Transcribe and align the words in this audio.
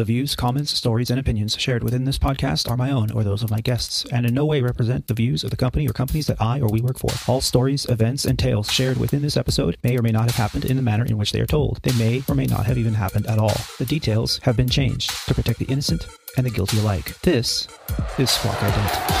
The 0.00 0.04
views, 0.04 0.34
comments, 0.34 0.72
stories, 0.72 1.10
and 1.10 1.20
opinions 1.20 1.58
shared 1.58 1.84
within 1.84 2.04
this 2.04 2.16
podcast 2.16 2.70
are 2.70 2.76
my 2.78 2.90
own 2.90 3.10
or 3.10 3.22
those 3.22 3.42
of 3.42 3.50
my 3.50 3.60
guests, 3.60 4.06
and 4.10 4.24
in 4.24 4.32
no 4.32 4.46
way 4.46 4.62
represent 4.62 5.06
the 5.06 5.12
views 5.12 5.44
of 5.44 5.50
the 5.50 5.58
company 5.58 5.86
or 5.86 5.92
companies 5.92 6.26
that 6.28 6.40
I 6.40 6.58
or 6.58 6.70
we 6.70 6.80
work 6.80 6.98
for. 6.98 7.10
All 7.30 7.42
stories, 7.42 7.84
events, 7.84 8.24
and 8.24 8.38
tales 8.38 8.72
shared 8.72 8.96
within 8.96 9.20
this 9.20 9.36
episode 9.36 9.76
may 9.82 9.98
or 9.98 10.00
may 10.00 10.10
not 10.10 10.24
have 10.24 10.36
happened 10.36 10.64
in 10.64 10.76
the 10.76 10.82
manner 10.82 11.04
in 11.04 11.18
which 11.18 11.32
they 11.32 11.40
are 11.42 11.46
told. 11.46 11.82
They 11.82 11.92
may 11.98 12.22
or 12.30 12.34
may 12.34 12.46
not 12.46 12.64
have 12.64 12.78
even 12.78 12.94
happened 12.94 13.26
at 13.26 13.38
all. 13.38 13.52
The 13.76 13.84
details 13.84 14.40
have 14.44 14.56
been 14.56 14.70
changed 14.70 15.10
to 15.28 15.34
protect 15.34 15.58
the 15.58 15.66
innocent 15.66 16.06
and 16.38 16.46
the 16.46 16.50
guilty 16.50 16.78
alike. 16.78 17.20
This 17.20 17.68
is 18.16 18.30
Squawk 18.30 18.56
Ident. 18.56 19.18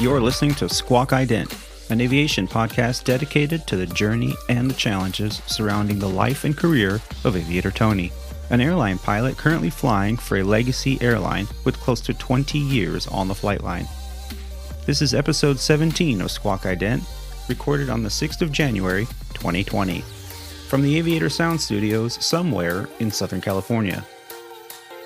You're 0.00 0.20
listening 0.20 0.56
to 0.56 0.68
Squawk 0.68 1.10
Ident, 1.10 1.56
an 1.92 2.00
aviation 2.00 2.48
podcast 2.48 3.04
dedicated 3.04 3.66
to 3.66 3.76
the 3.76 3.84
journey 3.84 4.34
and 4.48 4.70
the 4.70 4.74
challenges 4.74 5.42
surrounding 5.46 5.98
the 5.98 6.08
life 6.08 6.44
and 6.44 6.56
career 6.56 7.02
of 7.22 7.36
Aviator 7.36 7.70
Tony, 7.70 8.10
an 8.48 8.62
airline 8.62 8.96
pilot 8.96 9.36
currently 9.36 9.68
flying 9.68 10.16
for 10.16 10.38
a 10.38 10.42
legacy 10.42 10.96
airline 11.02 11.46
with 11.66 11.78
close 11.78 12.00
to 12.00 12.14
20 12.14 12.58
years 12.58 13.06
on 13.08 13.28
the 13.28 13.34
flight 13.34 13.62
line. 13.62 13.86
This 14.86 15.02
is 15.02 15.12
episode 15.12 15.58
17 15.58 16.22
of 16.22 16.30
Squawk 16.30 16.62
Ident, 16.62 17.02
recorded 17.50 17.90
on 17.90 18.02
the 18.02 18.08
6th 18.08 18.40
of 18.40 18.50
January, 18.50 19.04
2020, 19.34 20.00
from 20.68 20.80
the 20.80 20.96
Aviator 20.96 21.28
Sound 21.28 21.60
Studios 21.60 22.24
somewhere 22.24 22.88
in 23.00 23.10
Southern 23.10 23.42
California. 23.42 24.02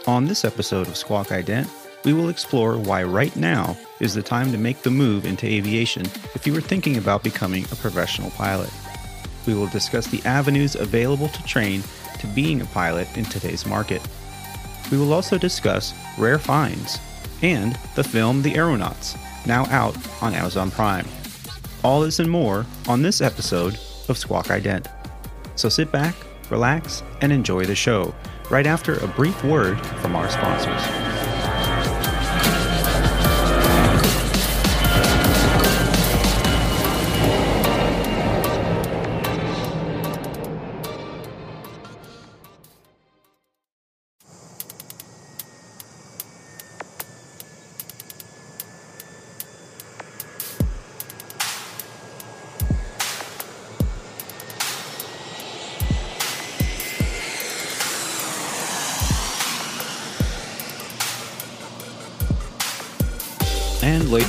On 0.07 0.25
this 0.25 0.45
episode 0.45 0.87
of 0.87 0.97
Squawk 0.97 1.29
Ident, 1.29 1.69
we 2.07 2.13
will 2.13 2.29
explore 2.29 2.79
why 2.79 3.03
right 3.03 3.35
now 3.35 3.77
is 3.99 4.15
the 4.15 4.23
time 4.23 4.53
to 4.53 4.57
make 4.57 4.81
the 4.83 4.91
move 4.91 5.27
into 5.27 5.45
aviation 5.45 6.07
if 6.37 6.47
you 6.47 6.57
are 6.57 6.61
thinking 6.61 6.97
about 6.97 7.25
becoming 7.25 7.65
a 7.65 7.77
professional 7.77 8.31
pilot. 8.31 8.71
We 9.45 9.55
will 9.55 9.67
discuss 9.67 10.07
the 10.07 10.25
avenues 10.25 10.77
available 10.77 11.29
to 11.29 11.43
train 11.43 11.83
to 12.21 12.27
being 12.29 12.61
a 12.61 12.67
pilot 12.67 13.09
in 13.17 13.25
today's 13.25 13.67
market. 13.67 14.01
We 14.93 14.99
will 14.99 15.13
also 15.13 15.37
discuss 15.37 15.93
rare 16.17 16.39
finds 16.39 16.99
and 17.43 17.77
the 17.97 18.05
film 18.05 18.41
The 18.41 18.55
Aeronauts, 18.55 19.17
now 19.45 19.67
out 19.67 19.97
on 20.23 20.33
Amazon 20.33 20.71
Prime. 20.71 21.07
All 21.83 22.01
this 22.01 22.21
and 22.21 22.31
more 22.31 22.65
on 22.87 23.03
this 23.03 23.21
episode 23.21 23.79
of 24.09 24.17
Squawk 24.17 24.47
Ident. 24.47 24.87
So 25.57 25.69
sit 25.69 25.91
back, 25.91 26.15
relax, 26.51 27.03
and 27.21 27.33
enjoy 27.33 27.65
the 27.65 27.75
show 27.75 28.15
right 28.49 28.67
after 28.67 28.95
a 28.99 29.09
brief 29.09 29.43
word 29.43 29.85
from 29.87 30.15
our 30.15 30.31
sponsors. 30.31 31.26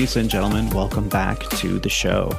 Ladies 0.08 0.16
and 0.16 0.30
gentlemen, 0.30 0.70
welcome 0.70 1.10
back 1.10 1.38
to 1.50 1.80
the 1.80 1.90
show. 1.90 2.30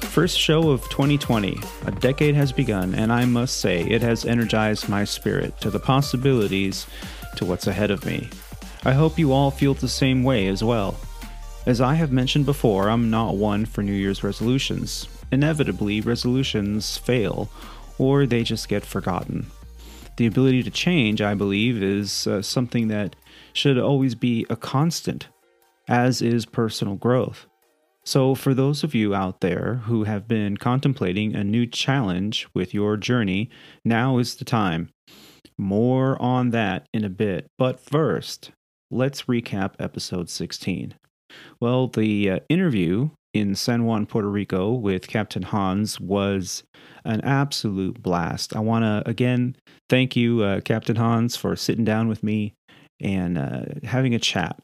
First 0.00 0.36
show 0.36 0.70
of 0.70 0.82
2020. 0.90 1.56
A 1.86 1.92
decade 1.92 2.34
has 2.34 2.50
begun, 2.50 2.92
and 2.92 3.12
I 3.12 3.24
must 3.24 3.60
say, 3.60 3.82
it 3.82 4.02
has 4.02 4.24
energized 4.24 4.88
my 4.88 5.04
spirit 5.04 5.60
to 5.60 5.70
the 5.70 5.78
possibilities 5.78 6.88
to 7.36 7.44
what's 7.44 7.68
ahead 7.68 7.92
of 7.92 8.04
me. 8.04 8.28
I 8.84 8.94
hope 8.94 9.16
you 9.16 9.32
all 9.32 9.52
feel 9.52 9.74
the 9.74 9.86
same 9.86 10.24
way 10.24 10.48
as 10.48 10.64
well. 10.64 10.98
As 11.66 11.80
I 11.80 11.94
have 11.94 12.10
mentioned 12.10 12.46
before, 12.46 12.90
I'm 12.90 13.10
not 13.10 13.36
one 13.36 13.64
for 13.64 13.84
New 13.84 13.92
Year's 13.92 14.24
resolutions. 14.24 15.06
Inevitably, 15.30 16.00
resolutions 16.00 16.98
fail, 16.98 17.48
or 17.98 18.26
they 18.26 18.42
just 18.42 18.68
get 18.68 18.84
forgotten. 18.84 19.46
The 20.16 20.26
ability 20.26 20.64
to 20.64 20.70
change, 20.72 21.22
I 21.22 21.34
believe, 21.34 21.80
is 21.80 22.26
uh, 22.26 22.42
something 22.42 22.88
that 22.88 23.14
should 23.52 23.78
always 23.78 24.16
be 24.16 24.44
a 24.50 24.56
constant 24.56 25.28
as 25.88 26.22
is 26.22 26.46
personal 26.46 26.94
growth. 26.94 27.46
So, 28.04 28.34
for 28.34 28.54
those 28.54 28.84
of 28.84 28.94
you 28.94 29.14
out 29.14 29.40
there 29.40 29.82
who 29.84 30.04
have 30.04 30.26
been 30.26 30.56
contemplating 30.56 31.34
a 31.34 31.44
new 31.44 31.66
challenge 31.66 32.48
with 32.54 32.72
your 32.72 32.96
journey, 32.96 33.50
now 33.84 34.18
is 34.18 34.36
the 34.36 34.44
time. 34.44 34.88
More 35.58 36.20
on 36.22 36.50
that 36.50 36.86
in 36.94 37.04
a 37.04 37.10
bit, 37.10 37.48
but 37.58 37.80
first, 37.80 38.52
let's 38.90 39.24
recap 39.24 39.74
episode 39.78 40.30
16. 40.30 40.94
Well, 41.60 41.88
the 41.88 42.30
uh, 42.30 42.38
interview 42.48 43.10
in 43.34 43.54
San 43.54 43.84
Juan, 43.84 44.06
Puerto 44.06 44.28
Rico 44.28 44.72
with 44.72 45.08
Captain 45.08 45.42
Hans 45.42 46.00
was 46.00 46.62
an 47.04 47.20
absolute 47.22 48.02
blast. 48.02 48.56
I 48.56 48.60
want 48.60 48.84
to 48.84 49.08
again 49.08 49.56
thank 49.90 50.16
you, 50.16 50.42
uh, 50.42 50.60
Captain 50.60 50.96
Hans, 50.96 51.36
for 51.36 51.56
sitting 51.56 51.84
down 51.84 52.08
with 52.08 52.22
me 52.22 52.54
and 53.00 53.36
uh, 53.36 53.62
having 53.84 54.14
a 54.14 54.18
chat 54.18 54.58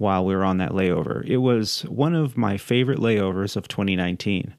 while 0.00 0.24
we 0.24 0.34
were 0.34 0.44
on 0.44 0.56
that 0.56 0.72
layover. 0.72 1.22
It 1.26 1.36
was 1.36 1.82
one 1.82 2.14
of 2.14 2.34
my 2.34 2.56
favorite 2.56 2.98
layovers 2.98 3.54
of 3.54 3.68
2019. 3.68 4.54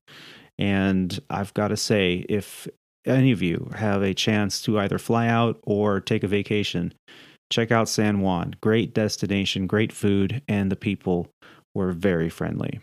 And 0.59 1.19
I've 1.31 1.51
got 1.55 1.69
to 1.69 1.77
say, 1.77 2.25
if 2.29 2.67
any 3.07 3.31
of 3.31 3.41
you 3.41 3.71
have 3.75 4.03
a 4.03 4.13
chance 4.13 4.61
to 4.61 4.77
either 4.77 4.99
fly 4.99 5.27
out 5.27 5.59
or 5.63 5.99
take 5.99 6.23
a 6.23 6.27
vacation, 6.27 6.93
check 7.51 7.71
out 7.71 7.89
San 7.89 8.21
Juan. 8.21 8.53
Great 8.61 8.93
destination, 8.93 9.65
great 9.65 9.91
food, 9.91 10.43
and 10.47 10.71
the 10.71 10.75
people 10.75 11.27
were 11.73 11.91
very 11.91 12.29
friendly. 12.29 12.79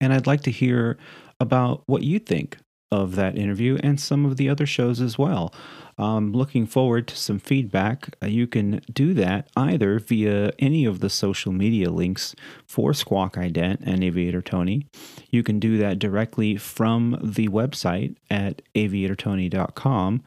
And 0.00 0.12
I'd 0.12 0.28
like 0.28 0.42
to 0.42 0.52
hear 0.52 0.98
about 1.40 1.82
what 1.86 2.04
you 2.04 2.20
think 2.20 2.58
of 2.92 3.16
that 3.16 3.36
interview 3.36 3.78
and 3.82 4.00
some 4.00 4.24
of 4.24 4.36
the 4.36 4.48
other 4.48 4.64
shows 4.64 5.00
as 5.00 5.18
well. 5.18 5.52
I'm 5.98 6.32
looking 6.32 6.66
forward 6.66 7.08
to 7.08 7.16
some 7.16 7.38
feedback. 7.38 8.16
Uh, 8.22 8.26
you 8.26 8.46
can 8.46 8.82
do 8.92 9.14
that 9.14 9.48
either 9.56 9.98
via 9.98 10.52
any 10.58 10.84
of 10.84 11.00
the 11.00 11.08
social 11.08 11.52
media 11.52 11.90
links 11.90 12.34
for 12.66 12.92
Squawk 12.92 13.36
Ident 13.36 13.78
and 13.82 14.04
Aviator 14.04 14.42
Tony. 14.42 14.86
You 15.30 15.42
can 15.42 15.58
do 15.58 15.78
that 15.78 15.98
directly 15.98 16.56
from 16.56 17.18
the 17.22 17.48
website 17.48 18.16
at 18.30 18.60
aviatortony.com 18.74 20.22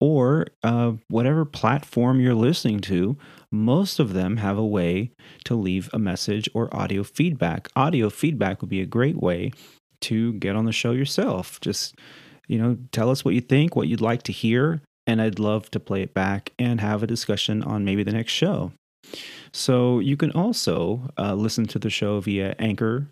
or 0.00 0.46
uh, 0.62 0.92
whatever 1.08 1.44
platform 1.44 2.20
you're 2.20 2.34
listening 2.34 2.80
to. 2.80 3.16
Most 3.50 3.98
of 3.98 4.12
them 4.12 4.36
have 4.36 4.58
a 4.58 4.66
way 4.66 5.12
to 5.44 5.54
leave 5.54 5.88
a 5.94 5.98
message 5.98 6.50
or 6.52 6.74
audio 6.76 7.02
feedback. 7.02 7.68
Audio 7.74 8.10
feedback 8.10 8.60
would 8.60 8.70
be 8.70 8.82
a 8.82 8.86
great 8.86 9.16
way 9.16 9.52
to 10.02 10.34
get 10.34 10.54
on 10.54 10.66
the 10.66 10.72
show 10.72 10.92
yourself. 10.92 11.60
Just, 11.60 11.96
you 12.46 12.58
know, 12.58 12.76
tell 12.92 13.10
us 13.10 13.24
what 13.24 13.34
you 13.34 13.40
think, 13.40 13.74
what 13.74 13.88
you'd 13.88 14.02
like 14.02 14.22
to 14.24 14.32
hear, 14.32 14.82
and 15.08 15.22
I'd 15.22 15.38
love 15.38 15.70
to 15.72 15.80
play 15.80 16.02
it 16.02 16.12
back 16.12 16.52
and 16.58 16.80
have 16.80 17.02
a 17.02 17.06
discussion 17.06 17.62
on 17.62 17.84
maybe 17.84 18.04
the 18.04 18.12
next 18.12 18.32
show. 18.32 18.72
So 19.52 20.00
you 20.00 20.18
can 20.18 20.30
also 20.32 21.08
uh, 21.18 21.34
listen 21.34 21.66
to 21.68 21.78
the 21.78 21.88
show 21.88 22.20
via 22.20 22.54
Anchor, 22.58 23.08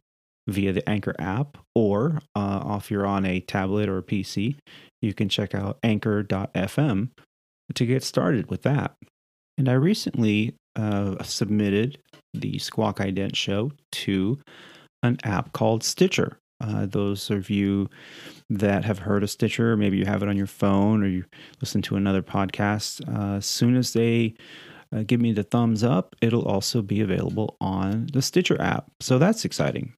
via 0.47 0.73
the 0.75 0.87
Anchor 0.89 1.17
app, 1.19 1.57
or 1.75 2.21
uh, 2.35 2.77
if 2.79 2.91
you're 2.91 3.07
on 3.07 3.25
a 3.25 3.41
tablet 3.41 3.89
or 3.89 3.97
a 3.97 4.03
PC, 4.03 4.57
you 5.01 5.15
can 5.15 5.31
check 5.31 5.55
out 5.55 5.79
anchor.fm 5.83 7.09
to 7.75 7.87
get 7.87 8.05
started 8.05 8.51
with 8.51 8.63
that. 8.63 8.95
And 9.57 9.69
I 9.69 9.73
recently 9.73 10.55
uh, 10.77 11.23
submitted 11.25 11.99
the 12.35 12.59
Squawk 12.59 12.99
Ident 12.99 13.35
show 13.35 13.73
to 13.93 14.39
an 15.03 15.17
app 15.25 15.53
called 15.53 15.83
Stitcher. 15.83 16.37
Uh, 16.61 16.87
those 16.87 17.31
of 17.31 17.51
you 17.51 17.89
that 18.49 18.85
have 18.85 19.01
heard 19.01 19.23
of 19.23 19.31
Stitcher, 19.31 19.77
maybe 19.77 19.97
you 19.97 20.07
have 20.07 20.23
it 20.23 20.29
on 20.29 20.37
your 20.37 20.47
phone 20.47 21.03
or 21.03 21.07
you 21.07 21.25
listen 21.61 21.83
to 21.83 21.97
another 21.97 22.23
podcast, 22.23 23.07
uh, 23.15 23.37
as 23.37 23.47
soon 23.47 23.77
as 23.77 23.93
they 23.93 24.35
uh, 24.95 25.03
give 25.07 25.21
me 25.21 25.33
the 25.33 25.43
thumbs 25.43 25.83
up, 25.85 26.17
it'll 26.23 26.47
also 26.47 26.81
be 26.81 27.01
available 27.01 27.57
on 27.61 28.07
the 28.13 28.23
Stitcher 28.23 28.61
app. 28.61 28.91
So 29.01 29.19
that's 29.19 29.45
exciting. 29.45 29.95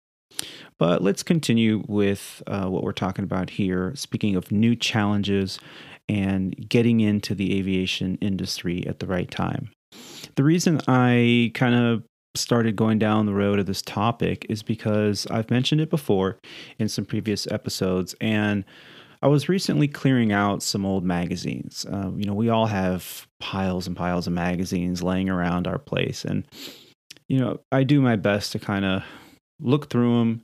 But 0.79 1.03
let's 1.03 1.23
continue 1.23 1.83
with 1.89 2.43
uh, 2.47 2.67
what 2.67 2.83
we're 2.83 2.93
talking 2.93 3.25
about 3.25 3.51
here. 3.51 3.93
Speaking 3.97 4.37
of 4.37 4.53
new 4.53 4.77
challenges 4.77 5.59
and 6.09 6.69
getting 6.69 7.01
into 7.01 7.35
the 7.35 7.59
aviation 7.59 8.17
industry 8.21 8.87
at 8.87 8.99
the 8.99 9.07
right 9.07 9.31
time. 9.31 9.71
The 10.37 10.45
reason 10.45 10.81
I 10.89 11.51
kind 11.55 11.75
of 11.75 12.05
started 12.39 12.77
going 12.77 12.99
down 12.99 13.27
the 13.27 13.35
road 13.35 13.59
of 13.59 13.67
this 13.67 13.83
topic 13.83 14.47
is 14.49 14.63
because 14.63 15.27
I've 15.27 15.51
mentioned 15.51 15.81
it 15.81 15.91
before 15.91 16.39
in 16.79 16.89
some 16.89 17.05
previous 17.05 17.47
episodes, 17.51 18.15
and 18.21 18.65
I 19.21 19.29
was 19.29 19.49
recently 19.49 19.89
clearing 19.89 20.33
out 20.33 20.63
some 20.63 20.87
old 20.87 21.05
magazines. 21.05 21.85
Uh, 21.91 22.11
you 22.17 22.25
know, 22.25 22.35
we 22.35 22.49
all 22.49 22.67
have 22.67 23.27
piles 23.41 23.87
and 23.87 23.97
piles 23.97 24.27
of 24.27 24.33
magazines 24.33 25.03
laying 25.03 25.29
around 25.29 25.67
our 25.67 25.79
place, 25.79 26.25
and 26.25 26.47
you 27.29 27.39
know, 27.39 27.61
I 27.71 27.85
do 27.85 28.01
my 28.01 28.17
best 28.17 28.53
to 28.53 28.59
kind 28.59 28.85
of 28.85 29.03
look 29.61 29.91
through 29.91 30.19
them, 30.19 30.43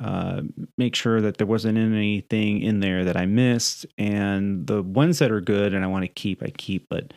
uh, 0.00 0.42
make 0.76 0.94
sure 0.94 1.20
that 1.20 1.38
there 1.38 1.46
wasn't 1.46 1.76
anything 1.76 2.62
in 2.62 2.80
there 2.80 3.04
that 3.04 3.16
I 3.16 3.26
missed. 3.26 3.86
And 3.96 4.66
the 4.66 4.82
ones 4.82 5.18
that 5.18 5.30
are 5.30 5.40
good 5.40 5.74
and 5.74 5.84
I 5.84 5.88
want 5.88 6.04
to 6.04 6.08
keep, 6.08 6.42
I 6.42 6.50
keep. 6.56 6.86
But 6.88 7.12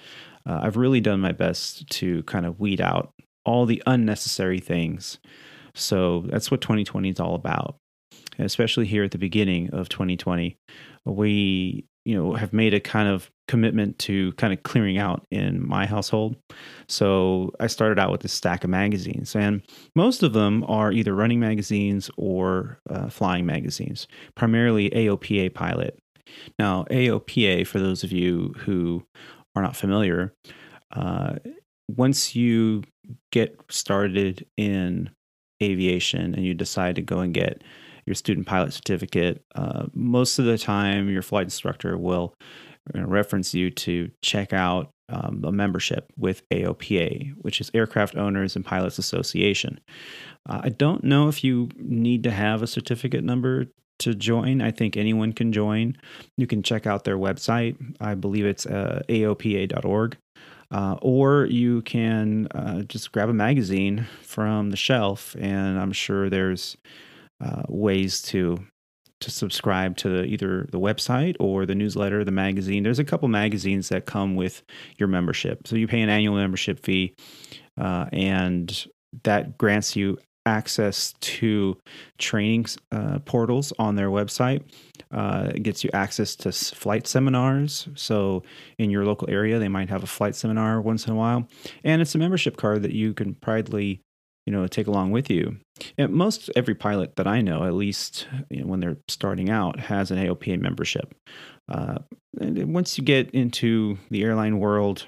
uh, 0.46 0.60
I've 0.64 0.78
really 0.78 1.02
done 1.02 1.20
my 1.20 1.32
best 1.32 1.88
to 1.90 2.24
kind 2.24 2.46
of 2.46 2.60
weed 2.60 2.82
out 2.82 3.14
all 3.46 3.66
the 3.66 3.82
unnecessary 3.86 4.60
things. 4.60 5.20
So 5.74 6.26
that's 6.28 6.52
what 6.52 6.62
2020 6.62 7.10
is 7.10 7.20
all 7.20 7.36
about. 7.36 7.78
And 8.38 8.46
especially 8.46 8.86
here 8.86 9.04
at 9.04 9.12
the 9.12 9.18
beginning 9.18 9.70
of 9.74 9.90
2020, 9.90 10.58
we 11.06 11.86
you 12.06 12.16
know 12.16 12.34
have 12.34 12.54
made 12.54 12.74
a 12.74 12.80
kind 12.80 13.08
of 13.08 13.30
commitment 13.48 14.00
to 14.00 14.32
kind 14.34 14.54
of 14.54 14.64
clearing 14.64 14.98
out 14.98 15.26
in 15.30 15.66
my 15.66 15.86
household 15.86 16.36
so 16.88 17.52
i 17.60 17.68
started 17.68 18.00
out 18.00 18.12
with 18.12 18.24
a 18.24 18.28
stack 18.28 18.64
of 18.64 18.70
magazines 18.70 19.36
and 19.36 19.62
most 19.96 20.24
of 20.24 20.34
them 20.34 20.64
are 20.68 20.92
either 20.92 21.14
running 21.14 21.40
magazines 21.40 22.10
or 22.18 22.80
uh, 22.90 23.10
flying 23.10 23.46
magazines 23.46 24.08
primarily 24.36 24.90
aopa 24.92 25.54
pilot 25.54 26.00
now 26.58 26.86
aopa 26.86 27.66
for 27.68 27.80
those 27.80 28.04
of 28.04 28.12
you 28.12 28.54
who 28.60 29.04
are 29.56 29.62
not 29.62 29.76
familiar 29.76 30.34
uh, 30.96 31.36
once 31.88 32.36
you 32.36 32.82
get 33.32 33.60
started 33.70 34.46
in 34.58 35.10
aviation 35.62 36.34
and 36.34 36.46
you 36.46 36.54
decide 36.54 36.96
to 36.96 37.02
go 37.02 37.20
and 37.20 37.34
get 37.34 37.64
your 38.06 38.16
student 38.16 38.48
pilot 38.48 38.74
certificate, 38.74 39.44
uh, 39.56 39.86
most 39.94 40.40
of 40.40 40.46
the 40.46 40.58
time 40.58 41.10
your 41.10 41.22
flight 41.22 41.44
instructor 41.44 41.98
will 41.98 42.34
reference 42.96 43.54
you 43.54 43.70
to 43.70 44.10
check 44.22 44.54
out 44.54 44.90
um, 45.10 45.44
a 45.46 45.52
membership 45.52 46.12
with 46.18 46.48
AOPA, 46.50 47.34
which 47.38 47.62
is 47.62 47.70
Aircraft 47.74 48.16
Owners 48.16 48.56
and 48.56 48.66
Pilots 48.66 48.98
Association. 48.98 49.80
Uh, 50.50 50.62
I 50.64 50.70
don't 50.70 51.04
know 51.04 51.28
if 51.28 51.44
you 51.44 51.70
need 51.78 52.24
to 52.24 52.32
have 52.32 52.64
a 52.64 52.68
certificate 52.68 53.24
number 53.24 53.68
to 54.00 54.16
join. 54.16 54.62
I 54.62 54.72
think 54.72 54.98
anyone 54.98 55.34
can 55.34 55.52
join. 55.52 55.96
You 56.38 56.48
can 56.48 56.64
check 56.64 56.88
out 56.88 57.04
their 57.04 57.18
website. 57.18 57.78
I 58.00 58.16
believe 58.16 58.46
it's 58.46 58.66
uh, 58.66 59.04
aopa.org. 59.10 60.18
Uh, 60.72 60.96
or 61.02 61.46
you 61.46 61.82
can 61.82 62.48
uh, 62.56 62.82
just 62.84 63.12
grab 63.12 63.30
a 63.30 63.34
magazine 63.34 64.08
from 64.22 64.70
the 64.70 64.78
shelf, 64.78 65.36
and 65.40 65.78
I'm 65.78 65.92
sure 65.92 66.30
there's 66.30 66.78
uh, 67.44 67.64
ways 67.68 68.22
to 68.24 68.58
to 69.20 69.30
subscribe 69.30 69.96
to 69.98 70.10
the, 70.10 70.24
either 70.24 70.68
the 70.72 70.80
website 70.80 71.36
or 71.40 71.68
the 71.68 71.76
newsletter, 71.76 72.24
the 72.24 72.32
magazine. 72.32 72.82
There's 72.82 72.98
a 72.98 73.04
couple 73.04 73.28
magazines 73.28 73.90
that 73.90 74.08
come 74.08 74.36
with 74.36 74.64
your 74.98 75.08
membership, 75.08 75.68
so 75.68 75.76
you 75.76 75.88
pay 75.88 76.02
an 76.02 76.10
annual 76.10 76.36
membership 76.36 76.80
fee, 76.80 77.14
uh, 77.80 78.08
and 78.12 78.86
that 79.24 79.58
grants 79.58 79.96
you 79.96 80.18
access 80.46 81.14
to 81.22 81.78
training 82.18 82.66
uh, 82.92 83.20
portals 83.20 83.74
on 83.78 83.96
their 83.96 84.10
website. 84.10 84.64
Uh, 85.12 85.52
it 85.54 85.64
gets 85.64 85.84
you 85.84 85.90
access 85.94 86.36
to 86.36 86.52
flight 86.52 87.08
seminars. 87.08 87.88
So, 87.96 88.44
in 88.78 88.90
your 88.90 89.06
local 89.06 89.30
area, 89.30 89.60
they 89.60 89.68
might 89.68 89.90
have 89.90 90.04
a 90.04 90.08
flight 90.08 90.36
seminar 90.36 90.82
once 90.82 91.06
in 91.06 91.14
a 91.14 91.16
while. 91.16 91.48
And 91.84 92.02
it's 92.02 92.16
a 92.16 92.18
membership 92.18 92.58
card 92.58 92.84
that 92.84 92.94
you 92.94 93.14
can 93.14 93.36
proudly 93.36 94.02
you 94.46 94.54
know, 94.54 94.66
take 94.68 94.88
along 94.88 95.12
with 95.12 95.30
you. 95.30 95.58
And 95.98 96.12
most 96.12 96.50
every 96.56 96.76
pilot 96.76 97.16
that 97.16 97.28
I 97.28 97.42
know, 97.42 97.64
at 97.64 97.74
least 97.74 98.28
you 98.50 98.62
know, 98.62 98.68
when 98.68 98.80
they're 98.80 98.98
starting 99.08 99.50
out, 99.50 99.80
has 99.80 100.12
an 100.12 100.18
AOPA 100.18 100.60
membership. 100.60 101.14
Uh, 101.70 102.00
and 102.40 102.74
once 102.74 102.98
you 102.98 103.04
get 103.04 103.30
into 103.32 103.98
the 104.10 104.24
airline 104.24 104.60
world, 104.60 105.06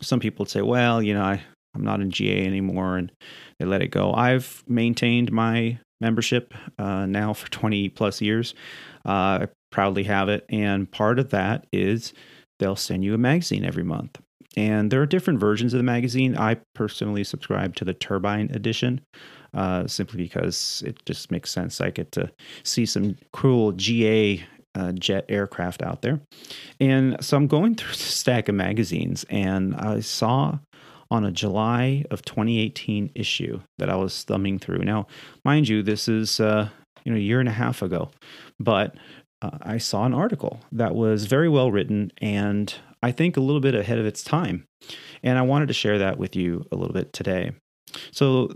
some 0.00 0.20
people 0.20 0.44
would 0.44 0.50
say, 0.50 0.62
well, 0.62 1.02
you 1.02 1.14
know, 1.14 1.22
I, 1.22 1.42
I'm 1.74 1.84
not 1.84 2.00
in 2.00 2.10
GA 2.10 2.46
anymore, 2.46 2.98
and 2.98 3.10
they 3.58 3.64
let 3.64 3.82
it 3.82 3.88
go. 3.88 4.12
I've 4.12 4.62
maintained 4.66 5.32
my 5.32 5.78
membership 6.02 6.52
uh, 6.78 7.06
now 7.06 7.32
for 7.32 7.48
20 7.50 7.88
plus 7.90 8.20
years. 8.20 8.54
Uh, 9.06 9.46
I 9.46 9.48
proudly 9.70 10.04
have 10.04 10.28
it. 10.28 10.44
And 10.50 10.90
part 10.90 11.18
of 11.18 11.30
that 11.30 11.66
is 11.72 12.12
they'll 12.58 12.76
send 12.76 13.04
you 13.04 13.14
a 13.14 13.18
magazine 13.18 13.64
every 13.64 13.84
month. 13.84 14.20
And 14.54 14.90
there 14.90 15.00
are 15.00 15.06
different 15.06 15.40
versions 15.40 15.72
of 15.72 15.78
the 15.78 15.84
magazine. 15.84 16.36
I 16.36 16.58
personally 16.74 17.24
subscribe 17.24 17.74
to 17.76 17.86
the 17.86 17.94
Turbine 17.94 18.50
edition 18.52 19.00
uh, 19.54 19.86
simply 19.86 20.22
because 20.22 20.82
it 20.86 21.04
just 21.06 21.30
makes 21.30 21.50
sense. 21.50 21.80
I 21.80 21.88
get 21.88 22.12
to 22.12 22.30
see 22.62 22.84
some 22.84 23.16
cool 23.32 23.72
GA 23.72 24.44
uh, 24.74 24.92
jet 24.92 25.24
aircraft 25.28 25.82
out 25.82 26.02
there. 26.02 26.20
And 26.80 27.16
so 27.24 27.36
I'm 27.36 27.46
going 27.46 27.76
through 27.76 27.92
the 27.92 27.98
stack 27.98 28.48
of 28.48 28.54
magazines 28.54 29.24
and 29.30 29.74
I 29.74 30.00
saw 30.00 30.58
on 31.12 31.24
a 31.24 31.30
July 31.30 32.04
of 32.10 32.22
2018 32.24 33.10
issue 33.14 33.60
that 33.78 33.90
I 33.90 33.96
was 33.96 34.24
thumbing 34.24 34.58
through. 34.58 34.78
Now, 34.78 35.06
mind 35.44 35.68
you, 35.68 35.82
this 35.82 36.08
is 36.08 36.40
uh, 36.40 36.68
you 37.04 37.12
know 37.12 37.18
a 37.18 37.20
year 37.20 37.38
and 37.38 37.48
a 37.48 37.52
half 37.52 37.82
ago, 37.82 38.10
but 38.58 38.96
uh, 39.42 39.58
I 39.60 39.78
saw 39.78 40.04
an 40.04 40.14
article 40.14 40.60
that 40.72 40.94
was 40.94 41.26
very 41.26 41.48
well 41.48 41.70
written 41.70 42.12
and 42.20 42.74
I 43.02 43.10
think, 43.10 43.36
a 43.36 43.40
little 43.40 43.60
bit 43.60 43.74
ahead 43.74 43.98
of 43.98 44.06
its 44.06 44.22
time. 44.22 44.64
And 45.22 45.38
I 45.38 45.42
wanted 45.42 45.68
to 45.68 45.74
share 45.74 45.98
that 45.98 46.18
with 46.18 46.36
you 46.36 46.64
a 46.70 46.76
little 46.76 46.94
bit 46.94 47.12
today. 47.12 47.52
So, 48.12 48.54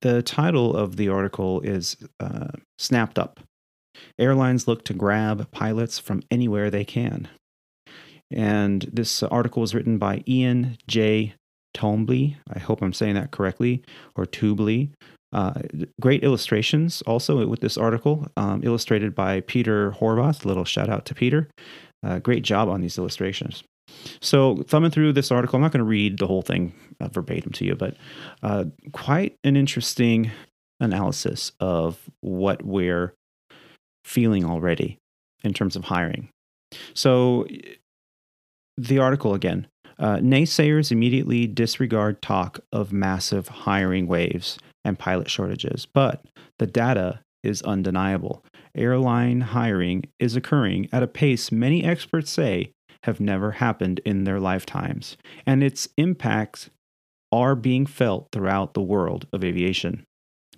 the 0.00 0.22
title 0.22 0.76
of 0.76 0.96
the 0.96 1.08
article 1.08 1.60
is 1.60 1.96
uh, 2.18 2.48
Snapped 2.78 3.18
Up 3.18 3.40
Airlines 4.18 4.68
Look 4.68 4.84
to 4.84 4.94
Grab 4.94 5.50
Pilots 5.50 5.98
from 5.98 6.22
Anywhere 6.30 6.70
They 6.70 6.84
Can. 6.84 7.28
And 8.30 8.88
this 8.92 9.22
article 9.22 9.60
was 9.60 9.74
written 9.74 9.98
by 9.98 10.22
Ian 10.28 10.78
J. 10.86 11.34
Twombly. 11.74 12.36
I 12.52 12.58
hope 12.58 12.82
I'm 12.82 12.92
saying 12.92 13.14
that 13.14 13.30
correctly, 13.30 13.82
or 14.16 14.26
Tubley. 14.26 14.90
Uh, 15.32 15.54
great 16.00 16.24
illustrations 16.24 17.02
also 17.02 17.46
with 17.46 17.60
this 17.60 17.78
article, 17.78 18.26
um, 18.36 18.62
illustrated 18.64 19.14
by 19.14 19.40
Peter 19.42 19.92
Horvath. 19.92 20.44
Little 20.44 20.64
shout 20.64 20.88
out 20.88 21.04
to 21.06 21.14
Peter. 21.14 21.48
Uh, 22.04 22.18
great 22.18 22.42
job 22.42 22.68
on 22.68 22.80
these 22.80 22.98
illustrations. 22.98 23.62
So, 24.20 24.62
thumbing 24.68 24.90
through 24.90 25.12
this 25.12 25.30
article, 25.30 25.56
I'm 25.56 25.62
not 25.62 25.72
going 25.72 25.84
to 25.84 25.84
read 25.84 26.18
the 26.18 26.26
whole 26.26 26.42
thing 26.42 26.72
uh, 27.00 27.08
verbatim 27.08 27.52
to 27.52 27.64
you, 27.64 27.74
but 27.74 27.96
uh, 28.42 28.64
quite 28.92 29.36
an 29.44 29.56
interesting 29.56 30.30
analysis 30.80 31.52
of 31.60 31.98
what 32.20 32.64
we're 32.64 33.14
feeling 34.04 34.44
already 34.44 34.98
in 35.42 35.52
terms 35.52 35.76
of 35.76 35.84
hiring. 35.84 36.28
So, 36.94 37.46
the 38.76 38.98
article 38.98 39.34
again 39.34 39.66
uh, 40.00 40.16
naysayers 40.16 40.90
immediately 40.90 41.46
disregard 41.46 42.22
talk 42.22 42.60
of 42.72 42.92
massive 42.92 43.48
hiring 43.48 44.06
waves 44.06 44.58
and 44.84 44.98
pilot 44.98 45.30
shortages, 45.30 45.86
but 45.86 46.24
the 46.58 46.66
data 46.66 47.20
is 47.42 47.62
undeniable. 47.62 48.42
Airline 48.74 49.42
hiring 49.42 50.04
is 50.18 50.36
occurring 50.36 50.88
at 50.92 51.02
a 51.02 51.06
pace 51.06 51.52
many 51.52 51.84
experts 51.84 52.30
say 52.30 52.72
have 53.04 53.20
never 53.20 53.52
happened 53.52 54.00
in 54.04 54.24
their 54.24 54.40
lifetimes, 54.40 55.16
and 55.46 55.62
its 55.62 55.88
impacts 55.96 56.70
are 57.32 57.54
being 57.54 57.86
felt 57.86 58.28
throughout 58.32 58.74
the 58.74 58.82
world 58.82 59.26
of 59.32 59.44
aviation. 59.44 60.04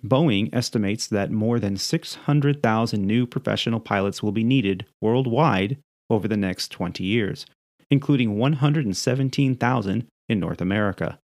Boeing 0.03 0.49
estimates 0.53 1.07
that 1.07 1.31
more 1.31 1.59
than 1.59 1.77
600,000 1.77 3.05
new 3.05 3.25
professional 3.25 3.79
pilots 3.79 4.21
will 4.21 4.33
be 4.33 4.43
needed 4.43 4.85
worldwide 5.01 5.77
over 6.09 6.27
the 6.27 6.37
next 6.37 6.69
20 6.69 7.03
years, 7.03 7.45
including 7.93 8.39
117,000 8.39 10.07
in 10.27 10.39
North 10.39 10.61
America. 10.61 11.19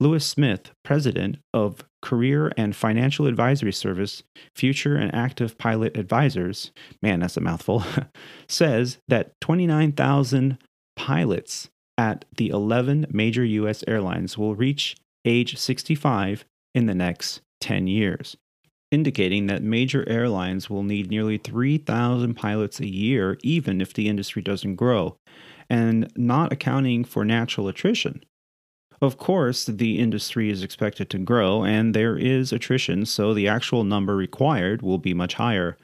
Louis 0.00 0.26
Smith, 0.26 0.72
president 0.84 1.38
of 1.54 1.84
Career 2.02 2.50
and 2.56 2.74
Financial 2.74 3.28
Advisory 3.28 3.72
Service 3.72 4.24
Future 4.56 4.96
and 4.96 5.14
Active 5.14 5.56
Pilot 5.56 5.96
Advisors, 5.96 6.72
man, 7.00 7.20
that's 7.20 7.36
a 7.36 7.40
mouthful, 7.40 7.84
says 8.48 8.98
that 9.06 9.30
29,000 9.40 10.58
pilots 10.96 11.70
at 11.96 12.24
the 12.36 12.48
11 12.48 13.06
major 13.10 13.44
U.S. 13.44 13.84
airlines 13.86 14.36
will 14.36 14.56
reach 14.56 14.96
age 15.24 15.56
65 15.56 16.44
in 16.74 16.86
the 16.86 16.94
next 16.94 17.40
10 17.60 17.86
years, 17.86 18.36
indicating 18.90 19.46
that 19.46 19.62
major 19.62 20.08
airlines 20.08 20.68
will 20.68 20.82
need 20.82 21.08
nearly 21.08 21.38
3,000 21.38 22.34
pilots 22.34 22.80
a 22.80 22.88
year, 22.88 23.38
even 23.44 23.80
if 23.80 23.94
the 23.94 24.08
industry 24.08 24.42
doesn't 24.42 24.74
grow, 24.74 25.16
and 25.70 26.10
not 26.16 26.52
accounting 26.52 27.04
for 27.04 27.24
natural 27.24 27.68
attrition. 27.68 28.22
Of 29.00 29.16
course, 29.16 29.64
the 29.64 29.98
industry 29.98 30.50
is 30.50 30.62
expected 30.62 31.08
to 31.10 31.18
grow, 31.18 31.64
and 31.64 31.94
there 31.94 32.18
is 32.18 32.52
attrition, 32.52 33.06
so 33.06 33.32
the 33.32 33.48
actual 33.48 33.84
number 33.84 34.14
required 34.14 34.82
will 34.82 34.98
be 34.98 35.14
much 35.14 35.34
higher. 35.34 35.78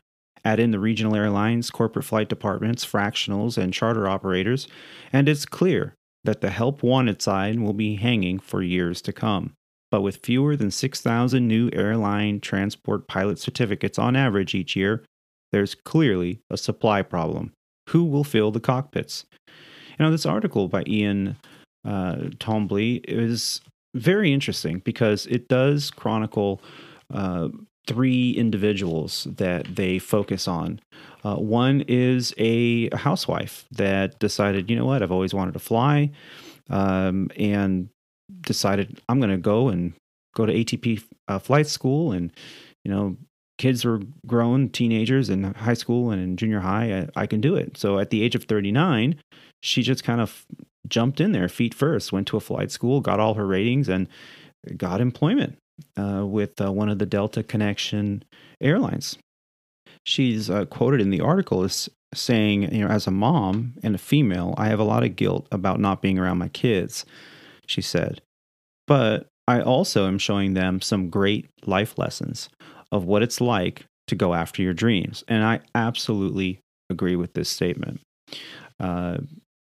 Add 0.44 0.60
in 0.60 0.70
the 0.70 0.78
regional 0.78 1.16
airlines, 1.16 1.70
corporate 1.70 2.04
flight 2.04 2.28
departments, 2.28 2.84
fractionals, 2.84 3.56
and 3.56 3.72
charter 3.72 4.06
operators, 4.06 4.68
and 5.12 5.28
it's 5.28 5.46
clear 5.46 5.94
that 6.24 6.42
the 6.42 6.50
help 6.50 6.82
wanted 6.82 7.22
sign 7.22 7.62
will 7.62 7.72
be 7.72 7.94
hanging 7.94 8.38
for 8.38 8.62
years 8.62 9.00
to 9.02 9.12
come. 9.12 9.54
But 9.90 10.02
with 10.02 10.24
fewer 10.24 10.56
than 10.56 10.70
6,000 10.70 11.46
new 11.46 11.70
airline 11.72 12.40
transport 12.40 13.08
pilot 13.08 13.38
certificates 13.38 13.98
on 13.98 14.14
average 14.14 14.54
each 14.54 14.76
year, 14.76 15.04
there's 15.52 15.74
clearly 15.74 16.40
a 16.50 16.58
supply 16.58 17.02
problem. 17.02 17.52
Who 17.90 18.04
will 18.04 18.24
fill 18.24 18.50
the 18.50 18.60
cockpits? 18.60 19.24
You 19.98 20.04
know, 20.04 20.10
this 20.10 20.26
article 20.26 20.68
by 20.68 20.84
Ian 20.86 21.36
uh, 21.84 22.16
Twombly 22.38 23.04
is 23.08 23.60
very 23.94 24.32
interesting 24.32 24.80
because 24.80 25.26
it 25.26 25.48
does 25.48 25.90
chronicle 25.90 26.60
uh, 27.12 27.48
three 27.86 28.32
individuals 28.32 29.26
that 29.36 29.76
they 29.76 29.98
focus 29.98 30.48
on. 30.48 30.80
Uh, 31.24 31.36
one 31.36 31.82
is 31.88 32.34
a 32.36 32.94
housewife 32.96 33.64
that 33.72 34.18
decided, 34.18 34.68
you 34.68 34.76
know 34.76 34.84
what, 34.84 35.02
I've 35.02 35.12
always 35.12 35.32
wanted 35.32 35.52
to 35.52 35.60
fly, 35.60 36.10
um, 36.68 37.30
and 37.36 37.88
decided 38.40 39.00
I'm 39.08 39.20
going 39.20 39.30
to 39.30 39.36
go 39.36 39.68
and 39.68 39.94
go 40.34 40.46
to 40.46 40.52
ATP 40.52 41.02
uh, 41.28 41.38
flight 41.38 41.68
school. 41.68 42.12
And, 42.12 42.32
you 42.84 42.90
know, 42.90 43.16
kids 43.58 43.84
were 43.84 44.00
grown, 44.26 44.68
teenagers 44.68 45.30
in 45.30 45.54
high 45.54 45.74
school 45.74 46.10
and 46.10 46.20
in 46.20 46.36
junior 46.36 46.60
high. 46.60 47.08
I, 47.16 47.22
I 47.22 47.26
can 47.26 47.40
do 47.40 47.54
it. 47.54 47.76
So 47.76 47.98
at 47.98 48.10
the 48.10 48.22
age 48.22 48.34
of 48.34 48.44
39, 48.44 49.16
she 49.66 49.82
just 49.82 50.04
kind 50.04 50.20
of 50.20 50.46
jumped 50.88 51.20
in 51.20 51.32
there 51.32 51.48
feet 51.48 51.74
first, 51.74 52.12
went 52.12 52.28
to 52.28 52.36
a 52.36 52.40
flight 52.40 52.70
school, 52.70 53.00
got 53.00 53.20
all 53.20 53.34
her 53.34 53.46
ratings, 53.46 53.88
and 53.88 54.08
got 54.76 55.00
employment 55.00 55.58
uh, 55.98 56.24
with 56.24 56.60
uh, 56.60 56.72
one 56.72 56.88
of 56.88 56.98
the 56.98 57.06
Delta 57.06 57.42
Connection 57.42 58.24
airlines. 58.60 59.18
She's 60.04 60.48
uh, 60.48 60.66
quoted 60.66 61.00
in 61.00 61.10
the 61.10 61.20
article 61.20 61.64
as 61.64 61.88
saying, 62.14 62.72
you 62.72 62.84
know, 62.84 62.88
as 62.88 63.08
a 63.08 63.10
mom 63.10 63.74
and 63.82 63.94
a 63.94 63.98
female, 63.98 64.54
I 64.56 64.68
have 64.68 64.78
a 64.78 64.84
lot 64.84 65.02
of 65.02 65.16
guilt 65.16 65.48
about 65.50 65.80
not 65.80 66.00
being 66.00 66.18
around 66.18 66.38
my 66.38 66.48
kids, 66.48 67.04
she 67.66 67.82
said. 67.82 68.22
But 68.86 69.26
I 69.48 69.60
also 69.60 70.06
am 70.06 70.18
showing 70.18 70.54
them 70.54 70.80
some 70.80 71.10
great 71.10 71.48
life 71.66 71.98
lessons 71.98 72.48
of 72.92 73.04
what 73.04 73.22
it's 73.22 73.40
like 73.40 73.84
to 74.06 74.14
go 74.14 74.32
after 74.32 74.62
your 74.62 74.74
dreams. 74.74 75.24
And 75.26 75.42
I 75.42 75.60
absolutely 75.74 76.60
agree 76.88 77.16
with 77.16 77.32
this 77.32 77.48
statement. 77.48 78.00
Uh, 78.78 79.18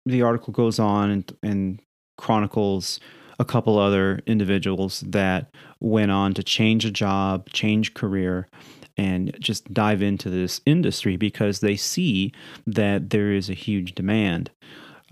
the 0.05 0.21
article 0.21 0.53
goes 0.53 0.79
on 0.79 1.09
and, 1.09 1.37
and 1.43 1.79
chronicles 2.17 2.99
a 3.39 3.45
couple 3.45 3.79
other 3.79 4.19
individuals 4.27 4.99
that 5.07 5.53
went 5.79 6.11
on 6.11 6.33
to 6.33 6.43
change 6.43 6.83
a 6.85 6.91
job, 6.91 7.49
change 7.49 7.93
career, 7.93 8.49
and 8.97 9.35
just 9.39 9.73
dive 9.73 10.01
into 10.01 10.29
this 10.29 10.59
industry 10.65 11.15
because 11.15 11.61
they 11.61 11.77
see 11.77 12.33
that 12.67 13.11
there 13.11 13.31
is 13.31 13.49
a 13.49 13.53
huge 13.53 13.95
demand. 13.95 14.51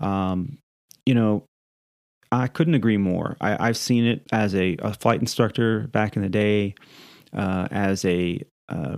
Um, 0.00 0.58
you 1.06 1.14
know, 1.14 1.44
I 2.30 2.48
couldn't 2.48 2.74
agree 2.74 2.98
more. 2.98 3.38
I, 3.40 3.68
have 3.68 3.78
seen 3.78 4.04
it 4.04 4.26
as 4.30 4.54
a, 4.54 4.76
a, 4.80 4.92
flight 4.92 5.20
instructor 5.20 5.88
back 5.88 6.16
in 6.16 6.22
the 6.22 6.28
day, 6.28 6.74
uh, 7.32 7.68
as 7.70 8.04
a 8.04 8.42
uh, 8.68 8.96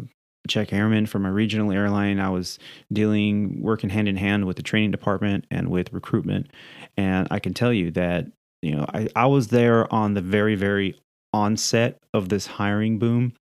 check 0.50 0.72
airman 0.72 1.06
for 1.06 1.18
my 1.18 1.28
regional 1.28 1.72
airline. 1.72 2.20
I 2.20 2.28
was 2.28 2.58
dealing, 2.92 3.62
working 3.62 3.90
hand 3.90 4.08
in 4.08 4.16
hand 4.16 4.46
with 4.46 4.56
the 4.56 4.62
training 4.62 4.90
department 4.90 5.46
and 5.50 5.68
with 5.68 5.92
recruitment. 5.92 6.50
And 6.96 7.28
I 7.30 7.38
can 7.38 7.54
tell 7.54 7.72
you 7.72 7.90
that, 7.92 8.26
you 8.60 8.74
know, 8.74 8.84
I, 8.92 9.08
I 9.16 9.26
was 9.26 9.48
there 9.48 9.92
on 9.92 10.14
the 10.14 10.20
very, 10.20 10.54
very 10.54 11.00
onset 11.32 11.98
of 12.12 12.28
this 12.28 12.46
hiring 12.46 12.98
boom. 12.98 13.32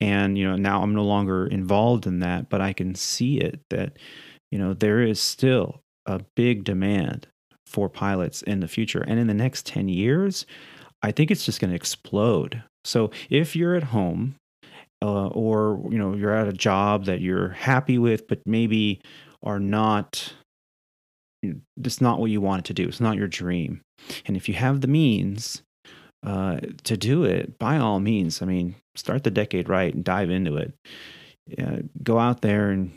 And, 0.00 0.36
you 0.36 0.48
know, 0.48 0.56
now 0.56 0.82
I'm 0.82 0.94
no 0.94 1.04
longer 1.04 1.46
involved 1.46 2.06
in 2.06 2.20
that, 2.20 2.48
but 2.48 2.60
I 2.60 2.72
can 2.72 2.94
see 2.94 3.38
it 3.38 3.60
that, 3.70 3.98
you 4.50 4.58
know, 4.58 4.74
there 4.74 5.00
is 5.00 5.20
still 5.20 5.80
a 6.06 6.20
big 6.36 6.64
demand 6.64 7.26
for 7.66 7.88
pilots 7.88 8.42
in 8.42 8.60
the 8.60 8.68
future. 8.68 9.04
And 9.06 9.18
in 9.18 9.26
the 9.26 9.34
next 9.34 9.66
10 9.66 9.88
years, 9.88 10.44
I 11.02 11.12
think 11.12 11.30
it's 11.30 11.44
just 11.44 11.60
going 11.60 11.70
to 11.70 11.76
explode. 11.76 12.62
So 12.84 13.10
if 13.30 13.56
you're 13.56 13.76
at 13.76 13.84
home 13.84 14.36
uh, 15.02 15.28
or 15.28 15.80
you 15.90 15.98
know 15.98 16.14
you're 16.14 16.34
at 16.34 16.48
a 16.48 16.52
job 16.52 17.06
that 17.06 17.20
you're 17.20 17.50
happy 17.50 17.98
with, 17.98 18.28
but 18.28 18.40
maybe 18.46 19.00
are 19.42 19.60
not 19.60 20.34
it's 21.42 22.00
not 22.00 22.18
what 22.20 22.30
you 22.30 22.40
want 22.40 22.66
to 22.66 22.74
do. 22.74 22.86
It's 22.86 23.00
not 23.00 23.16
your 23.16 23.28
dream. 23.28 23.80
And 24.26 24.36
if 24.36 24.48
you 24.48 24.54
have 24.54 24.80
the 24.80 24.88
means 24.88 25.62
uh, 26.24 26.58
to 26.84 26.96
do 26.96 27.24
it, 27.24 27.58
by 27.58 27.78
all 27.78 27.98
means, 27.98 28.42
I 28.42 28.44
mean, 28.46 28.74
start 28.94 29.24
the 29.24 29.30
decade 29.30 29.68
right 29.68 29.94
and 29.94 30.04
dive 30.04 30.28
into 30.30 30.56
it. 30.56 30.74
Uh, 31.58 31.78
go 32.02 32.18
out 32.18 32.42
there 32.42 32.70
and 32.70 32.92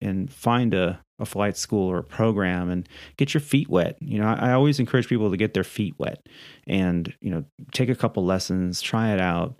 and 0.00 0.30
find 0.30 0.74
a, 0.74 1.00
a 1.18 1.24
flight 1.24 1.56
school 1.56 1.90
or 1.90 1.98
a 1.98 2.04
program 2.04 2.68
and 2.70 2.88
get 3.16 3.32
your 3.32 3.40
feet 3.40 3.68
wet. 3.68 3.96
You 4.00 4.18
know, 4.18 4.26
I, 4.26 4.50
I 4.50 4.52
always 4.52 4.78
encourage 4.78 5.08
people 5.08 5.30
to 5.30 5.36
get 5.36 5.54
their 5.54 5.64
feet 5.64 5.94
wet 5.98 6.26
and, 6.66 7.12
you 7.22 7.30
know, 7.30 7.44
take 7.72 7.88
a 7.88 7.94
couple 7.94 8.24
lessons, 8.24 8.82
try 8.82 9.12
it 9.12 9.20
out. 9.20 9.56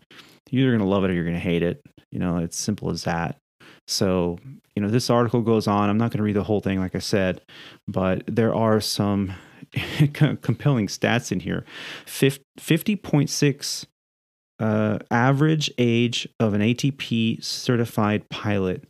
You're 0.51 0.63
either 0.63 0.77
going 0.77 0.87
to 0.87 0.93
love 0.93 1.05
it 1.05 1.11
or 1.11 1.15
you're 1.15 1.25
going 1.25 1.35
to 1.35 1.41
hate 1.41 1.63
it. 1.63 1.83
You 2.11 2.19
know, 2.19 2.39
it's 2.39 2.59
simple 2.59 2.91
as 2.91 3.05
that. 3.05 3.37
So, 3.87 4.39
you 4.75 4.83
know, 4.83 4.89
this 4.89 5.11
article 5.11 5.43
goes 5.43 5.67
on. 5.67 5.91
I'm 5.91 5.99
not 5.99 6.11
going 6.11 6.19
to 6.19 6.25
read 6.25 6.37
the 6.37 6.45
whole 6.45 6.61
thing, 6.61 6.81
like 6.81 6.95
I 6.95 7.01
said, 7.01 7.43
but 7.89 8.23
there 8.27 8.55
are 8.55 8.81
some 8.81 9.35
compelling 10.13 10.87
stats 10.87 11.33
in 11.33 11.41
here 11.41 11.65
50.6 12.07 13.87
uh, 14.61 14.99
average 15.11 15.69
age 15.79 16.29
of 16.39 16.55
an 16.55 16.61
ATP 16.61 17.43
certified 17.43 18.29
pilot 18.31 18.85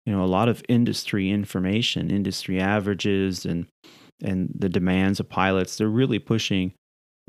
you 0.04 0.12
know, 0.12 0.22
a 0.22 0.26
lot 0.26 0.50
of 0.50 0.62
industry 0.68 1.30
information, 1.30 2.10
industry 2.10 2.60
averages, 2.60 3.46
and 3.46 3.66
and 4.22 4.50
the 4.54 4.68
demands 4.68 5.20
of 5.20 5.28
pilots. 5.28 5.76
They're 5.76 5.88
really 5.88 6.18
pushing 6.18 6.72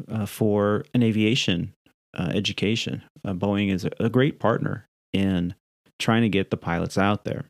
uh, 0.10 0.26
for 0.26 0.86
an 0.94 1.04
aviation 1.04 1.74
uh, 2.18 2.32
education. 2.34 3.04
Uh, 3.24 3.34
Boeing 3.34 3.72
is 3.72 3.88
a 4.00 4.10
great 4.10 4.40
partner 4.40 4.88
in 5.14 5.54
trying 6.00 6.24
to 6.24 6.30
get 6.30 6.52
the 6.52 6.58
pilots 6.58 6.98
out 6.98 7.24
there. 7.24 7.46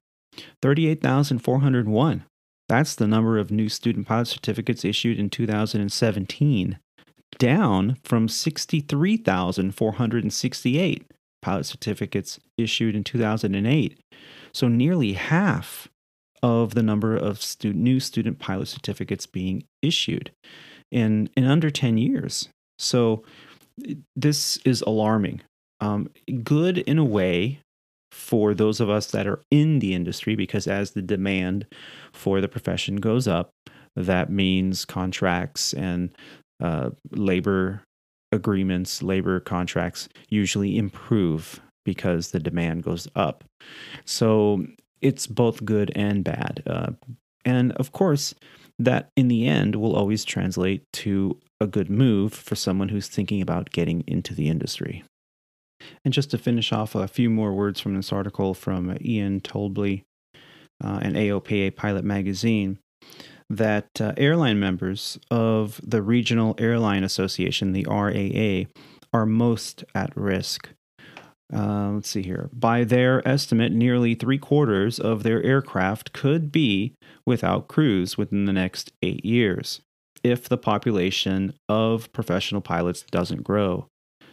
38,401. 0.61 2.23
That's 2.69 2.95
the 2.95 3.07
number 3.07 3.37
of 3.37 3.49
new 3.49 3.69
student 3.69 4.07
pilot 4.07 4.27
certificates 4.27 4.83
issued 4.83 5.19
in 5.19 5.29
2017, 5.29 6.79
down 7.39 7.97
from 8.03 8.27
63,468 8.27 11.11
pilot 11.41 11.65
certificates 11.65 12.39
issued 12.57 12.93
in 12.95 13.03
2008. 13.03 13.99
So 14.53 14.67
nearly 14.67 15.13
half 15.13 15.87
of 16.43 16.75
the 16.75 16.83
number 16.83 17.15
of 17.15 17.41
new 17.63 17.99
student 17.99 18.39
pilot 18.39 18.67
certificates 18.67 19.25
being 19.25 19.63
issued 19.81 20.31
in, 20.91 21.29
in 21.37 21.45
under 21.45 21.69
10 21.69 21.97
years. 21.97 22.49
So 22.77 23.23
this 24.15 24.57
is 24.57 24.81
alarming. 24.81 25.41
Um, 25.79 26.09
good 26.43 26.79
in 26.79 26.97
a 26.97 27.05
way 27.05 27.59
for 28.11 28.53
those 28.53 28.79
of 28.79 28.89
us 28.89 29.11
that 29.11 29.27
are 29.27 29.41
in 29.51 29.79
the 29.79 29.93
industry, 29.93 30.35
because 30.35 30.67
as 30.67 30.91
the 30.91 31.01
demand 31.01 31.65
for 32.13 32.41
the 32.41 32.47
profession 32.47 32.95
goes 32.95 33.27
up, 33.27 33.51
that 33.95 34.29
means 34.29 34.85
contracts 34.85 35.73
and 35.73 36.09
uh, 36.61 36.89
labor 37.11 37.83
agreements, 38.31 39.03
labor 39.03 39.39
contracts 39.39 40.09
usually 40.29 40.77
improve 40.77 41.61
because 41.85 42.31
the 42.31 42.39
demand 42.39 42.83
goes 42.83 43.07
up. 43.15 43.43
So 44.05 44.65
it's 45.01 45.27
both 45.27 45.63
good 45.63 45.91
and 45.95 46.23
bad. 46.23 46.63
Uh, 46.65 46.91
and 47.45 47.71
of 47.73 47.91
course, 47.91 48.33
that 48.79 49.09
in 49.15 49.27
the 49.27 49.47
end 49.47 49.75
will 49.75 49.95
always 49.95 50.25
translate 50.25 50.83
to 50.93 51.39
a 51.59 51.67
good 51.67 51.89
move 51.89 52.33
for 52.33 52.55
someone 52.55 52.89
who's 52.89 53.07
thinking 53.07 53.41
about 53.41 53.71
getting 53.71 54.03
into 54.07 54.33
the 54.33 54.49
industry. 54.49 55.03
And 56.03 56.13
just 56.13 56.31
to 56.31 56.37
finish 56.37 56.71
off, 56.71 56.95
a 56.95 57.07
few 57.07 57.29
more 57.29 57.53
words 57.53 57.79
from 57.79 57.95
this 57.95 58.11
article 58.11 58.53
from 58.53 58.97
Ian 59.01 59.41
Twombly 59.41 60.03
uh, 60.83 60.99
and 61.01 61.15
AOPA 61.15 61.75
Pilot 61.75 62.03
Magazine 62.03 62.79
that 63.49 63.89
uh, 64.01 64.13
airline 64.17 64.59
members 64.59 65.17
of 65.31 65.79
the 65.83 66.01
Regional 66.01 66.55
Airline 66.57 67.03
Association, 67.03 67.71
the 67.71 67.85
RAA, 67.89 68.69
are 69.13 69.25
most 69.25 69.85
at 69.95 70.15
risk. 70.17 70.69
Uh, 71.53 71.91
let's 71.91 72.09
see 72.09 72.23
here. 72.23 72.49
By 72.51 72.83
their 72.83 73.25
estimate, 73.25 73.71
nearly 73.71 74.15
three 74.15 74.37
quarters 74.37 74.99
of 74.99 75.23
their 75.23 75.41
aircraft 75.43 76.11
could 76.11 76.51
be 76.51 76.93
without 77.25 77.69
crews 77.69 78.17
within 78.17 78.45
the 78.45 78.53
next 78.53 78.91
eight 79.01 79.23
years 79.23 79.79
if 80.29 80.49
the 80.49 80.57
population 80.57 81.53
of 81.67 82.11
professional 82.13 82.61
pilots 82.61 83.03
doesn't 83.11 83.43
grow. 83.43 83.87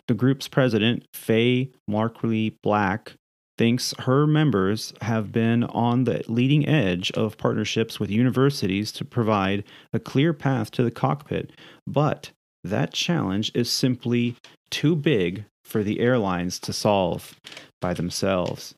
The 0.09 0.15
group's 0.15 0.49
president, 0.49 1.05
Faye 1.15 1.71
Malarkey 1.89 2.57
Black, 2.63 3.15
thinks 3.57 3.95
her 4.01 4.27
members 4.27 4.93
have 5.01 5.31
been 5.33 5.65
on 5.65 6.05
the 6.05 6.25
leading 6.27 6.69
edge 6.69 7.11
of 7.13 7.39
partnerships 7.39 8.01
with 8.01 8.11
universities 8.11 8.91
to 8.93 9.05
provide 9.05 9.65
a 9.93 10.01
clear 10.01 10.33
path 10.33 10.71
to 10.73 10.83
the 10.83 10.91
cockpit, 10.91 11.53
but 11.87 12.31
that 12.65 12.93
challenge 12.93 13.53
is 13.55 13.71
simply 13.71 14.37
too 14.71 14.97
big 14.97 15.45
for 15.65 15.83
the 15.83 16.01
airlines 16.01 16.59
to 16.59 16.73
solve. 16.73 17.37
by 17.81 17.93
themselves. 17.93 18.75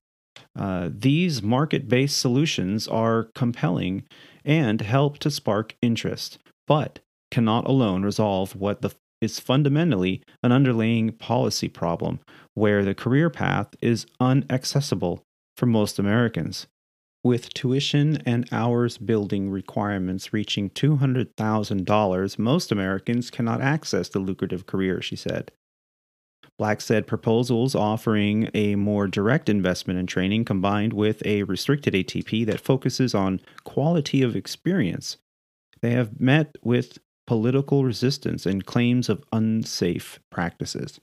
Uh, 0.58 0.90
these 0.92 1.40
market 1.40 1.88
based 1.88 2.18
solutions 2.18 2.88
are 2.88 3.28
compelling 3.36 4.02
and 4.44 4.80
help 4.80 5.18
to 5.18 5.30
spark 5.30 5.76
interest, 5.80 6.38
but 6.66 6.98
cannot 7.30 7.66
alone 7.66 8.02
resolve 8.02 8.54
what 8.56 8.82
the, 8.82 8.94
is 9.20 9.40
fundamentally 9.40 10.22
an 10.42 10.52
underlying 10.52 11.12
policy 11.12 11.68
problem 11.68 12.20
where 12.54 12.84
the 12.84 12.94
career 12.94 13.30
path 13.30 13.68
is 13.80 14.06
unaccessible 14.20 15.20
for 15.56 15.66
most 15.66 15.98
Americans. 15.98 16.66
With 17.24 17.52
tuition 17.54 18.18
and 18.24 18.48
hours 18.52 18.98
building 18.98 19.50
requirements 19.50 20.32
reaching 20.32 20.70
$200,000, 20.70 22.38
most 22.38 22.70
Americans 22.70 23.30
cannot 23.30 23.60
access 23.60 24.08
the 24.08 24.20
lucrative 24.20 24.66
career, 24.66 25.02
she 25.02 25.16
said. 25.16 25.50
Black 26.58 26.80
said 26.80 27.06
proposals 27.06 27.74
offering 27.74 28.48
a 28.54 28.76
more 28.76 29.06
direct 29.06 29.48
investment 29.48 29.98
in 29.98 30.06
training 30.06 30.44
combined 30.44 30.92
with 30.92 31.20
a 31.26 31.42
restricted 31.42 31.94
ATP 31.94 32.46
that 32.46 32.60
focuses 32.60 33.14
on 33.14 33.40
quality 33.64 34.22
of 34.22 34.36
experience. 34.36 35.18
They 35.82 35.90
have 35.90 36.20
met 36.20 36.56
with 36.62 36.98
political 37.26 37.84
resistance 37.84 38.46
and 38.46 38.66
claims 38.66 39.08
of 39.08 39.24
unsafe 39.32 40.20
practices. 40.30 41.00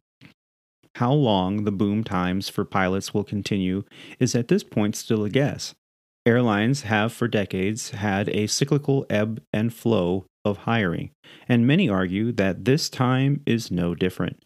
How 0.95 1.11
long 1.11 1.63
the 1.63 1.71
boom 1.71 2.03
times 2.03 2.49
for 2.49 2.65
pilots 2.65 3.13
will 3.13 3.23
continue 3.23 3.83
is 4.19 4.35
at 4.35 4.47
this 4.47 4.63
point 4.63 4.95
still 4.95 5.23
a 5.23 5.29
guess. 5.29 5.73
Airlines 6.25 6.83
have 6.83 7.11
for 7.11 7.27
decades 7.27 7.91
had 7.91 8.29
a 8.29 8.47
cyclical 8.47 9.05
ebb 9.09 9.41
and 9.51 9.73
flow 9.73 10.25
of 10.45 10.59
hiring, 10.59 11.11
and 11.49 11.67
many 11.67 11.89
argue 11.89 12.31
that 12.33 12.65
this 12.65 12.89
time 12.89 13.41
is 13.45 13.71
no 13.71 13.95
different. 13.95 14.43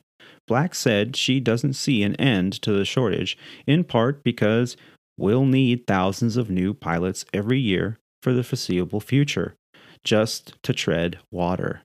Black 0.48 0.74
said 0.74 1.16
she 1.16 1.40
doesn't 1.40 1.74
see 1.74 2.02
an 2.04 2.16
end 2.16 2.62
to 2.62 2.72
the 2.72 2.86
shortage, 2.86 3.38
in 3.68 3.84
part 3.84 4.24
because 4.24 4.78
we'll 5.18 5.46
need 5.46 5.86
thousands 5.86 6.38
of 6.38 6.50
new 6.50 6.74
pilots 6.74 7.26
every 7.34 7.60
year 7.60 7.98
for 8.24 8.34
the 8.34 8.44
foreseeable 8.44 9.02
future, 9.02 9.56
just 10.04 10.62
to 10.64 10.74
tread 10.74 11.20
water. 11.32 11.82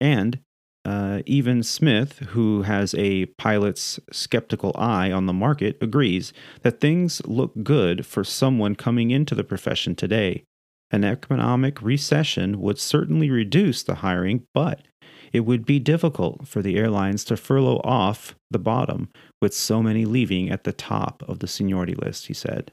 And 0.00 0.40
uh, 0.86 1.22
even 1.26 1.64
Smith, 1.64 2.20
who 2.28 2.62
has 2.62 2.94
a 2.94 3.26
pilot's 3.38 3.98
skeptical 4.12 4.72
eye 4.76 5.10
on 5.10 5.26
the 5.26 5.32
market, 5.32 5.76
agrees 5.80 6.32
that 6.62 6.80
things 6.80 7.20
look 7.26 7.52
good 7.64 8.06
for 8.06 8.22
someone 8.22 8.76
coming 8.76 9.10
into 9.10 9.34
the 9.34 9.42
profession 9.42 9.96
today. 9.96 10.44
An 10.92 11.02
economic 11.02 11.82
recession 11.82 12.60
would 12.60 12.78
certainly 12.78 13.30
reduce 13.30 13.82
the 13.82 13.96
hiring, 13.96 14.44
but 14.54 14.82
it 15.32 15.40
would 15.40 15.66
be 15.66 15.80
difficult 15.80 16.46
for 16.46 16.62
the 16.62 16.76
airlines 16.76 17.24
to 17.24 17.36
furlough 17.36 17.80
off 17.82 18.36
the 18.52 18.58
bottom 18.60 19.08
with 19.42 19.52
so 19.52 19.82
many 19.82 20.04
leaving 20.04 20.50
at 20.50 20.62
the 20.62 20.72
top 20.72 21.24
of 21.26 21.40
the 21.40 21.48
seniority 21.48 21.96
list, 21.96 22.28
he 22.28 22.34
said. 22.34 22.70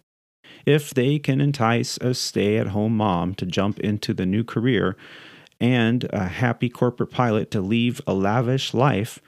If 0.66 0.94
they 0.94 1.20
can 1.20 1.42
entice 1.42 1.98
a 1.98 2.14
stay 2.14 2.58
at 2.58 2.68
home 2.68 2.96
mom 2.98 3.36
to 3.36 3.46
jump 3.46 3.80
into 3.80 4.14
the 4.14 4.26
new 4.26 4.44
career, 4.44 4.96
and 5.64 6.10
a 6.12 6.26
happy 6.26 6.68
corporate 6.68 7.10
pilot 7.10 7.50
to 7.52 7.62
leave 7.62 8.02
a 8.06 8.14
lavish 8.14 8.74
life 8.74 9.20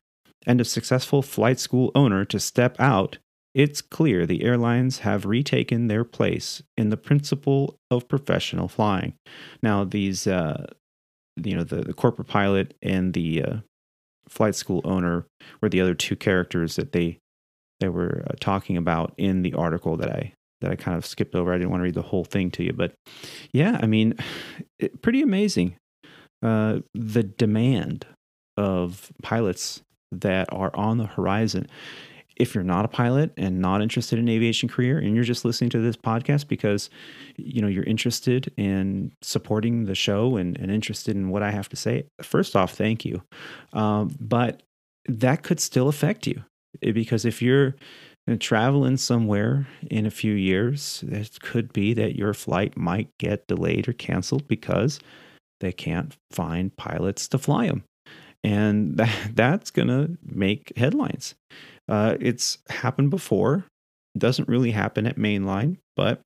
and 0.46 0.60
a 0.60 0.66
successful 0.66 1.22
flight 1.22 1.60
school 1.62 1.92
owner 1.96 2.26
to 2.26 2.42
step 2.42 2.76
out, 2.78 3.18
it's 3.54 3.82
clear 3.82 4.26
the 4.26 4.44
airlines 4.44 5.00
have 5.00 5.26
retaken 5.26 5.88
their 5.88 6.04
place 6.04 6.62
in 6.76 6.90
the 6.90 6.98
principle 6.98 7.80
of 7.90 8.10
professional 8.10 8.68
flying. 8.68 9.14
Now, 9.64 9.86
these, 9.86 10.28
uh, 10.28 10.66
you 11.42 11.56
know, 11.56 11.64
the, 11.64 11.84
the 11.84 11.94
corporate 11.94 12.28
pilot 12.28 12.74
and 12.82 13.14
the 13.14 13.44
uh, 13.44 13.56
flight 14.28 14.56
school 14.56 14.82
owner 14.84 15.26
were 15.62 15.70
the 15.70 15.80
other 15.80 15.96
two 15.96 16.18
characters 16.18 16.76
that 16.76 16.92
they 16.92 17.20
they 17.80 17.90
were 17.90 18.26
uh, 18.30 18.34
talking 18.40 18.78
about 18.78 19.14
in 19.18 19.42
the 19.42 19.54
article 19.54 19.98
that 19.98 20.10
I 20.10 20.34
that 20.62 20.72
I 20.72 20.76
kind 20.76 20.98
of 20.98 21.06
skipped 21.06 21.36
over. 21.36 21.54
I 21.54 21.58
didn't 21.58 21.72
want 21.72 21.82
to 21.82 21.86
read 21.86 21.94
the 21.94 22.02
whole 22.02 22.26
thing 22.26 22.52
to 22.52 22.64
you, 22.64 22.74
but 22.74 22.94
yeah, 23.52 23.80
I 23.82 23.86
mean, 23.86 24.16
it, 24.80 25.02
pretty 25.02 25.22
amazing 25.22 25.78
uh, 26.44 26.80
the 26.94 27.24
demand 27.24 28.06
of 28.58 29.12
pilots 29.22 29.82
that 30.12 30.48
are 30.52 30.72
on 30.76 30.98
the 30.98 31.08
horizon. 31.08 31.68
If 32.38 32.54
you're 32.54 32.66
not 32.66 32.84
a 32.84 32.90
pilot 32.90 33.32
and 33.38 33.62
not 33.62 33.82
interested 33.82 34.20
in 34.20 34.28
aviation 34.28 34.68
career, 34.68 34.98
and 34.98 35.16
you're 35.16 35.24
just 35.24 35.46
listening 35.46 35.70
to 35.72 35.80
this 35.80 35.96
podcast 35.96 36.50
because 36.50 36.90
you 37.38 37.62
know 37.62 37.68
you're 37.68 37.86
interested 37.86 38.52
in 38.58 39.14
supporting 39.22 39.86
the 39.86 39.96
show 39.96 40.36
and, 40.36 40.58
and 40.58 40.70
interested 40.70 41.16
in 41.16 41.30
what 41.30 41.44
I 41.44 41.52
have 41.52 41.70
to 41.70 41.76
say, 41.78 42.06
first 42.22 42.56
off, 42.56 42.74
thank 42.74 43.06
you. 43.06 43.22
Um, 43.72 44.16
but 44.20 44.64
that 45.08 45.44
could 45.44 45.60
still 45.60 45.88
affect 45.88 46.28
you 46.28 46.44
because 46.82 47.24
if 47.24 47.42
you're 47.42 47.76
traveling 48.40 48.98
somewhere 48.98 49.68
in 49.90 50.06
a 50.06 50.12
few 50.12 50.34
years, 50.34 51.04
it 51.08 51.40
could 51.42 51.72
be 51.74 51.94
that 51.94 52.16
your 52.16 52.34
flight 52.34 52.76
might 52.76 53.10
get 53.20 53.48
delayed 53.48 53.88
or 53.88 53.94
canceled 53.94 54.48
because 54.48 55.00
they 55.60 55.72
can't 55.72 56.16
find 56.32 56.76
pilots 56.76 57.28
to 57.30 57.38
fly 57.38 57.68
them. 57.68 57.84
And 58.44 58.98
that, 58.98 59.32
that's 59.34 59.72
going 59.72 59.88
to 59.90 60.18
make 60.24 60.74
headlines. 60.76 61.36
Uh, 61.88 62.16
it's 62.20 62.58
happened 62.70 63.12
before. 63.12 63.66
It 64.16 64.20
doesn't 64.20 64.48
really 64.48 64.72
happen 64.72 65.06
at 65.06 65.18
mainline, 65.18 65.78
but 65.96 66.22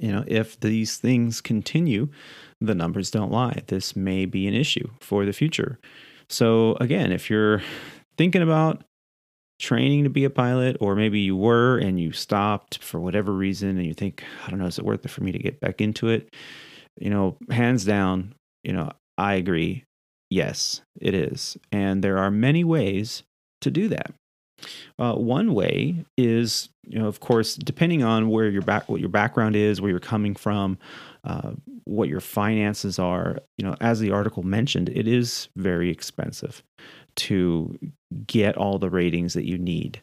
you 0.00 0.10
know, 0.10 0.24
if 0.26 0.58
these 0.60 0.96
things 0.96 1.40
continue, 1.40 2.08
the 2.60 2.74
numbers 2.74 3.10
don't 3.10 3.30
lie. 3.30 3.62
This 3.66 3.94
may 3.94 4.24
be 4.24 4.46
an 4.46 4.54
issue 4.54 4.88
for 5.00 5.26
the 5.26 5.34
future. 5.34 5.78
So 6.28 6.76
again, 6.80 7.12
if 7.12 7.28
you're 7.28 7.62
thinking 8.16 8.42
about 8.42 8.82
training 9.58 10.04
to 10.04 10.10
be 10.10 10.24
a 10.24 10.30
pilot, 10.30 10.76
or 10.80 10.94
maybe 10.94 11.20
you 11.20 11.36
were 11.36 11.78
and 11.78 11.98
you 11.98 12.12
stopped 12.12 12.82
for 12.82 13.00
whatever 13.00 13.32
reason, 13.32 13.70
and 13.70 13.86
you 13.86 13.94
think, 13.94 14.22
I 14.46 14.50
don't 14.50 14.58
know, 14.58 14.66
is 14.66 14.78
it 14.78 14.84
worth 14.84 15.04
it 15.04 15.10
for 15.10 15.22
me 15.22 15.32
to 15.32 15.38
get 15.38 15.60
back 15.60 15.80
into 15.80 16.08
it? 16.08 16.34
you 16.98 17.10
know, 17.10 17.36
hands 17.50 17.84
down, 17.84 18.34
you 18.62 18.72
know, 18.72 18.90
I 19.18 19.34
agree. 19.34 19.84
Yes, 20.30 20.82
it 21.00 21.14
is. 21.14 21.56
And 21.70 22.02
there 22.02 22.18
are 22.18 22.30
many 22.30 22.64
ways 22.64 23.22
to 23.60 23.70
do 23.70 23.88
that. 23.88 24.12
Uh, 24.98 25.14
one 25.14 25.52
way 25.52 26.04
is, 26.16 26.70
you 26.86 26.98
know, 26.98 27.06
of 27.06 27.20
course, 27.20 27.54
depending 27.54 28.02
on 28.02 28.30
where 28.30 28.48
your 28.48 28.62
back, 28.62 28.88
what 28.88 29.00
your 29.00 29.10
background 29.10 29.54
is, 29.54 29.80
where 29.80 29.90
you're 29.90 30.00
coming 30.00 30.34
from, 30.34 30.78
uh, 31.24 31.52
what 31.84 32.08
your 32.08 32.20
finances 32.20 32.98
are. 32.98 33.38
You 33.58 33.66
know, 33.66 33.76
as 33.80 34.00
the 34.00 34.10
article 34.10 34.42
mentioned, 34.42 34.88
it 34.88 35.06
is 35.06 35.48
very 35.56 35.90
expensive 35.90 36.62
to 37.16 37.78
get 38.26 38.56
all 38.56 38.78
the 38.78 38.90
ratings 38.90 39.34
that 39.34 39.46
you 39.46 39.58
need. 39.58 40.02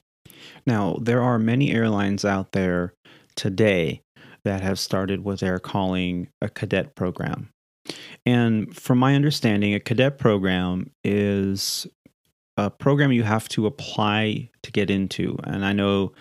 Now, 0.66 0.98
there 1.02 1.22
are 1.22 1.40
many 1.40 1.72
airlines 1.72 2.26
out 2.26 2.52
there 2.52 2.94
today 3.36 4.02
that 4.44 4.62
have 4.62 4.80
started 4.80 5.24
what 5.24 5.40
they're 5.40 5.60
calling 5.60 6.28
a 6.42 6.50
cadet 6.50 6.96
program. 6.96 7.50
And 8.26 8.76
from 8.76 8.98
my 8.98 9.16
understanding, 9.16 9.74
a 9.74 9.80
cadet 9.80 10.18
program 10.18 10.92
is 11.04 11.88
a 12.58 12.70
program 12.70 13.12
you 13.12 13.24
have 13.24 13.50
to 13.50 13.66
apply 13.66 14.50
to 14.64 14.72
get 14.72 14.90
into. 14.90 15.38
And 15.44 15.66
I 15.66 15.74
know 15.74 16.14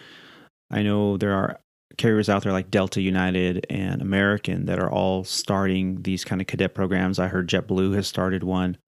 I 0.70 0.82
know 0.82 1.18
there 1.18 1.34
are 1.34 1.60
carriers 1.98 2.28
out 2.28 2.42
there 2.42 2.52
like 2.52 2.70
Delta 2.70 3.02
United 3.02 3.66
and 3.68 4.00
American 4.00 4.64
that 4.66 4.78
are 4.78 4.90
all 4.90 5.24
starting 5.24 6.02
these 6.02 6.24
kind 6.24 6.40
of 6.40 6.46
cadet 6.46 6.74
programs. 6.74 7.18
I 7.18 7.28
heard 7.28 7.48
JetBlue 7.48 7.94
has 7.94 8.06
started 8.06 8.42
one. 8.42 8.78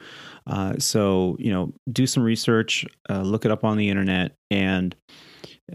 Uh, 0.47 0.75
so, 0.79 1.37
you 1.39 1.51
know, 1.51 1.73
do 1.91 2.07
some 2.07 2.23
research, 2.23 2.85
uh, 3.09 3.23
look 3.23 3.45
it 3.45 3.51
up 3.51 3.65
on 3.65 3.77
the 3.77 3.89
internet, 3.89 4.33
and 4.51 4.95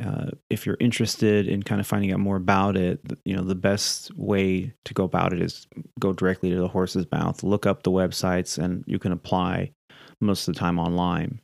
uh, 0.03 0.29
if 0.49 0.65
you're 0.65 0.77
interested 0.79 1.47
in 1.47 1.63
kind 1.63 1.81
of 1.81 1.87
finding 1.87 2.13
out 2.13 2.19
more 2.19 2.35
about 2.35 2.77
it, 2.77 2.99
you 3.25 3.35
know, 3.35 3.43
the 3.43 3.55
best 3.55 4.15
way 4.15 4.71
to 4.85 4.93
go 4.93 5.03
about 5.03 5.33
it 5.33 5.41
is 5.41 5.67
go 5.99 6.13
directly 6.13 6.51
to 6.51 6.59
the 6.59 6.67
horse's 6.67 7.07
mouth, 7.11 7.41
look 7.41 7.65
up 7.65 7.83
the 7.83 7.91
websites, 7.91 8.57
and 8.57 8.83
you 8.85 8.99
can 8.99 9.11
apply 9.11 9.71
most 10.21 10.47
of 10.47 10.53
the 10.53 10.59
time 10.59 10.77
online. 10.77 11.39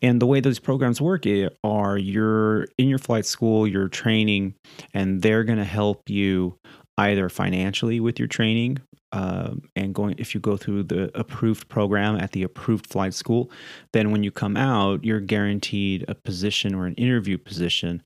And 0.00 0.20
the 0.20 0.26
way 0.26 0.40
those 0.40 0.58
programs 0.58 1.00
work 1.00 1.24
are 1.64 1.98
you're 1.98 2.66
in 2.78 2.88
your 2.88 2.98
flight 2.98 3.26
school, 3.26 3.66
you're 3.66 3.88
training, 3.88 4.54
and 4.92 5.22
they're 5.22 5.44
going 5.44 5.58
to 5.58 5.64
help 5.64 6.08
you 6.08 6.58
either 6.98 7.28
financially 7.28 8.00
with 8.00 8.18
your 8.18 8.28
training 8.28 8.78
uh, 9.12 9.50
and 9.76 9.94
going 9.94 10.14
if 10.18 10.34
you 10.34 10.40
go 10.40 10.56
through 10.56 10.82
the 10.82 11.10
approved 11.18 11.68
program 11.68 12.16
at 12.16 12.32
the 12.32 12.42
approved 12.42 12.86
flight 12.86 13.14
school 13.14 13.50
then 13.92 14.10
when 14.10 14.22
you 14.22 14.30
come 14.30 14.56
out 14.56 15.04
you're 15.04 15.20
guaranteed 15.20 16.04
a 16.08 16.14
position 16.14 16.74
or 16.74 16.86
an 16.86 16.94
interview 16.94 17.36
position 17.38 18.02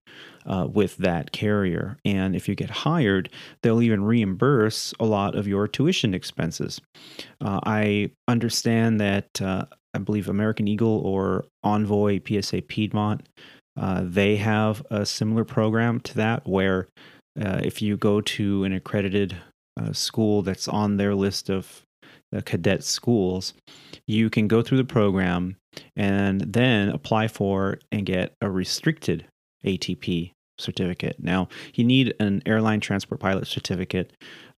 uh, 0.46 0.64
with 0.72 0.96
that 0.98 1.32
carrier. 1.32 1.98
And 2.04 2.36
if 2.36 2.48
you 2.48 2.54
get 2.54 2.70
hired 2.70 3.28
they'll 3.62 3.82
even 3.82 4.04
reimburse 4.04 4.94
a 5.00 5.04
lot 5.04 5.34
of 5.34 5.46
your 5.46 5.68
tuition 5.68 6.14
expenses. 6.14 6.80
Uh, 7.40 7.60
i 7.64 8.10
understand 8.28 9.00
that 9.00 9.40
uh, 9.40 9.64
i 9.94 9.98
believe 9.98 10.28
american 10.28 10.68
eagle 10.68 11.00
or 11.04 11.44
envoy 11.62 12.20
psa 12.26 12.60
piedmont 12.62 13.28
uh, 13.76 14.02
they 14.04 14.36
have 14.36 14.84
a 14.90 15.04
similar 15.04 15.44
program 15.44 16.00
to 16.00 16.14
that 16.14 16.46
where 16.48 16.88
uh, 17.40 17.60
if 17.62 17.82
you 17.82 17.96
go 17.96 18.20
to 18.20 18.64
an 18.64 18.72
accredited 18.72 19.36
uh, 19.78 19.92
school 19.92 20.42
that's 20.42 20.68
on 20.68 20.96
their 20.96 21.14
list 21.14 21.50
of 21.50 21.82
the 22.32 22.42
cadet 22.42 22.82
schools, 22.82 23.54
you 24.06 24.30
can 24.30 24.48
go 24.48 24.62
through 24.62 24.78
the 24.78 24.84
program 24.84 25.56
and 25.94 26.40
then 26.40 26.88
apply 26.88 27.28
for 27.28 27.78
and 27.92 28.06
get 28.06 28.34
a 28.40 28.50
restricted 28.50 29.26
ATP 29.64 30.32
certificate. 30.58 31.16
Now, 31.18 31.48
you 31.74 31.84
need 31.84 32.14
an 32.18 32.42
airline 32.46 32.80
transport 32.80 33.20
pilot 33.20 33.46
certificate 33.46 34.12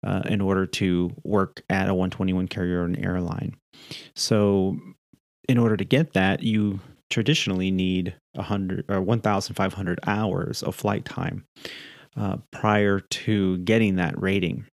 uh, 0.04 0.22
in 0.26 0.40
order 0.40 0.64
to 0.66 1.12
work 1.24 1.62
at 1.68 1.88
a 1.88 1.94
121 1.94 2.48
carrier 2.48 2.82
or 2.82 2.84
an 2.84 2.96
airline. 3.04 3.56
So, 4.14 4.78
in 5.48 5.58
order 5.58 5.76
to 5.76 5.84
get 5.84 6.12
that, 6.12 6.42
you 6.42 6.80
traditionally 7.10 7.70
need 7.70 8.14
100 8.34 8.84
or 8.88 9.00
1,500 9.00 10.00
hours 10.06 10.62
of 10.62 10.74
flight 10.74 11.04
time 11.04 11.44
uh, 12.18 12.38
prior 12.52 13.00
to 13.00 13.58
getting 13.58 13.96
that 13.96 14.20
rating. 14.20 14.66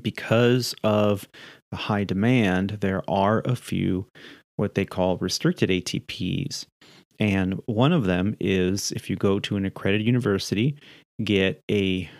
Because 0.00 0.74
of 0.84 1.26
the 1.70 1.76
high 1.76 2.04
demand, 2.04 2.78
there 2.80 3.02
are 3.08 3.42
a 3.44 3.56
few 3.56 4.06
what 4.56 4.74
they 4.74 4.84
call 4.84 5.16
restricted 5.16 5.70
ATPs. 5.70 6.66
And 7.18 7.60
one 7.66 7.92
of 7.92 8.04
them 8.04 8.36
is 8.40 8.92
if 8.92 9.08
you 9.08 9.16
go 9.16 9.38
to 9.40 9.56
an 9.56 9.64
accredited 9.64 10.06
university, 10.06 10.76
get 11.24 11.60
a, 11.70 12.10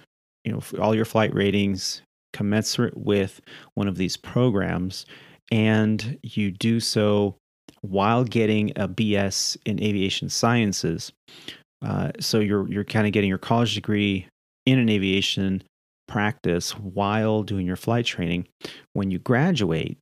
you 0.45 0.53
know, 0.53 0.61
all 0.81 0.95
your 0.95 1.05
flight 1.05 1.35
ratings 1.35 2.03
commensurate 2.33 2.97
with 2.97 3.41
one 3.75 3.89
of 3.89 3.97
these 3.97 4.17
programs, 4.17 5.05
and 5.51 6.19
you 6.23 6.51
do 6.51 6.81
so 6.81 7.37
while 7.83 8.25
getting 8.25 8.71
a 8.77 8.89
BS 8.89 9.57
in 9.67 9.83
aviation 9.83 10.29
sciences. 10.29 11.13
Uh, 11.83 12.13
so 12.21 12.39
you're 12.39 12.69
you're 12.71 12.85
kind 12.85 13.07
of 13.07 13.13
getting 13.13 13.29
your 13.29 13.39
college 13.39 13.75
degree 13.75 14.27
in 14.67 14.79
an 14.79 14.89
aviation 14.89 15.63
practice 16.09 16.73
while 16.79 17.43
doing 17.43 17.67
your 17.67 17.77
flight 17.77 18.05
training. 18.05 18.47
When 18.93 19.11
you 19.11 19.19
graduate, 19.19 19.99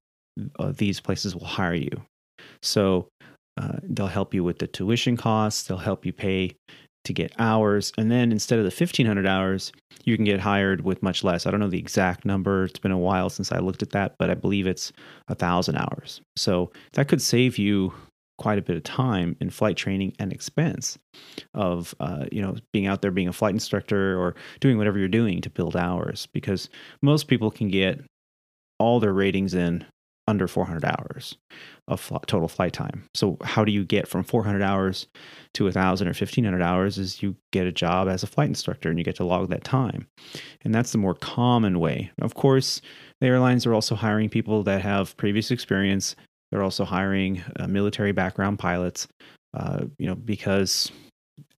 uh, 0.58 0.72
these 0.76 1.00
places 1.00 1.34
will 1.34 1.46
hire 1.46 1.74
you. 1.74 2.02
So 2.62 3.08
uh, 3.60 3.78
they'll 3.82 4.06
help 4.06 4.34
you 4.34 4.44
with 4.44 4.58
the 4.58 4.66
tuition 4.66 5.16
costs. 5.16 5.64
They'll 5.64 5.78
help 5.78 6.04
you 6.04 6.12
pay 6.12 6.56
to 7.04 7.14
get 7.14 7.32
hours, 7.38 7.92
and 7.96 8.10
then 8.10 8.30
instead 8.30 8.58
of 8.58 8.66
the 8.66 8.70
fifteen 8.70 9.06
hundred 9.06 9.26
hours, 9.26 9.72
you 10.04 10.16
can 10.16 10.26
get 10.26 10.38
hired 10.40 10.82
with 10.82 11.02
much 11.02 11.24
less. 11.24 11.46
I 11.46 11.50
don't 11.50 11.60
know 11.60 11.68
the 11.70 11.78
exact 11.78 12.26
number. 12.26 12.64
It's 12.64 12.78
been 12.78 12.92
a 12.92 12.98
while 12.98 13.30
since 13.30 13.52
I 13.52 13.58
looked 13.58 13.82
at 13.82 13.90
that, 13.90 14.16
but 14.18 14.28
I 14.28 14.34
believe 14.34 14.66
it's 14.66 14.92
a 15.28 15.34
thousand 15.34 15.76
hours. 15.76 16.20
So 16.36 16.70
that 16.92 17.08
could 17.08 17.22
save 17.22 17.56
you 17.56 17.94
quite 18.40 18.58
a 18.58 18.62
bit 18.62 18.74
of 18.74 18.82
time 18.82 19.36
in 19.38 19.50
flight 19.50 19.76
training 19.76 20.14
and 20.18 20.32
expense 20.32 20.98
of 21.52 21.94
uh, 22.00 22.24
you 22.32 22.40
know 22.40 22.56
being 22.72 22.86
out 22.86 23.02
there 23.02 23.10
being 23.10 23.28
a 23.28 23.32
flight 23.34 23.52
instructor 23.52 24.18
or 24.18 24.34
doing 24.60 24.78
whatever 24.78 24.98
you're 24.98 25.08
doing 25.08 25.42
to 25.42 25.50
build 25.50 25.76
hours 25.76 26.26
because 26.32 26.70
most 27.02 27.28
people 27.28 27.50
can 27.50 27.68
get 27.68 28.00
all 28.78 28.98
their 28.98 29.12
ratings 29.12 29.52
in 29.52 29.84
under 30.26 30.48
400 30.48 30.84
hours 30.84 31.36
of 31.88 32.00
fl- 32.00 32.16
total 32.18 32.48
flight 32.48 32.72
time. 32.72 33.04
So 33.14 33.36
how 33.42 33.64
do 33.64 33.72
you 33.72 33.84
get 33.84 34.08
from 34.08 34.22
400 34.22 34.62
hours 34.62 35.06
to 35.54 35.64
1000 35.64 36.06
or 36.06 36.10
1500 36.10 36.62
hours 36.62 36.96
is 36.96 37.22
you 37.22 37.36
get 37.52 37.66
a 37.66 37.72
job 37.72 38.08
as 38.08 38.22
a 38.22 38.28
flight 38.28 38.48
instructor 38.48 38.88
and 38.88 38.98
you 38.98 39.04
get 39.04 39.16
to 39.16 39.24
log 39.24 39.50
that 39.50 39.64
time. 39.64 40.06
And 40.62 40.74
that's 40.74 40.92
the 40.92 40.98
more 40.98 41.14
common 41.14 41.80
way. 41.80 42.10
Of 42.22 42.34
course, 42.34 42.80
the 43.20 43.26
airlines 43.26 43.66
are 43.66 43.74
also 43.74 43.96
hiring 43.96 44.30
people 44.30 44.62
that 44.62 44.82
have 44.82 45.16
previous 45.16 45.50
experience 45.50 46.14
they're 46.50 46.62
also 46.62 46.84
hiring 46.84 47.42
uh, 47.58 47.66
military 47.66 48.12
background 48.12 48.58
pilots, 48.58 49.06
uh, 49.54 49.84
you 49.98 50.06
know, 50.06 50.14
because 50.14 50.90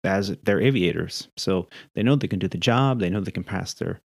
as 0.05 0.37
they're 0.43 0.61
aviators, 0.61 1.29
so 1.37 1.69
they 1.95 2.03
know 2.03 2.17
they 2.17 2.29
can 2.29 2.39
do 2.39 2.49
the 2.49 2.59
job. 2.59 3.01
They 3.01 3.11
know 3.11 3.21
they 3.21 3.31
can 3.31 3.45
pass 3.45 3.75
their 3.75 4.01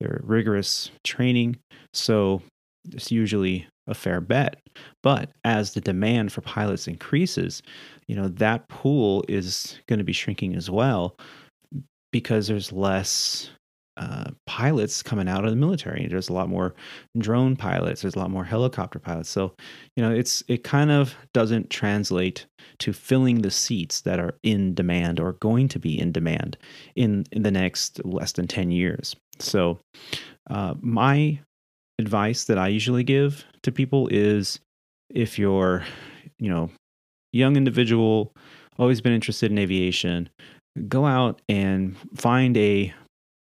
their 0.00 0.20
rigorous 0.24 0.90
training. 1.04 1.56
So 1.92 2.42
it's 2.92 3.10
usually 3.10 3.66
a 3.86 3.94
fair 3.94 4.20
bet. 4.20 4.60
But 5.02 5.30
as 5.44 5.74
the 5.74 5.80
demand 5.80 6.32
for 6.32 6.40
pilots 6.40 6.86
increases, 6.86 7.62
you 8.06 8.16
know 8.16 8.28
that 8.28 8.68
pool 8.68 9.24
is 9.28 9.78
going 9.88 9.98
to 9.98 10.04
be 10.04 10.12
shrinking 10.12 10.54
as 10.54 10.70
well 10.70 11.16
because 12.12 12.48
there's 12.48 12.72
less 12.72 13.50
uh, 13.96 14.30
pilots 14.46 15.02
coming 15.02 15.28
out 15.28 15.44
of 15.44 15.50
the 15.50 15.56
military. 15.56 16.06
There's 16.06 16.28
a 16.28 16.32
lot 16.32 16.48
more 16.48 16.74
drone 17.18 17.56
pilots. 17.56 18.02
There's 18.02 18.14
a 18.14 18.18
lot 18.18 18.30
more 18.30 18.44
helicopter 18.44 18.98
pilots. 18.98 19.28
So, 19.28 19.54
you 19.96 20.02
know, 20.02 20.10
it's 20.10 20.42
it 20.48 20.64
kind 20.64 20.90
of 20.90 21.14
doesn't 21.34 21.70
translate 21.70 22.46
to 22.78 22.92
filling 22.92 23.42
the 23.42 23.50
seats 23.50 24.02
that 24.02 24.18
are 24.18 24.38
in 24.42 24.74
demand 24.74 25.20
or 25.20 25.34
going 25.34 25.68
to 25.68 25.78
be 25.78 25.98
in 25.98 26.12
demand 26.12 26.56
in 26.96 27.24
in 27.32 27.42
the 27.42 27.50
next 27.50 28.04
less 28.04 28.32
than 28.32 28.46
ten 28.46 28.70
years. 28.70 29.16
So, 29.38 29.78
uh, 30.48 30.74
my 30.80 31.40
advice 31.98 32.44
that 32.44 32.58
I 32.58 32.68
usually 32.68 33.04
give 33.04 33.44
to 33.62 33.72
people 33.72 34.08
is 34.08 34.60
if 35.10 35.38
you're, 35.38 35.84
you 36.38 36.48
know, 36.48 36.70
young 37.32 37.56
individual, 37.56 38.34
always 38.78 39.00
been 39.00 39.12
interested 39.12 39.50
in 39.50 39.58
aviation, 39.58 40.28
go 40.88 41.04
out 41.04 41.42
and 41.48 41.96
find 42.16 42.56
a 42.56 42.94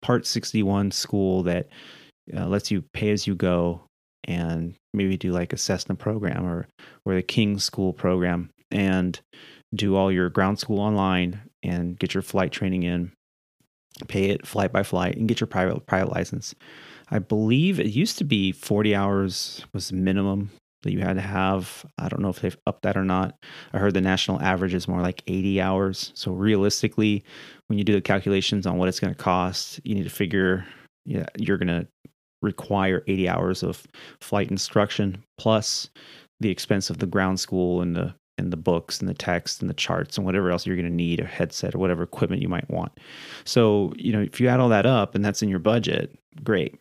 Part 0.02 0.26
61 0.26 0.90
school 0.90 1.42
that 1.44 1.68
uh, 2.36 2.46
lets 2.46 2.70
you 2.70 2.82
pay 2.92 3.10
as 3.10 3.26
you 3.26 3.34
go 3.34 3.82
and 4.24 4.74
maybe 4.92 5.16
do 5.16 5.32
like 5.32 5.52
a 5.52 5.58
Cessna 5.58 5.94
program 5.94 6.44
or 6.44 6.66
or 7.04 7.14
the 7.14 7.22
King 7.22 7.58
School 7.58 7.92
program 7.92 8.50
and 8.70 9.20
do 9.74 9.96
all 9.96 10.10
your 10.10 10.30
ground 10.30 10.58
school 10.58 10.80
online 10.80 11.40
and 11.62 11.98
get 11.98 12.14
your 12.14 12.22
flight 12.22 12.52
training 12.52 12.82
in, 12.82 13.12
pay 14.08 14.30
it 14.30 14.46
flight 14.46 14.72
by 14.72 14.82
flight, 14.82 15.16
and 15.16 15.28
get 15.28 15.40
your 15.40 15.46
private 15.46 15.86
private 15.86 16.12
license. 16.12 16.54
I 17.10 17.20
believe 17.20 17.78
it 17.78 17.86
used 17.86 18.18
to 18.18 18.24
be 18.24 18.52
40 18.52 18.94
hours 18.94 19.64
was 19.72 19.92
minimum 19.92 20.50
that 20.82 20.92
you 20.92 21.00
had 21.00 21.14
to 21.14 21.20
have. 21.20 21.84
I 21.98 22.08
don't 22.08 22.22
know 22.22 22.28
if 22.28 22.40
they've 22.40 22.56
upped 22.66 22.82
that 22.82 22.96
or 22.96 23.04
not. 23.04 23.36
I 23.72 23.78
heard 23.78 23.94
the 23.94 24.00
national 24.00 24.40
average 24.40 24.74
is 24.74 24.88
more 24.88 25.00
like 25.00 25.22
80 25.26 25.60
hours. 25.60 26.12
So 26.14 26.32
realistically, 26.32 27.24
when 27.66 27.78
you 27.78 27.84
do 27.84 27.92
the 27.94 28.00
calculations 28.00 28.66
on 28.66 28.78
what 28.78 28.88
it's 28.88 29.00
going 29.00 29.14
to 29.14 29.22
cost, 29.22 29.80
you 29.84 29.94
need 29.94 30.04
to 30.04 30.10
figure 30.10 30.64
yeah, 31.06 31.26
you're 31.38 31.58
going 31.58 31.68
to 31.68 31.86
require 32.42 33.02
80 33.06 33.28
hours 33.28 33.62
of 33.62 33.86
flight 34.20 34.50
instruction 34.50 35.24
plus 35.38 35.88
the 36.40 36.50
expense 36.50 36.90
of 36.90 36.98
the 36.98 37.06
ground 37.06 37.40
school 37.40 37.80
and 37.80 37.96
the 37.96 38.14
and 38.38 38.52
the 38.52 38.56
books 38.56 39.00
and 39.00 39.08
the 39.08 39.14
text 39.14 39.62
and 39.62 39.70
the 39.70 39.74
charts 39.74 40.18
and 40.18 40.26
whatever 40.26 40.50
else 40.50 40.66
you're 40.66 40.76
going 40.76 40.88
to 40.88 40.94
need 40.94 41.20
a 41.20 41.24
headset 41.24 41.74
or 41.74 41.78
whatever 41.78 42.02
equipment 42.02 42.42
you 42.42 42.48
might 42.48 42.68
want. 42.68 42.92
So, 43.44 43.94
you 43.96 44.12
know, 44.12 44.20
if 44.20 44.40
you 44.40 44.48
add 44.48 44.60
all 44.60 44.68
that 44.68 44.84
up 44.84 45.14
and 45.14 45.24
that's 45.24 45.42
in 45.42 45.48
your 45.48 45.58
budget, 45.58 46.18
great. 46.44 46.78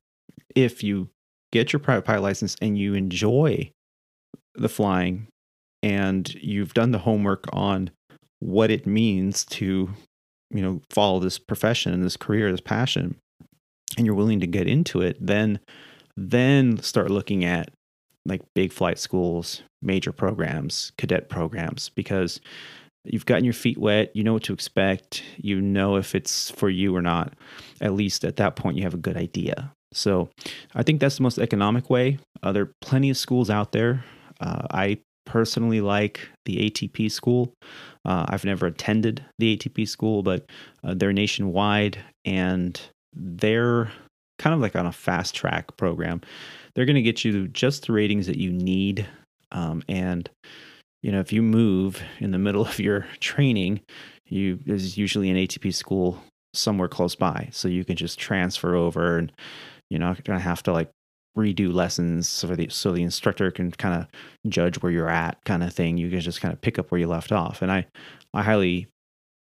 If 0.54 0.84
you 0.84 1.10
get 1.54 1.72
your 1.72 1.80
private 1.80 2.04
pilot 2.04 2.24
license 2.24 2.58
and 2.62 2.78
you 2.78 2.94
enjoy 2.94 3.72
the 4.58 4.70
flying 4.70 5.28
and 5.84 6.34
you've 6.36 6.74
done 6.74 6.92
the 6.92 7.00
homework 7.00 7.46
on 7.54 7.90
what 8.40 8.72
it 8.72 8.86
means 8.86 9.46
to 9.46 9.90
you 10.52 10.62
know 10.62 10.82
follow 10.90 11.20
this 11.20 11.40
profession 11.40 12.02
this 12.02 12.18
career 12.18 12.52
this 12.52 12.62
passion 12.62 13.16
and 13.98 14.06
you're 14.06 14.16
willing 14.16 14.40
to 14.40 14.48
get 14.48 14.68
into 14.68 15.02
it 15.02 15.18
then 15.20 15.60
then 16.18 16.78
start 16.78 17.12
looking 17.12 17.44
at 17.44 17.70
like 18.26 18.42
big 18.54 18.72
flight 18.72 19.00
schools 19.00 19.62
major 19.82 20.12
programs 20.12 20.92
cadet 20.98 21.30
programs 21.30 21.90
because 21.90 22.40
you've 23.06 23.26
gotten 23.26 23.44
your 23.44 23.54
feet 23.54 23.78
wet 23.78 24.16
you 24.16 24.24
know 24.24 24.34
what 24.34 24.44
to 24.44 24.54
expect 24.54 25.24
you 25.38 25.62
know 25.62 25.96
if 25.96 26.16
it's 26.16 26.50
for 26.52 26.70
you 26.70 26.96
or 26.96 27.02
not. 27.02 27.34
At 27.82 27.94
least 27.94 28.26
at 28.26 28.38
that 28.38 28.56
point 28.56 28.78
you 28.78 28.84
have 28.84 28.94
a 28.94 28.98
good 28.98 29.18
idea. 29.18 29.72
So 29.94 30.30
i 30.74 30.84
think 30.84 31.00
that's 31.00 31.18
the 31.18 31.24
most 31.24 31.38
economic 31.38 31.90
way. 31.90 32.18
Uh, 32.44 32.52
there 32.52 32.64
are 32.64 32.72
plenty 32.82 33.10
of 33.10 33.18
schools 33.18 33.50
out 33.50 33.72
there 33.72 34.04
uh, 34.40 34.68
I 34.72 35.00
personally 35.26 35.82
like 35.82 36.28
the 36.46 36.70
ATP 36.70 37.12
school. 37.12 37.54
Uh, 38.06 38.26
I've 38.30 38.46
never 38.46 38.68
attended 38.68 39.26
the 39.40 39.58
ATP 39.58 39.88
school, 39.88 40.24
but 40.24 40.46
uh, 40.84 40.94
they're 40.96 41.14
nationwide 41.14 41.98
and 42.24 42.80
they're 43.14 43.92
kind 44.38 44.54
of 44.54 44.60
like 44.60 44.76
on 44.76 44.86
a 44.86 44.92
fast 44.92 45.36
track 45.36 45.76
program. 45.78 46.22
They're 46.74 46.86
going 46.86 46.96
to 46.96 47.02
get 47.02 47.24
you 47.24 47.48
just 47.48 47.88
the 47.88 47.94
ratings 47.94 48.28
that 48.28 48.38
you 48.38 48.52
need. 48.52 49.08
Um, 49.52 49.84
and, 49.88 50.30
you 51.02 51.12
know, 51.12 51.20
if 51.20 51.32
you 51.34 51.42
move 51.42 52.02
in 52.20 52.32
the 52.32 52.38
middle 52.38 52.66
of 52.66 52.80
your 52.80 53.08
training, 53.20 53.82
you 54.28 54.60
there's 54.66 54.98
usually 54.98 55.30
an 55.30 55.38
ATP 55.38 55.74
school 55.74 56.22
somewhere 56.54 56.88
close 56.88 57.16
by. 57.16 57.50
So 57.52 57.68
you 57.68 57.84
can 57.86 57.96
just 57.96 58.20
transfer 58.20 58.76
over 58.76 59.18
and 59.18 59.32
you're 59.90 60.00
not 60.00 60.24
going 60.24 60.40
to 60.40 60.44
have 60.44 60.64
to 60.64 60.72
like 60.72 60.90
redo 61.38 61.74
lessons 61.74 62.28
so 62.28 62.48
the 62.48 62.70
so 62.70 62.92
the 62.92 63.04
instructor 63.04 63.52
can 63.52 63.72
kind 63.72 64.02
of 64.02 64.08
judge 64.50 64.82
where 64.82 64.92
you're 64.92 65.10
at 65.10 65.44
kind 65.46 65.64
of 65.64 65.74
thing 65.74 65.98
you 65.98 66.10
can 66.10 66.22
just 66.22 66.42
kind 66.42 66.54
of 66.54 66.62
pick 66.62 66.80
up 66.80 66.92
where 66.92 67.00
you 67.00 67.08
left 67.08 67.32
off. 67.32 67.62
And 67.62 67.72
i 67.72 67.86
i 68.34 68.42
highly 68.42 68.88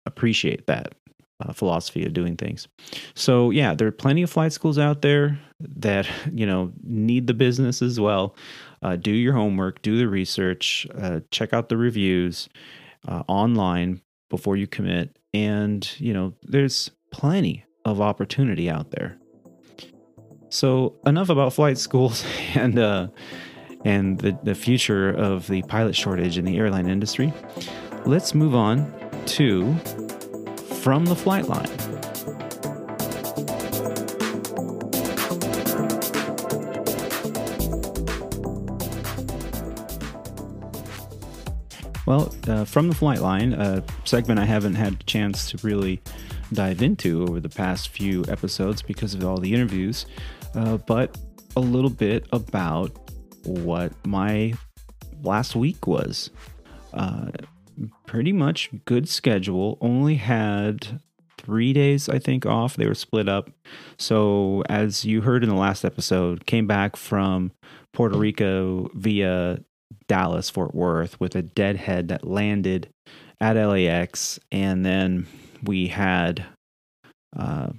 appreciate 0.06 0.66
that 0.66 0.94
uh, 1.40 1.52
philosophy 1.52 2.04
of 2.04 2.12
doing 2.12 2.36
things. 2.36 2.68
So 3.14 3.50
yeah 3.50 3.74
there 3.74 3.88
are 3.88 3.92
plenty 3.92 4.22
of 4.22 4.30
flight 4.30 4.52
schools 4.52 4.78
out 4.78 5.02
there 5.02 5.38
that 5.60 6.08
you 6.32 6.46
know 6.46 6.72
need 6.82 7.26
the 7.26 7.34
business 7.34 7.82
as 7.82 7.98
well. 7.98 8.36
Uh, 8.80 8.96
do 8.96 9.10
your 9.10 9.34
homework 9.34 9.82
do 9.82 9.98
the 9.98 10.08
research 10.08 10.86
uh, 10.96 11.20
check 11.30 11.52
out 11.52 11.68
the 11.68 11.76
reviews 11.76 12.48
uh, 13.08 13.22
online 13.28 14.00
before 14.30 14.56
you 14.56 14.66
commit. 14.66 15.16
And 15.34 15.88
you 15.98 16.12
know 16.14 16.34
there's 16.42 16.90
plenty 17.10 17.64
of 17.84 18.00
opportunity 18.00 18.70
out 18.70 18.92
there 18.92 19.18
so 20.52 20.92
enough 21.06 21.30
about 21.30 21.54
flight 21.54 21.78
schools 21.78 22.26
and 22.54 22.78
uh, 22.78 23.08
and 23.86 24.18
the, 24.18 24.38
the 24.42 24.54
future 24.54 25.08
of 25.08 25.48
the 25.48 25.62
pilot 25.62 25.96
shortage 25.96 26.36
in 26.36 26.44
the 26.44 26.58
airline 26.58 26.90
industry. 26.90 27.32
Let's 28.04 28.34
move 28.34 28.54
on 28.54 28.92
to 29.28 29.74
from 30.82 31.06
the 31.06 31.16
flight 31.16 31.48
line. 31.48 31.70
Well, 42.04 42.34
uh, 42.46 42.66
from 42.66 42.88
the 42.88 42.94
flight 42.94 43.20
line, 43.20 43.54
a 43.54 43.82
segment 44.04 44.38
I 44.38 44.44
haven't 44.44 44.74
had 44.74 44.92
a 45.00 45.04
chance 45.04 45.50
to 45.52 45.66
really 45.66 46.02
dive 46.52 46.82
into 46.82 47.22
over 47.22 47.40
the 47.40 47.48
past 47.48 47.88
few 47.88 48.22
episodes 48.28 48.82
because 48.82 49.14
of 49.14 49.24
all 49.24 49.38
the 49.38 49.54
interviews 49.54 50.04
uh, 50.54 50.76
but 50.78 51.16
a 51.56 51.60
little 51.60 51.90
bit 51.90 52.26
about 52.32 52.90
what 53.44 53.92
my 54.06 54.54
last 55.22 55.54
week 55.56 55.86
was. 55.86 56.30
Uh, 56.92 57.30
pretty 58.06 58.32
much 58.32 58.70
good 58.84 59.08
schedule. 59.08 59.78
Only 59.80 60.16
had 60.16 61.00
three 61.38 61.72
days, 61.72 62.08
I 62.08 62.18
think, 62.18 62.46
off. 62.46 62.76
They 62.76 62.86
were 62.86 62.94
split 62.94 63.28
up. 63.28 63.50
So, 63.98 64.62
as 64.68 65.04
you 65.04 65.22
heard 65.22 65.42
in 65.42 65.48
the 65.48 65.56
last 65.56 65.84
episode, 65.84 66.46
came 66.46 66.66
back 66.66 66.96
from 66.96 67.52
Puerto 67.92 68.16
Rico 68.16 68.90
via 68.94 69.60
Dallas, 70.08 70.50
Fort 70.50 70.74
Worth 70.74 71.18
with 71.20 71.34
a 71.34 71.42
deadhead 71.42 72.08
that 72.08 72.26
landed 72.26 72.88
at 73.40 73.56
LAX. 73.56 74.38
And 74.50 74.84
then 74.84 75.26
we 75.62 75.88
had, 75.88 76.44
uh, 77.36 77.70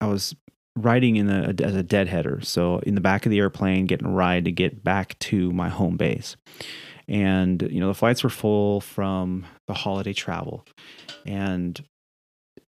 I 0.00 0.06
was 0.06 0.34
riding 0.76 1.16
in 1.16 1.30
a, 1.30 1.54
as 1.62 1.74
a 1.74 1.82
deadheader. 1.82 2.40
So, 2.42 2.78
in 2.80 2.94
the 2.94 3.00
back 3.00 3.26
of 3.26 3.30
the 3.30 3.38
airplane, 3.38 3.86
getting 3.86 4.06
a 4.06 4.10
ride 4.10 4.44
to 4.46 4.52
get 4.52 4.82
back 4.82 5.18
to 5.20 5.52
my 5.52 5.68
home 5.68 5.96
base. 5.96 6.36
And, 7.06 7.60
you 7.70 7.80
know, 7.80 7.88
the 7.88 7.94
flights 7.94 8.24
were 8.24 8.30
full 8.30 8.80
from 8.80 9.44
the 9.68 9.74
holiday 9.74 10.14
travel. 10.14 10.64
And 11.26 11.78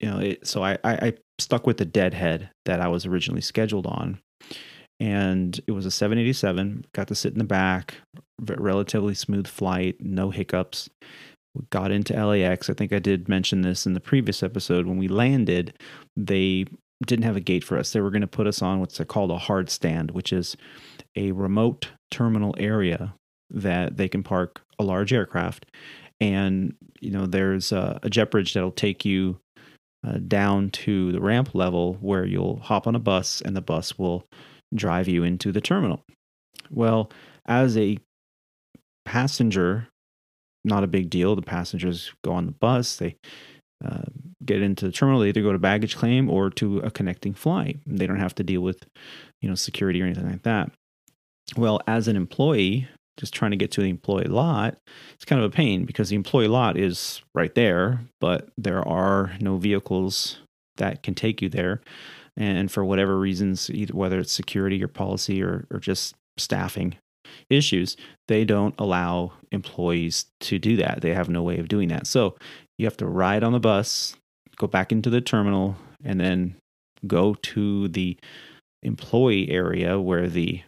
you 0.00 0.10
know, 0.10 0.18
it, 0.18 0.46
so 0.46 0.62
I, 0.62 0.72
I, 0.84 0.92
I 0.94 1.12
stuck 1.38 1.66
with 1.66 1.78
the 1.78 1.84
deadhead 1.84 2.50
that 2.64 2.80
I 2.80 2.88
was 2.88 3.06
originally 3.06 3.40
scheduled 3.40 3.86
on. 3.86 4.20
And 5.00 5.60
it 5.66 5.72
was 5.72 5.86
a 5.86 5.90
787, 5.90 6.86
got 6.92 7.08
to 7.08 7.14
sit 7.14 7.32
in 7.32 7.38
the 7.38 7.44
back, 7.44 7.94
relatively 8.40 9.14
smooth 9.14 9.46
flight, 9.46 9.96
no 10.00 10.30
hiccups. 10.30 10.88
Got 11.70 11.90
into 11.90 12.14
LAX. 12.14 12.70
I 12.70 12.74
think 12.74 12.92
I 12.92 12.98
did 12.98 13.28
mention 13.28 13.62
this 13.62 13.86
in 13.86 13.94
the 13.94 14.00
previous 14.00 14.42
episode. 14.42 14.86
When 14.86 14.98
we 14.98 15.08
landed, 15.08 15.76
they 16.16 16.66
didn't 17.04 17.24
have 17.24 17.36
a 17.36 17.40
gate 17.40 17.64
for 17.64 17.78
us. 17.78 17.92
They 17.92 18.00
were 18.00 18.10
going 18.10 18.22
to 18.22 18.26
put 18.26 18.46
us 18.46 18.62
on 18.62 18.80
what's 18.80 19.00
called 19.08 19.30
a 19.30 19.38
hard 19.38 19.70
stand, 19.70 20.10
which 20.10 20.32
is 20.32 20.56
a 21.16 21.32
remote 21.32 21.90
terminal 22.10 22.54
area 22.58 23.14
that 23.50 23.96
they 23.96 24.08
can 24.08 24.22
park 24.22 24.62
a 24.78 24.84
large 24.84 25.12
aircraft. 25.12 25.66
And, 26.20 26.74
you 27.00 27.10
know, 27.10 27.26
there's 27.26 27.72
a, 27.72 28.00
a 28.02 28.10
jet 28.10 28.30
bridge 28.30 28.54
that'll 28.54 28.72
take 28.72 29.04
you 29.04 29.38
uh, 30.06 30.18
down 30.18 30.70
to 30.70 31.12
the 31.12 31.20
ramp 31.20 31.54
level 31.54 31.94
where 32.00 32.24
you'll 32.24 32.60
hop 32.60 32.86
on 32.86 32.94
a 32.94 33.00
bus 33.00 33.40
and 33.40 33.56
the 33.56 33.60
bus 33.60 33.98
will 33.98 34.24
drive 34.74 35.08
you 35.08 35.24
into 35.24 35.52
the 35.52 35.60
terminal. 35.60 36.02
Well, 36.70 37.10
as 37.46 37.76
a 37.76 37.98
passenger, 39.04 39.88
not 40.64 40.84
a 40.84 40.88
big 40.88 41.08
deal. 41.08 41.34
The 41.34 41.42
passengers 41.42 42.12
go 42.22 42.32
on 42.32 42.46
the 42.46 42.52
bus, 42.52 42.96
they 42.96 43.16
uh, 43.84 44.02
get 44.48 44.62
into 44.62 44.86
the 44.86 44.92
terminal, 44.92 45.20
they 45.20 45.28
either 45.28 45.42
go 45.42 45.52
to 45.52 45.58
baggage 45.58 45.96
claim 45.96 46.28
or 46.28 46.50
to 46.50 46.78
a 46.78 46.90
connecting 46.90 47.34
flight. 47.34 47.78
They 47.86 48.06
don't 48.06 48.18
have 48.18 48.34
to 48.36 48.42
deal 48.42 48.62
with, 48.62 48.84
you 49.40 49.48
know, 49.48 49.54
security 49.54 50.02
or 50.02 50.06
anything 50.06 50.28
like 50.28 50.42
that. 50.42 50.72
Well, 51.56 51.80
as 51.86 52.08
an 52.08 52.16
employee, 52.16 52.88
just 53.16 53.34
trying 53.34 53.52
to 53.52 53.56
get 53.56 53.70
to 53.72 53.82
the 53.82 53.88
employee 53.88 54.24
lot, 54.24 54.76
it's 55.14 55.24
kind 55.24 55.40
of 55.42 55.50
a 55.50 55.54
pain 55.54 55.84
because 55.84 56.08
the 56.08 56.16
employee 56.16 56.48
lot 56.48 56.76
is 56.76 57.22
right 57.34 57.54
there, 57.54 58.00
but 58.20 58.48
there 58.56 58.86
are 58.86 59.36
no 59.40 59.56
vehicles 59.56 60.38
that 60.76 61.02
can 61.02 61.14
take 61.14 61.40
you 61.42 61.48
there. 61.48 61.80
And 62.36 62.70
for 62.70 62.84
whatever 62.84 63.18
reasons, 63.18 63.68
either 63.70 63.94
whether 63.94 64.18
it's 64.18 64.32
security 64.32 64.82
or 64.82 64.88
policy 64.88 65.42
or, 65.42 65.66
or 65.70 65.80
just 65.80 66.14
staffing 66.36 66.96
issues, 67.50 67.96
they 68.28 68.44
don't 68.44 68.74
allow 68.78 69.32
employees 69.50 70.26
to 70.40 70.58
do 70.58 70.76
that. 70.76 71.00
They 71.00 71.14
have 71.14 71.28
no 71.28 71.42
way 71.42 71.58
of 71.58 71.68
doing 71.68 71.88
that. 71.88 72.06
So 72.06 72.36
you 72.78 72.86
have 72.86 72.96
to 72.98 73.06
ride 73.06 73.42
on 73.42 73.52
the 73.52 73.60
bus, 73.60 74.16
go 74.58 74.66
back 74.66 74.92
into 74.92 75.10
the 75.10 75.20
terminal, 75.20 75.76
and 76.04 76.20
then 76.20 76.56
go 77.06 77.34
to 77.34 77.88
the 77.88 78.16
employee 78.82 79.50
area 79.50 80.00
where 80.00 80.28
the 80.28 80.62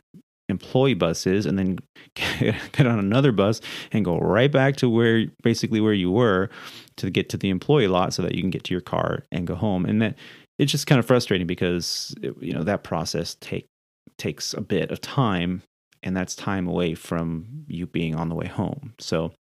employee 0.49 0.95
bus 0.95 1.27
is 1.27 1.47
and 1.47 1.59
then 1.59 1.79
get 2.15 2.87
on 2.87 2.99
another 2.99 3.33
bus 3.33 3.61
and 3.93 4.05
go 4.05 4.19
right 4.19 4.51
back 4.51 4.77
to 4.77 4.91
where 4.91 5.27
basically 5.43 5.81
where 5.81 5.93
you 5.93 6.11
were 6.11 6.51
to 6.97 7.09
get 7.09 7.29
to 7.29 7.37
the 7.37 7.49
employee 7.49 7.87
lot 7.87 8.13
so 8.13 8.23
that 8.23 8.35
you 8.35 8.43
can 8.43 8.51
get 8.51 8.65
to 8.65 8.75
your 8.75 8.81
car 8.81 9.25
and 9.31 9.47
go 9.47 9.55
home. 9.55 9.87
And 9.87 10.03
that 10.03 10.17
it's 10.59 10.73
just 10.73 10.87
kind 10.87 10.99
of 10.99 11.07
frustrating 11.07 11.47
because 11.47 12.15
you 12.41 12.53
know 12.53 12.65
that 12.65 12.85
process 12.85 13.37
take 13.41 13.67
takes 14.19 14.53
a 14.53 14.61
bit 14.61 14.91
of 14.91 15.01
time 15.01 15.63
and 16.03 16.17
that's 16.17 16.35
time 16.35 16.67
away 16.67 16.95
from 16.95 17.65
you 17.67 17.87
being 17.87 18.15
on 18.15 18.29
the 18.29 18.35
way 18.35 18.47
home. 18.47 18.95
So, 18.99 19.33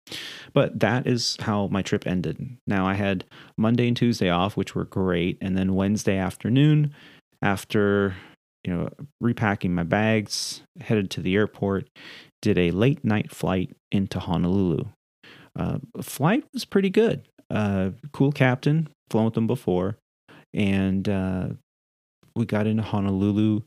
but 0.52 0.80
that 0.80 1.06
is 1.06 1.36
how 1.40 1.68
my 1.68 1.82
trip 1.82 2.06
ended. 2.06 2.56
Now 2.66 2.86
I 2.86 2.94
had 2.94 3.24
Monday 3.56 3.88
and 3.88 3.96
Tuesday 3.96 4.28
off, 4.28 4.56
which 4.56 4.74
were 4.74 4.84
great, 4.84 5.38
and 5.40 5.56
then 5.56 5.74
Wednesday 5.74 6.16
afternoon 6.16 6.94
after 7.42 8.14
you 8.64 8.74
know, 8.74 8.88
repacking 9.20 9.74
my 9.74 9.82
bags, 9.82 10.62
headed 10.80 11.10
to 11.10 11.22
the 11.22 11.34
airport, 11.34 11.88
did 12.42 12.58
a 12.58 12.70
late 12.70 13.04
night 13.04 13.30
flight 13.30 13.74
into 13.90 14.18
Honolulu. 14.20 14.84
Uh, 15.58 15.78
flight 16.02 16.44
was 16.52 16.64
pretty 16.64 16.90
good. 16.90 17.26
Uh, 17.50 17.90
cool 18.12 18.32
captain, 18.32 18.88
flown 19.08 19.24
with 19.24 19.34
them 19.34 19.46
before, 19.46 19.98
and 20.54 21.08
uh, 21.08 21.48
we 22.36 22.44
got 22.44 22.66
into 22.66 22.82
Honolulu. 22.82 23.62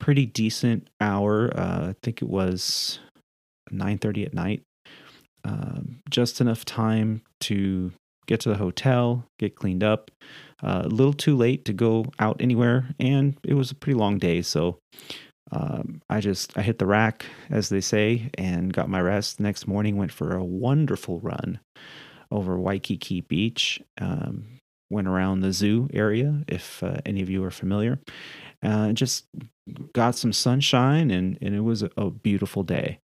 Pretty 0.00 0.26
decent 0.26 0.88
hour. 1.00 1.52
Uh, 1.56 1.90
I 1.90 1.94
think 2.02 2.22
it 2.22 2.28
was 2.28 2.98
nine 3.70 3.98
thirty 3.98 4.24
at 4.24 4.34
night. 4.34 4.62
Um, 5.44 6.00
just 6.10 6.40
enough 6.40 6.64
time 6.64 7.22
to 7.42 7.92
get 8.26 8.40
to 8.40 8.48
the 8.48 8.56
hotel, 8.56 9.24
get 9.38 9.56
cleaned 9.56 9.82
up. 9.82 10.10
Uh, 10.62 10.82
a 10.84 10.88
little 10.88 11.12
too 11.12 11.36
late 11.36 11.64
to 11.66 11.72
go 11.72 12.04
out 12.18 12.40
anywhere, 12.40 12.94
and 12.98 13.36
it 13.44 13.54
was 13.54 13.70
a 13.70 13.74
pretty 13.74 13.98
long 13.98 14.18
day. 14.18 14.42
So 14.42 14.78
um, 15.52 16.00
I 16.08 16.20
just 16.20 16.56
I 16.56 16.62
hit 16.62 16.78
the 16.78 16.86
rack, 16.86 17.26
as 17.50 17.68
they 17.68 17.80
say, 17.80 18.30
and 18.34 18.72
got 18.72 18.88
my 18.88 19.00
rest. 19.00 19.36
The 19.36 19.42
next 19.42 19.66
morning, 19.66 19.96
went 19.96 20.12
for 20.12 20.36
a 20.36 20.44
wonderful 20.44 21.20
run 21.20 21.60
over 22.30 22.58
Waikiki 22.58 23.22
Beach. 23.22 23.80
Um, 24.00 24.59
went 24.90 25.08
around 25.08 25.40
the 25.40 25.52
zoo 25.52 25.88
area, 25.92 26.42
if 26.48 26.82
uh, 26.82 26.98
any 27.06 27.22
of 27.22 27.30
you 27.30 27.42
are 27.44 27.50
familiar. 27.50 27.98
Uh, 28.62 28.92
just 28.92 29.24
got 29.92 30.14
some 30.14 30.32
sunshine, 30.32 31.10
and, 31.10 31.38
and 31.40 31.54
it 31.54 31.60
was 31.60 31.82
a, 31.82 32.10
beautiful 32.10 32.62
day. 32.62 32.98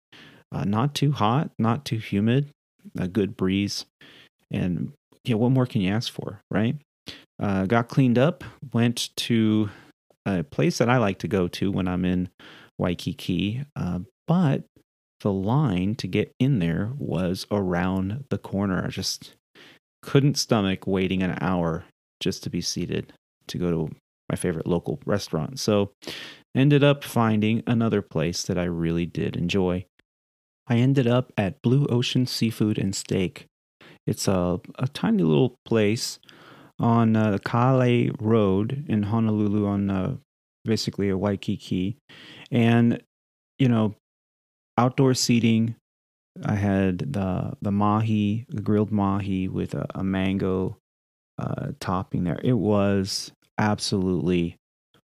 Uh, 0.52 0.64
not 0.64 0.94
too 0.94 1.12
hot, 1.12 1.50
not 1.58 1.84
too 1.84 1.98
humid, 1.98 2.50
a 2.98 3.08
good 3.08 3.36
breeze, 3.36 3.86
and 4.50 4.92
yeah, 5.24 5.34
what 5.34 5.50
more 5.50 5.66
can 5.66 5.80
you 5.80 5.92
ask 5.92 6.12
for, 6.12 6.40
right? 6.50 6.76
Uh, 7.40 7.66
got 7.66 7.88
cleaned 7.88 8.18
up, 8.18 8.44
went 8.72 9.10
to 9.16 9.70
a 10.24 10.42
place 10.42 10.78
that 10.78 10.88
I 10.88 10.98
like 10.98 11.18
to 11.20 11.28
go 11.28 11.48
to 11.48 11.70
when 11.70 11.88
I'm 11.88 12.04
in 12.04 12.28
Waikiki, 12.78 13.64
uh, 13.74 14.00
but 14.26 14.64
the 15.20 15.32
line 15.32 15.94
to 15.96 16.06
get 16.06 16.32
in 16.38 16.58
there 16.58 16.92
was 16.98 17.46
around 17.50 18.24
the 18.30 18.38
corner. 18.38 18.84
I 18.84 18.88
just 18.88 19.34
couldn't 20.06 20.38
stomach 20.38 20.86
waiting 20.86 21.22
an 21.22 21.36
hour 21.40 21.84
just 22.20 22.42
to 22.44 22.50
be 22.50 22.60
seated 22.60 23.12
to 23.48 23.58
go 23.58 23.70
to 23.70 23.94
my 24.30 24.36
favorite 24.36 24.66
local 24.66 24.98
restaurant. 25.04 25.60
So 25.60 25.92
ended 26.54 26.82
up 26.82 27.04
finding 27.04 27.62
another 27.66 28.02
place 28.02 28.42
that 28.44 28.56
I 28.56 28.64
really 28.64 29.06
did 29.06 29.36
enjoy. 29.36 29.84
I 30.68 30.76
ended 30.76 31.06
up 31.06 31.32
at 31.36 31.62
Blue 31.62 31.86
Ocean 31.86 32.26
Seafood 32.26 32.78
and 32.78 32.94
Steak. 32.94 33.46
It's 34.06 34.26
a, 34.26 34.60
a 34.78 34.88
tiny 34.88 35.22
little 35.22 35.56
place 35.64 36.18
on 36.78 37.16
uh, 37.16 37.30
the 37.32 37.38
Kale 37.38 38.12
Road 38.20 38.84
in 38.88 39.04
Honolulu 39.04 39.66
on 39.66 39.90
uh, 39.90 40.16
basically 40.64 41.08
a 41.08 41.16
Waikiki. 41.16 41.98
And, 42.50 43.02
you 43.58 43.68
know, 43.68 43.94
outdoor 44.78 45.14
seating. 45.14 45.76
I 46.44 46.54
had 46.54 46.98
the 47.12 47.56
the 47.62 47.72
mahi, 47.72 48.46
the 48.48 48.62
grilled 48.62 48.92
mahi 48.92 49.48
with 49.48 49.74
a, 49.74 49.86
a 49.94 50.04
mango 50.04 50.76
uh, 51.38 51.72
topping 51.80 52.24
there. 52.24 52.40
It 52.42 52.54
was 52.54 53.32
absolutely 53.58 54.56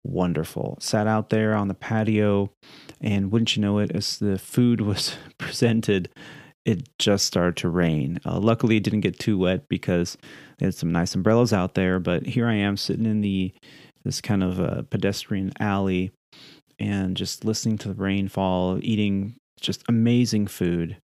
wonderful. 0.04 0.78
Sat 0.80 1.08
out 1.08 1.30
there 1.30 1.54
on 1.56 1.68
the 1.68 1.74
patio, 1.74 2.52
and 3.02 3.32
wouldn't 3.32 3.56
you 3.56 3.62
know 3.62 3.80
it, 3.80 3.92
as 3.96 4.18
the 4.18 4.38
food 4.38 4.82
was 4.82 5.16
presented, 5.38 6.10
it 6.66 6.88
just 7.00 7.26
started 7.26 7.58
to 7.58 7.70
rain. 7.70 8.20
Uh, 8.26 8.40
luckily, 8.40 8.78
it 8.78 8.84
didn't 8.84 9.02
get 9.02 9.20
too 9.20 9.38
wet 9.38 9.68
because 9.70 10.18
there's 10.60 10.78
some 10.78 10.92
nice 10.92 11.16
umbrellas 11.16 11.54
out 11.54 11.76
there. 11.76 12.00
But 12.00 12.26
here 12.26 12.48
I 12.48 12.56
am 12.56 12.78
sitting 12.78 13.06
in 13.06 13.22
the 13.22 13.54
this 14.04 14.22
kind 14.22 14.44
of 14.44 14.90
pedestrian 14.90 15.52
alley 15.60 16.12
and 16.80 17.18
just 17.18 17.44
listening 17.44 17.78
to 17.80 17.90
the 17.90 17.94
rainfall, 17.94 18.80
eating 18.82 19.36
just 19.60 19.84
amazing 19.90 20.48
food, 20.48 20.98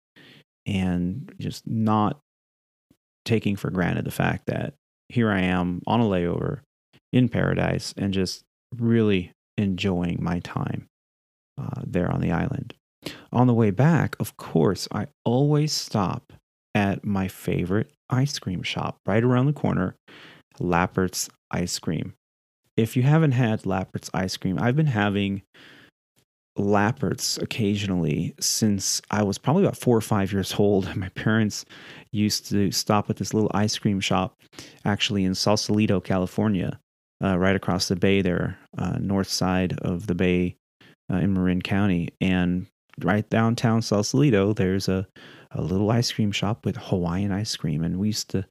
and 0.67 1.33
just 1.39 1.67
not 1.67 2.21
taking 3.25 3.57
for 3.57 3.71
granted 3.71 4.05
the 4.05 4.11
fact 4.11 4.47
that 4.47 4.75
here 5.09 5.31
I 5.31 5.41
am 5.41 5.83
on 5.87 6.01
a 6.01 6.05
layover 6.05 6.61
in 7.13 7.29
paradise 7.29 7.95
and 7.97 8.13
just 8.13 8.43
really 8.77 9.33
enjoying 9.57 10.19
my 10.23 10.41
time 10.41 10.89
uh, 11.61 11.83
there 11.87 12.11
on 12.11 12.21
the 12.21 12.33
island. 12.33 12.75
On 13.33 13.47
the 13.47 13.55
way 13.55 13.71
back, 13.71 14.17
of 14.21 14.37
course, 14.37 14.89
I 14.93 15.09
always 15.25 15.73
stop 15.73 16.33
at 16.75 17.05
my 17.05 17.29
favorite 17.29 17.91
ice 18.09 18.39
cream 18.39 18.63
shop 18.63 18.99
right 19.07 19.23
around 19.23 19.47
the 19.47 19.53
corner, 19.53 19.97
Lappert's 20.59 21.29
Ice 21.51 21.79
Cream. 21.79 22.15
If 22.77 22.97
you 22.97 23.03
haven't 23.03 23.33
had 23.33 23.67
Lappert's 23.67 24.11
ice 24.15 24.37
cream, 24.37 24.59
I've 24.59 24.77
been 24.77 24.87
having 24.87 25.43
Lappert's 26.57 27.39
occasionally 27.39 28.35
since 28.41 29.01
I 29.11 29.23
was 29.23 29.39
probably 29.39 29.65
about 29.65 29.77
four 29.77 29.97
or 29.97 30.03
five 30.03 30.33
years 30.33 30.55
old. 30.59 30.95
My 30.97 31.09
parents 31.11 31.65
used 32.11 32.49
to 32.51 32.71
stop 32.71 33.09
at 33.09 33.17
this 33.17 33.33
little 33.33 33.51
ice 33.55 33.79
cream 33.79 34.01
shop 34.01 34.37
actually 34.85 35.25
in 35.25 35.35
Sausalito, 35.35 36.01
California, 36.01 36.79
uh, 37.23 37.39
right 37.39 37.57
across 37.57 37.89
the 37.89 37.97
bay 37.97 38.21
there, 38.21 38.59
uh, 38.77 38.99
north 39.01 39.29
side 39.29 39.79
of 39.81 40.07
the 40.07 40.15
bay 40.15 40.57
uh, 41.11 41.17
in 41.17 41.33
Marin 41.33 41.63
County. 41.63 42.09
And 42.21 42.67
right 43.01 43.29
downtown 43.31 43.81
Sausalito, 43.81 44.53
there's 44.53 44.89
a, 44.89 45.07
a 45.53 45.63
little 45.63 45.91
ice 45.91 46.13
cream 46.13 46.33
shop 46.33 46.67
with 46.67 46.77
Hawaiian 46.77 47.33
ice 47.33 47.57
cream. 47.57 47.83
And 47.83 47.99
we 47.99 48.09
used 48.09 48.29
to, 48.31 48.45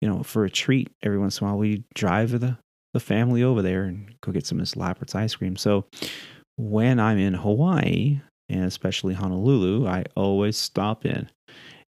you 0.00 0.08
know, 0.08 0.22
for 0.22 0.44
a 0.44 0.50
treat 0.50 0.90
every 1.02 1.18
once 1.18 1.40
in 1.40 1.46
a 1.46 1.50
while, 1.50 1.58
we 1.58 1.84
drive 1.94 2.38
the, 2.38 2.58
the 2.92 3.00
family 3.00 3.42
over 3.42 3.62
there 3.62 3.84
and 3.84 4.14
go 4.20 4.32
get 4.32 4.46
some 4.46 4.58
of 4.58 4.62
this 4.62 4.76
Lappert's 4.76 5.14
ice 5.14 5.34
cream. 5.34 5.56
So 5.56 5.86
when 6.60 7.00
I'm 7.00 7.18
in 7.18 7.34
Hawaii, 7.34 8.20
and 8.48 8.64
especially 8.64 9.14
Honolulu, 9.14 9.86
I 9.86 10.04
always 10.14 10.56
stop 10.56 11.06
in 11.06 11.30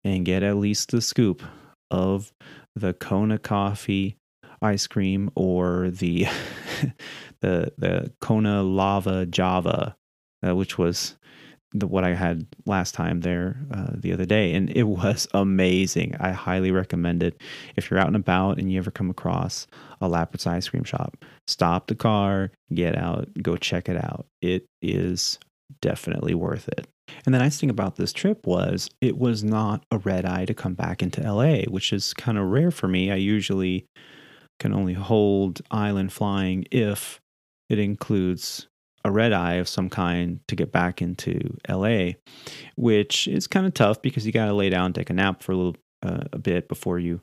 and 0.02 0.24
get 0.24 0.42
at 0.42 0.56
least 0.56 0.90
the 0.90 1.02
scoop 1.02 1.42
of 1.90 2.32
the 2.74 2.94
Kona 2.94 3.38
coffee 3.38 4.16
ice 4.62 4.86
cream 4.86 5.30
or 5.34 5.90
the 5.90 6.26
the 7.40 7.72
the 7.76 8.12
Kona 8.20 8.62
lava 8.62 9.26
java, 9.26 9.94
uh, 10.46 10.56
which 10.56 10.78
was 10.78 11.16
the, 11.74 11.86
what 11.86 12.04
I 12.04 12.14
had 12.14 12.46
last 12.66 12.94
time 12.94 13.20
there 13.20 13.56
uh, 13.72 13.92
the 13.94 14.12
other 14.12 14.24
day, 14.24 14.54
and 14.54 14.70
it 14.70 14.84
was 14.84 15.28
amazing. 15.34 16.16
I 16.20 16.32
highly 16.32 16.70
recommend 16.70 17.22
it. 17.22 17.40
If 17.76 17.90
you're 17.90 18.00
out 18.00 18.08
and 18.08 18.16
about 18.16 18.58
and 18.58 18.70
you 18.70 18.78
ever 18.78 18.90
come 18.90 19.10
across 19.10 19.66
a 20.00 20.08
Lappert's 20.08 20.46
ice 20.46 20.68
cream 20.68 20.84
shop, 20.84 21.24
stop 21.46 21.86
the 21.86 21.94
car, 21.94 22.50
get 22.74 22.96
out, 22.96 23.28
go 23.42 23.56
check 23.56 23.88
it 23.88 23.96
out. 23.96 24.26
It 24.40 24.66
is 24.80 25.38
definitely 25.80 26.34
worth 26.34 26.68
it. 26.68 26.86
And 27.26 27.34
the 27.34 27.38
nice 27.38 27.58
thing 27.58 27.70
about 27.70 27.96
this 27.96 28.12
trip 28.12 28.46
was 28.46 28.88
it 29.00 29.18
was 29.18 29.44
not 29.44 29.84
a 29.90 29.98
red 29.98 30.24
eye 30.24 30.44
to 30.46 30.54
come 30.54 30.74
back 30.74 31.02
into 31.02 31.20
LA, 31.20 31.62
which 31.62 31.92
is 31.92 32.14
kind 32.14 32.38
of 32.38 32.46
rare 32.46 32.70
for 32.70 32.88
me. 32.88 33.10
I 33.10 33.16
usually 33.16 33.86
can 34.60 34.72
only 34.72 34.94
hold 34.94 35.60
island 35.70 36.12
flying 36.12 36.64
if 36.70 37.20
it 37.68 37.78
includes 37.78 38.68
a 39.04 39.10
red 39.10 39.32
eye 39.32 39.54
of 39.54 39.68
some 39.68 39.90
kind 39.90 40.40
to 40.48 40.56
get 40.56 40.72
back 40.72 41.02
into 41.02 41.56
LA, 41.68 42.12
which 42.76 43.26
is 43.28 43.46
kind 43.46 43.66
of 43.66 43.74
tough 43.74 44.00
because 44.02 44.26
you 44.26 44.32
got 44.32 44.46
to 44.46 44.54
lay 44.54 44.70
down, 44.70 44.92
take 44.92 45.10
a 45.10 45.14
nap 45.14 45.42
for 45.42 45.52
a 45.52 45.56
little 45.56 45.76
uh, 46.02 46.24
a 46.32 46.38
bit 46.38 46.68
before 46.68 46.98
you, 46.98 47.20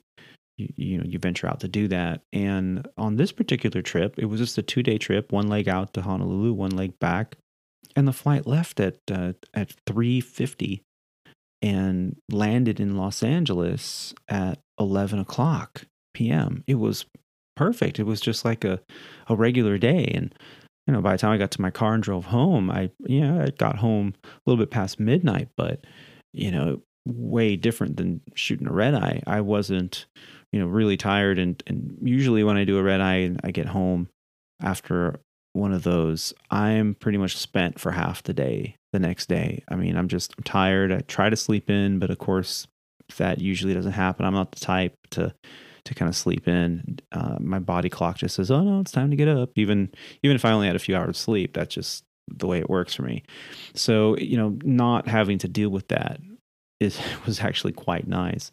you 0.58 0.68
you 0.76 0.98
know 0.98 1.04
you 1.06 1.20
venture 1.20 1.48
out 1.48 1.60
to 1.62 1.68
do 1.68 1.88
that. 1.88 2.22
And 2.34 2.88
on 2.98 3.16
this 3.16 3.32
particular 3.32 3.82
trip, 3.82 4.16
it 4.18 4.26
was 4.26 4.40
just 4.40 4.58
a 4.58 4.62
two 4.62 4.84
day 4.84 4.98
trip, 4.98 5.32
one 5.32 5.48
leg 5.48 5.68
out 5.68 5.94
to 5.94 6.02
Honolulu, 6.02 6.54
one 6.54 6.76
leg 6.76 6.98
back, 7.00 7.36
and 7.96 8.08
the 8.08 8.14
flight 8.14 8.46
left 8.46 8.80
at 8.80 8.98
uh, 9.12 9.34
at 9.54 9.74
three 9.86 10.22
fifty 10.22 10.84
and 11.62 12.16
landed 12.30 12.80
in 12.80 12.98
Los 12.98 13.24
Angeles 13.24 14.14
at 14.28 14.60
eleven 14.80 15.20
o'clock 15.20 15.84
p.m. 16.14 16.64
It 16.68 16.76
was 16.76 17.06
perfect. 17.56 18.00
It 18.00 18.04
was 18.04 18.22
just 18.22 18.46
like 18.46 18.64
a 18.64 18.80
a 19.28 19.36
regular 19.36 19.78
day 19.78 20.12
and 20.14 20.34
you 20.90 20.94
know, 20.94 21.02
by 21.04 21.12
the 21.12 21.20
time 21.20 21.34
I 21.34 21.38
got 21.38 21.52
to 21.52 21.62
my 21.62 21.70
car 21.70 21.94
and 21.94 22.02
drove 22.02 22.26
home, 22.26 22.72
I, 22.72 22.90
yeah, 23.06 23.44
I 23.44 23.52
got 23.52 23.76
home 23.76 24.16
a 24.26 24.30
little 24.48 24.58
bit 24.60 24.72
past 24.72 25.00
midnight, 25.00 25.50
but, 25.56 25.86
you 26.34 26.50
know, 26.50 26.82
way 27.06 27.56
different 27.56 27.98
than 27.98 28.22
shooting 28.34 28.68
a 28.68 28.72
red 28.72 28.96
eye. 28.96 29.22
I 29.28 29.42
wasn't, 29.42 30.08
you 30.52 30.60
know, 30.60 30.66
really 30.66 30.98
tired. 30.98 31.38
And, 31.38 31.62
and 31.68 31.96
usually 32.02 32.44
when 32.44 32.58
I 32.58 32.64
do 32.64 32.80
a 32.80 32.82
red 32.82 33.02
eye 33.02 33.18
and 33.18 33.40
I 33.44 33.52
get 33.52 33.68
home 33.68 34.10
after 34.64 35.20
one 35.54 35.74
of 35.74 35.84
those, 35.84 36.34
I'm 36.50 36.96
pretty 36.96 37.20
much 37.20 37.38
spent 37.38 37.80
for 37.80 37.92
half 37.92 38.24
the 38.24 38.34
day 38.34 38.76
the 38.92 39.00
next 39.00 39.30
day. 39.30 39.64
I 39.70 39.76
mean, 39.76 39.96
I'm 39.96 40.08
just 40.08 40.34
I'm 40.40 40.44
tired. 40.44 40.92
I 40.92 41.02
try 41.02 41.30
to 41.30 41.36
sleep 41.36 41.70
in, 41.70 42.00
but 42.00 42.10
of 42.10 42.18
course, 42.18 42.66
that 43.18 43.38
usually 43.38 43.76
doesn't 43.76 43.92
happen. 43.92 44.26
I'm 44.26 44.34
not 44.34 44.54
the 44.54 44.60
type 44.60 44.96
to 45.12 45.36
to 45.86 45.96
kind 45.96 46.10
of 46.10 46.16
sleep 46.16 46.48
in. 46.48 47.00
Uh, 47.12 47.38
my 47.40 47.60
body 47.60 47.90
clock 47.90 48.18
just 48.18 48.36
says, 48.36 48.52
"Oh 48.52 48.64
no, 48.64 48.80
it's 48.80 48.92
time 48.92 49.10
to 49.10 49.16
get 49.16 49.28
up." 49.28 49.52
Even 49.56 49.92
even 50.24 50.36
if 50.36 50.46
I 50.46 50.52
only 50.52 50.68
had 50.68 50.76
a 50.76 50.80
few 50.80 50.96
hours 50.96 51.18
sleep, 51.18 51.54
that's 51.54 51.74
just 51.74 52.04
the 52.28 52.48
way 52.48 52.60
it 52.60 52.70
works 52.70 52.94
for 52.94 53.04
me. 53.04 53.24
So 53.74 54.18
you 54.18 54.38
know, 54.38 54.58
not 54.64 55.08
having 55.08 55.38
to 55.40 55.48
deal 55.48 55.70
with 55.70 55.88
that 55.90 56.20
is 56.80 57.00
was 57.26 57.40
actually 57.42 57.74
quite 57.74 58.08
nice. 58.08 58.52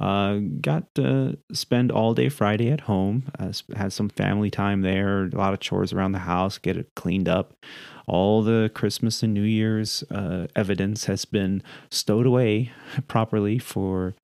Uh, 0.00 0.40
got 0.60 0.92
to 0.96 1.38
spend 1.52 1.92
all 1.92 2.14
day 2.14 2.28
Friday 2.28 2.70
at 2.70 2.80
home. 2.80 3.30
Uh, 3.38 3.52
had 3.76 3.92
some 3.92 4.08
family 4.08 4.50
time 4.50 4.82
there. 4.82 5.24
A 5.24 5.36
lot 5.36 5.54
of 5.54 5.60
chores 5.60 5.92
around 5.92 6.12
the 6.12 6.18
house. 6.18 6.58
Get 6.58 6.76
it 6.76 6.90
cleaned 6.96 7.28
up. 7.28 7.54
All 8.06 8.42
the 8.42 8.70
Christmas 8.74 9.22
and 9.22 9.32
New 9.32 9.42
Year's 9.42 10.02
uh, 10.10 10.48
evidence 10.56 11.06
has 11.06 11.24
been 11.24 11.62
stowed 11.90 12.26
away 12.26 12.72
properly 13.08 13.58
for 13.58 14.14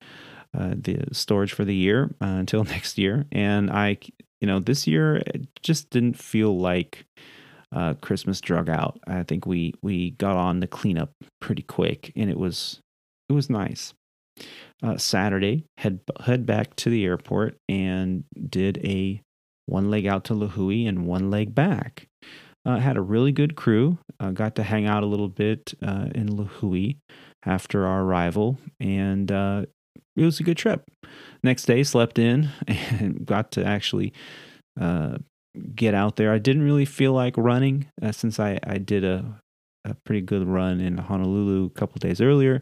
uh, 0.57 0.73
the 0.75 1.03
storage 1.13 1.53
for 1.53 1.65
the 1.65 1.75
year 1.75 2.13
uh, 2.21 2.25
until 2.25 2.63
next 2.65 2.97
year. 2.97 3.25
And 3.31 3.69
I, 3.69 3.97
you 4.39 4.47
know, 4.47 4.59
this 4.59 4.87
year 4.87 5.17
it 5.17 5.47
just 5.61 5.89
didn't 5.89 6.17
feel 6.17 6.57
like 6.57 7.05
uh, 7.73 7.93
Christmas 7.95 8.41
drug 8.41 8.69
out. 8.69 8.99
I 9.07 9.23
think 9.23 9.45
we 9.45 9.73
we 9.81 10.11
got 10.11 10.35
on 10.35 10.59
the 10.59 10.67
cleanup 10.67 11.11
pretty 11.39 11.63
quick, 11.63 12.11
and 12.15 12.29
it 12.29 12.37
was 12.37 12.79
it 13.29 13.33
was 13.33 13.49
nice. 13.49 13.93
Uh, 14.83 14.97
Saturday, 14.97 15.65
head 15.77 15.99
head 16.25 16.45
back 16.45 16.75
to 16.77 16.89
the 16.89 17.05
airport 17.05 17.57
and 17.69 18.23
did 18.49 18.79
a 18.83 19.21
one 19.67 19.89
leg 19.89 20.05
out 20.05 20.25
to 20.25 20.33
Lihue 20.33 20.87
and 20.87 21.05
one 21.05 21.29
leg 21.29 21.55
back. 21.55 22.07
Uh, 22.65 22.77
had 22.77 22.97
a 22.97 23.01
really 23.01 23.31
good 23.31 23.55
crew. 23.55 23.97
Uh, 24.19 24.31
got 24.31 24.55
to 24.55 24.63
hang 24.63 24.85
out 24.85 25.01
a 25.01 25.07
little 25.07 25.29
bit 25.29 25.73
uh, 25.81 26.07
in 26.13 26.27
Lihue 26.27 26.97
after 27.45 27.87
our 27.87 28.03
arrival, 28.03 28.59
and 28.79 29.31
uh, 29.31 29.65
it 30.15 30.25
was 30.25 30.39
a 30.39 30.43
good 30.43 30.57
trip. 30.57 30.83
Next 31.43 31.63
day, 31.63 31.83
slept 31.83 32.19
in 32.19 32.49
and 32.67 33.25
got 33.25 33.51
to 33.51 33.65
actually 33.65 34.13
uh, 34.79 35.17
get 35.75 35.93
out 35.93 36.15
there. 36.15 36.31
I 36.31 36.37
didn't 36.37 36.63
really 36.63 36.85
feel 36.85 37.13
like 37.13 37.35
running 37.37 37.87
uh, 38.01 38.11
since 38.11 38.39
I, 38.39 38.59
I 38.63 38.77
did 38.77 39.03
a, 39.03 39.39
a 39.85 39.95
pretty 40.05 40.21
good 40.21 40.47
run 40.47 40.79
in 40.79 40.97
Honolulu 40.97 41.65
a 41.65 41.69
couple 41.69 41.99
days 41.99 42.21
earlier. 42.21 42.61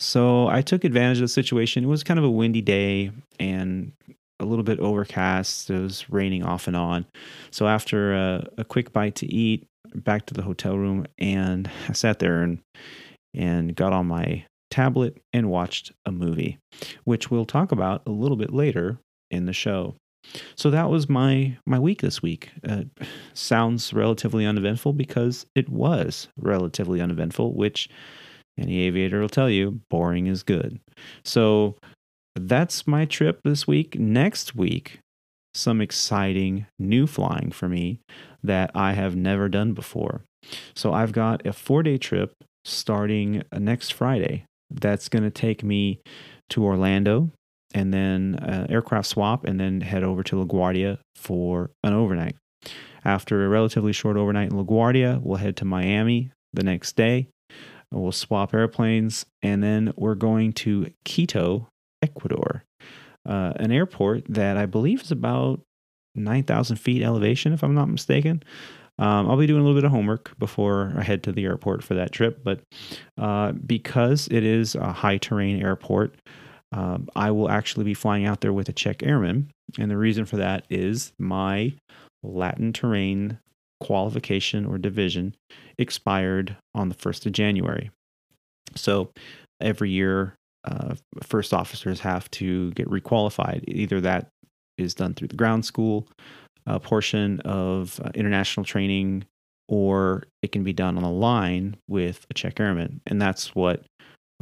So 0.00 0.48
I 0.48 0.62
took 0.62 0.84
advantage 0.84 1.18
of 1.18 1.22
the 1.22 1.28
situation. 1.28 1.84
It 1.84 1.88
was 1.88 2.02
kind 2.02 2.18
of 2.18 2.24
a 2.24 2.30
windy 2.30 2.60
day 2.60 3.12
and 3.38 3.92
a 4.40 4.44
little 4.44 4.64
bit 4.64 4.80
overcast. 4.80 5.70
It 5.70 5.80
was 5.80 6.08
raining 6.10 6.42
off 6.42 6.66
and 6.66 6.76
on. 6.76 7.06
So 7.50 7.68
after 7.68 8.14
a, 8.14 8.46
a 8.58 8.64
quick 8.64 8.92
bite 8.92 9.14
to 9.16 9.26
eat, 9.26 9.64
back 9.94 10.26
to 10.26 10.34
the 10.34 10.42
hotel 10.42 10.76
room, 10.76 11.06
and 11.18 11.70
I 11.88 11.92
sat 11.92 12.18
there 12.18 12.42
and 12.42 12.58
and 13.34 13.74
got 13.74 13.94
on 13.94 14.06
my 14.06 14.44
tablet, 14.72 15.22
and 15.32 15.50
watched 15.50 15.92
a 16.06 16.10
movie, 16.10 16.58
which 17.04 17.30
we'll 17.30 17.44
talk 17.44 17.70
about 17.70 18.02
a 18.06 18.10
little 18.10 18.36
bit 18.36 18.52
later 18.52 18.98
in 19.30 19.46
the 19.46 19.52
show. 19.52 19.94
So 20.56 20.70
that 20.70 20.88
was 20.88 21.08
my 21.08 21.58
my 21.66 21.78
week 21.78 22.00
this 22.00 22.22
week. 22.22 22.50
Uh, 22.66 22.84
sounds 23.34 23.92
relatively 23.92 24.46
uneventful 24.46 24.94
because 24.94 25.46
it 25.54 25.68
was 25.68 26.28
relatively 26.36 27.00
uneventful, 27.00 27.54
which 27.54 27.88
any 28.58 28.80
aviator 28.80 29.20
will 29.20 29.28
tell 29.28 29.50
you, 29.50 29.80
boring 29.90 30.26
is 30.26 30.42
good. 30.42 30.80
So 31.24 31.76
that's 32.34 32.86
my 32.86 33.04
trip 33.04 33.40
this 33.44 33.66
week. 33.66 33.98
Next 33.98 34.54
week, 34.54 34.98
some 35.54 35.80
exciting 35.80 36.66
new 36.78 37.06
flying 37.06 37.50
for 37.50 37.68
me 37.68 38.00
that 38.42 38.70
I 38.74 38.92
have 38.92 39.16
never 39.16 39.48
done 39.48 39.72
before. 39.72 40.22
So 40.74 40.92
I've 40.92 41.12
got 41.12 41.46
a 41.46 41.52
four 41.52 41.82
day 41.82 41.98
trip 41.98 42.32
starting 42.64 43.42
next 43.52 43.92
Friday 43.92 44.44
that's 44.80 45.08
going 45.08 45.22
to 45.22 45.30
take 45.30 45.62
me 45.62 46.00
to 46.50 46.64
Orlando 46.64 47.30
and 47.74 47.92
then 47.92 48.36
uh, 48.36 48.66
aircraft 48.68 49.08
swap 49.08 49.44
and 49.44 49.58
then 49.58 49.80
head 49.80 50.02
over 50.02 50.22
to 50.22 50.36
LaGuardia 50.36 50.98
for 51.16 51.70
an 51.82 51.92
overnight. 51.92 52.36
After 53.04 53.44
a 53.44 53.48
relatively 53.48 53.92
short 53.92 54.16
overnight 54.16 54.52
in 54.52 54.58
LaGuardia, 54.58 55.20
we'll 55.22 55.38
head 55.38 55.56
to 55.58 55.64
Miami 55.64 56.30
the 56.52 56.62
next 56.62 56.96
day. 56.96 57.28
We'll 57.90 58.12
swap 58.12 58.54
airplanes 58.54 59.26
and 59.42 59.62
then 59.62 59.92
we're 59.96 60.14
going 60.14 60.52
to 60.54 60.92
Quito, 61.04 61.68
Ecuador, 62.02 62.64
uh, 63.28 63.52
an 63.56 63.72
airport 63.72 64.24
that 64.28 64.56
I 64.56 64.66
believe 64.66 65.02
is 65.02 65.10
about 65.10 65.60
9,000 66.14 66.76
feet 66.76 67.02
elevation, 67.02 67.52
if 67.52 67.62
I'm 67.62 67.74
not 67.74 67.88
mistaken. 67.88 68.42
Um, 68.98 69.28
I'll 69.28 69.36
be 69.36 69.46
doing 69.46 69.60
a 69.60 69.64
little 69.64 69.78
bit 69.78 69.84
of 69.84 69.90
homework 69.90 70.38
before 70.38 70.92
I 70.96 71.02
head 71.02 71.22
to 71.24 71.32
the 71.32 71.44
airport 71.44 71.82
for 71.82 71.94
that 71.94 72.12
trip, 72.12 72.44
but 72.44 72.60
uh, 73.18 73.52
because 73.52 74.28
it 74.30 74.44
is 74.44 74.74
a 74.74 74.92
high 74.92 75.18
terrain 75.18 75.62
airport, 75.62 76.14
um, 76.72 77.08
I 77.16 77.30
will 77.30 77.50
actually 77.50 77.84
be 77.84 77.94
flying 77.94 78.26
out 78.26 78.40
there 78.40 78.52
with 78.52 78.68
a 78.68 78.72
check 78.72 79.02
airman. 79.02 79.50
And 79.78 79.90
the 79.90 79.96
reason 79.96 80.24
for 80.24 80.36
that 80.36 80.64
is 80.70 81.12
my 81.18 81.74
Latin 82.22 82.72
terrain 82.72 83.38
qualification 83.80 84.64
or 84.64 84.78
division 84.78 85.34
expired 85.78 86.56
on 86.74 86.88
the 86.88 86.94
1st 86.94 87.26
of 87.26 87.32
January. 87.32 87.90
So 88.76 89.10
every 89.60 89.90
year 89.90 90.36
uh, 90.64 90.94
first 91.22 91.52
officers 91.52 92.00
have 92.00 92.30
to 92.32 92.70
get 92.72 92.88
requalified. 92.88 93.64
Either 93.66 94.00
that 94.00 94.28
is 94.78 94.94
done 94.94 95.14
through 95.14 95.28
the 95.28 95.36
ground 95.36 95.64
school 95.64 96.06
uh, 96.66 96.78
portion 96.78 97.40
of 97.40 98.00
uh, 98.04 98.10
international 98.14 98.64
training, 98.64 99.24
or 99.68 100.24
it 100.42 100.52
can 100.52 100.64
be 100.64 100.72
done 100.72 100.96
on 100.96 101.02
the 101.02 101.10
line 101.10 101.76
with 101.88 102.26
a 102.30 102.34
check 102.34 102.60
airman. 102.60 103.00
And 103.06 103.20
that's 103.20 103.54
what 103.54 103.84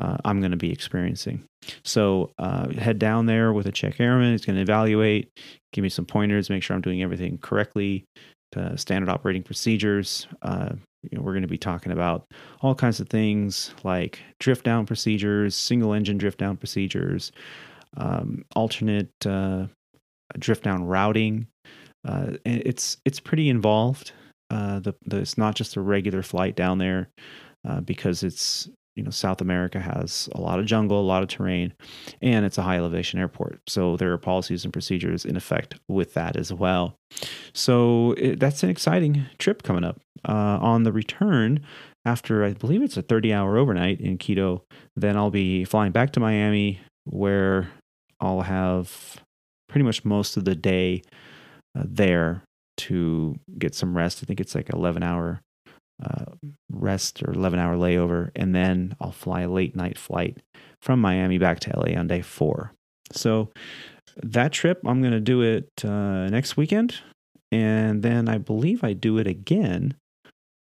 uh, 0.00 0.16
I'm 0.24 0.40
going 0.40 0.50
to 0.52 0.56
be 0.56 0.72
experiencing. 0.72 1.44
So 1.84 2.32
uh, 2.38 2.68
head 2.72 2.98
down 2.98 3.26
there 3.26 3.52
with 3.52 3.66
a 3.66 3.72
check 3.72 4.00
airman. 4.00 4.32
He's 4.32 4.44
going 4.44 4.56
to 4.56 4.62
evaluate, 4.62 5.30
give 5.72 5.82
me 5.82 5.88
some 5.88 6.06
pointers, 6.06 6.50
make 6.50 6.62
sure 6.62 6.74
I'm 6.74 6.82
doing 6.82 7.02
everything 7.02 7.38
correctly, 7.38 8.04
standard 8.76 9.08
operating 9.08 9.42
procedures. 9.42 10.26
Uh, 10.42 10.70
you 11.02 11.16
know, 11.16 11.22
we're 11.22 11.32
going 11.32 11.42
to 11.42 11.48
be 11.48 11.58
talking 11.58 11.92
about 11.92 12.26
all 12.60 12.74
kinds 12.74 13.00
of 13.00 13.08
things 13.08 13.74
like 13.84 14.20
drift 14.38 14.64
down 14.64 14.86
procedures, 14.86 15.54
single 15.54 15.92
engine 15.92 16.18
drift 16.18 16.38
down 16.38 16.56
procedures, 16.56 17.32
um, 17.96 18.44
alternate 18.54 19.10
uh, 19.26 19.66
drift 20.38 20.64
down 20.64 20.84
routing. 20.84 21.46
Uh, 22.06 22.32
it's 22.44 22.98
it's 23.04 23.20
pretty 23.20 23.48
involved. 23.48 24.12
Uh, 24.50 24.80
the, 24.80 24.94
the, 25.06 25.18
it's 25.18 25.38
not 25.38 25.54
just 25.54 25.76
a 25.76 25.80
regular 25.80 26.22
flight 26.22 26.56
down 26.56 26.78
there 26.78 27.08
uh, 27.68 27.80
because 27.80 28.22
it's 28.22 28.68
you 28.96 29.02
know 29.02 29.10
South 29.10 29.40
America 29.40 29.78
has 29.78 30.28
a 30.34 30.40
lot 30.40 30.58
of 30.58 30.66
jungle, 30.66 31.00
a 31.00 31.02
lot 31.02 31.22
of 31.22 31.28
terrain, 31.28 31.72
and 32.20 32.44
it's 32.44 32.58
a 32.58 32.62
high 32.62 32.76
elevation 32.76 33.20
airport. 33.20 33.60
So 33.68 33.96
there 33.96 34.12
are 34.12 34.18
policies 34.18 34.64
and 34.64 34.72
procedures 34.72 35.24
in 35.24 35.36
effect 35.36 35.76
with 35.88 36.14
that 36.14 36.36
as 36.36 36.52
well. 36.52 36.96
So 37.52 38.12
it, 38.12 38.40
that's 38.40 38.62
an 38.62 38.70
exciting 38.70 39.26
trip 39.38 39.62
coming 39.62 39.84
up. 39.84 40.00
Uh, 40.28 40.58
on 40.60 40.82
the 40.82 40.92
return, 40.92 41.60
after 42.04 42.44
I 42.44 42.52
believe 42.52 42.82
it's 42.82 42.98
a 42.98 43.02
30 43.02 43.32
hour 43.32 43.56
overnight 43.56 44.00
in 44.00 44.18
Quito, 44.18 44.64
then 44.96 45.16
I'll 45.16 45.30
be 45.30 45.64
flying 45.64 45.92
back 45.92 46.12
to 46.12 46.20
Miami 46.20 46.80
where 47.04 47.70
I'll 48.20 48.42
have 48.42 49.22
pretty 49.68 49.84
much 49.84 50.04
most 50.04 50.36
of 50.36 50.44
the 50.44 50.54
day 50.54 51.02
uh, 51.78 51.84
there 51.84 52.42
to 52.78 53.38
get 53.58 53.74
some 53.74 53.96
rest. 53.96 54.20
I 54.22 54.26
think 54.26 54.40
it's 54.40 54.54
like 54.54 54.72
11 54.72 55.02
hour 55.02 55.40
uh, 56.02 56.24
rest 56.70 57.22
or 57.22 57.32
11 57.32 57.58
hour 57.58 57.76
layover, 57.76 58.30
and 58.34 58.54
then 58.54 58.96
I'll 59.00 59.12
fly 59.12 59.42
a 59.42 59.48
late 59.48 59.76
night 59.76 59.98
flight 59.98 60.38
from 60.80 61.00
Miami 61.00 61.38
back 61.38 61.60
to 61.60 61.76
LA 61.76 61.98
on 61.98 62.06
day 62.06 62.22
four. 62.22 62.72
So 63.12 63.50
that 64.22 64.52
trip, 64.52 64.80
I'm 64.86 65.00
going 65.00 65.12
to 65.12 65.20
do 65.20 65.42
it 65.42 65.68
uh, 65.84 66.28
next 66.28 66.56
weekend. 66.56 66.96
And 67.52 68.02
then 68.02 68.28
I 68.28 68.38
believe 68.38 68.84
I 68.84 68.92
do 68.92 69.18
it 69.18 69.26
again 69.26 69.94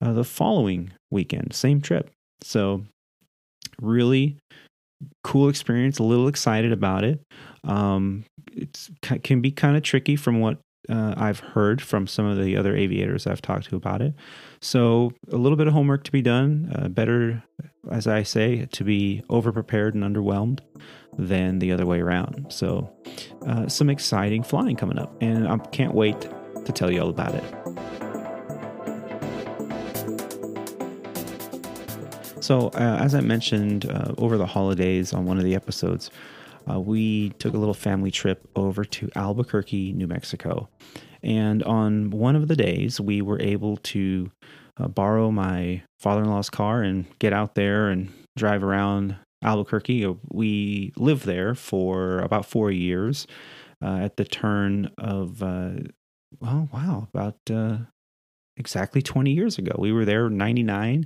uh, 0.01 0.13
the 0.13 0.25
following 0.25 0.91
weekend, 1.11 1.53
same 1.53 1.81
trip. 1.81 2.11
So 2.41 2.83
really 3.81 4.37
cool 5.23 5.49
experience, 5.49 5.99
a 5.99 6.03
little 6.03 6.27
excited 6.27 6.71
about 6.71 7.03
it. 7.03 7.21
Um, 7.63 8.25
it 8.51 8.89
can 9.23 9.41
be 9.41 9.51
kind 9.51 9.77
of 9.77 9.83
tricky 9.83 10.15
from 10.15 10.39
what 10.39 10.59
uh, 10.89 11.13
I've 11.15 11.39
heard 11.39 11.81
from 11.81 12.07
some 12.07 12.25
of 12.25 12.43
the 12.43 12.57
other 12.57 12.75
aviators 12.75 13.25
I've 13.25 13.41
talked 13.41 13.69
to 13.69 13.75
about 13.75 14.01
it. 14.01 14.13
So, 14.59 15.13
a 15.31 15.37
little 15.37 15.57
bit 15.57 15.67
of 15.67 15.73
homework 15.73 16.03
to 16.05 16.11
be 16.11 16.21
done. 16.21 16.71
Uh, 16.75 16.87
better, 16.89 17.43
as 17.89 18.07
I 18.07 18.23
say, 18.23 18.65
to 18.71 18.83
be 18.83 19.23
over 19.29 19.51
prepared 19.51 19.95
and 19.95 20.03
underwhelmed 20.03 20.59
than 21.17 21.59
the 21.59 21.71
other 21.71 21.85
way 21.85 22.01
around. 22.01 22.47
So, 22.49 22.91
uh, 23.47 23.67
some 23.67 23.89
exciting 23.89 24.43
flying 24.43 24.75
coming 24.75 24.97
up, 24.97 25.15
and 25.21 25.47
I 25.47 25.57
can't 25.57 25.93
wait 25.93 26.21
to 26.65 26.71
tell 26.71 26.91
you 26.91 27.01
all 27.01 27.09
about 27.09 27.35
it. 27.35 27.43
So, 32.43 32.67
uh, 32.73 32.97
as 32.99 33.15
I 33.15 33.21
mentioned 33.21 33.89
uh, 33.89 34.15
over 34.17 34.37
the 34.37 34.45
holidays 34.45 35.13
on 35.13 35.25
one 35.25 35.37
of 35.37 35.45
the 35.45 35.55
episodes, 35.55 36.11
uh, 36.69 36.79
we 36.79 37.29
took 37.31 37.53
a 37.53 37.57
little 37.57 37.73
family 37.73 38.11
trip 38.11 38.47
over 38.55 38.85
to 38.85 39.09
Albuquerque, 39.15 39.93
New 39.93 40.07
Mexico. 40.07 40.69
And 41.21 41.63
on 41.63 42.09
one 42.09 42.35
of 42.35 42.47
the 42.47 42.55
days, 42.55 42.99
we 42.99 43.21
were 43.21 43.41
able 43.41 43.77
to 43.77 44.31
uh, 44.77 44.87
borrow 44.87 45.31
my 45.31 45.83
father 45.99 46.21
in 46.21 46.29
law's 46.29 46.49
car 46.49 46.81
and 46.81 47.05
get 47.19 47.33
out 47.33 47.55
there 47.55 47.89
and 47.89 48.11
drive 48.35 48.63
around 48.63 49.15
Albuquerque. 49.43 50.05
Uh, 50.05 50.13
we 50.31 50.93
lived 50.97 51.25
there 51.25 51.55
for 51.55 52.19
about 52.19 52.45
four 52.45 52.71
years 52.71 53.27
uh, 53.81 53.97
at 53.97 54.17
the 54.17 54.25
turn 54.25 54.89
of, 54.97 55.43
uh, 55.43 55.71
well, 56.39 56.69
wow, 56.73 57.07
about 57.13 57.37
uh, 57.51 57.77
exactly 58.57 59.01
20 59.01 59.31
years 59.31 59.57
ago. 59.57 59.75
We 59.77 59.91
were 59.91 60.05
there 60.05 60.29
99, 60.29 61.05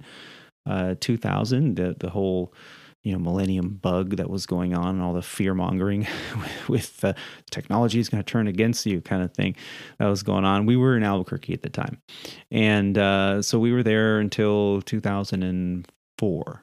2000, 1.00 1.76
the, 1.76 1.96
the 1.98 2.10
whole 2.10 2.54
you 3.08 3.14
know 3.14 3.20
millennium 3.20 3.80
bug 3.82 4.18
that 4.18 4.30
was 4.30 4.46
going 4.46 4.76
on 4.76 4.96
and 4.96 5.02
all 5.02 5.14
the 5.14 5.22
fear 5.22 5.54
mongering 5.54 6.06
with 6.68 7.06
uh, 7.06 7.14
technology 7.50 8.02
is 8.02 8.10
going 8.10 8.22
to 8.22 8.30
turn 8.30 8.48
against 8.48 8.86
you 8.86 9.00
kind 9.00 9.24
of 9.24 9.34
thing 9.34 9.56
that 9.98 10.08
was 10.08 10.24
going 10.24 10.44
on. 10.44 10.66
We 10.66 10.76
were 10.76 10.98
in 10.98 11.04
albuquerque 11.04 11.54
at 11.54 11.62
the 11.62 11.70
time. 11.70 12.00
And 12.52 12.98
uh, 12.98 13.42
so 13.42 13.60
we 13.60 13.72
were 13.72 13.82
there 13.82 14.20
until 14.20 14.82
2004 14.82 16.62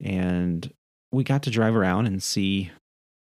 and 0.00 0.72
we 1.12 1.22
got 1.22 1.44
to 1.44 1.50
drive 1.50 1.76
around 1.76 2.06
and 2.06 2.20
see 2.20 2.72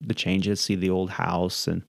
the 0.00 0.14
changes 0.14 0.62
see 0.62 0.76
the 0.76 0.88
old 0.88 1.10
house 1.10 1.68
and 1.68 1.82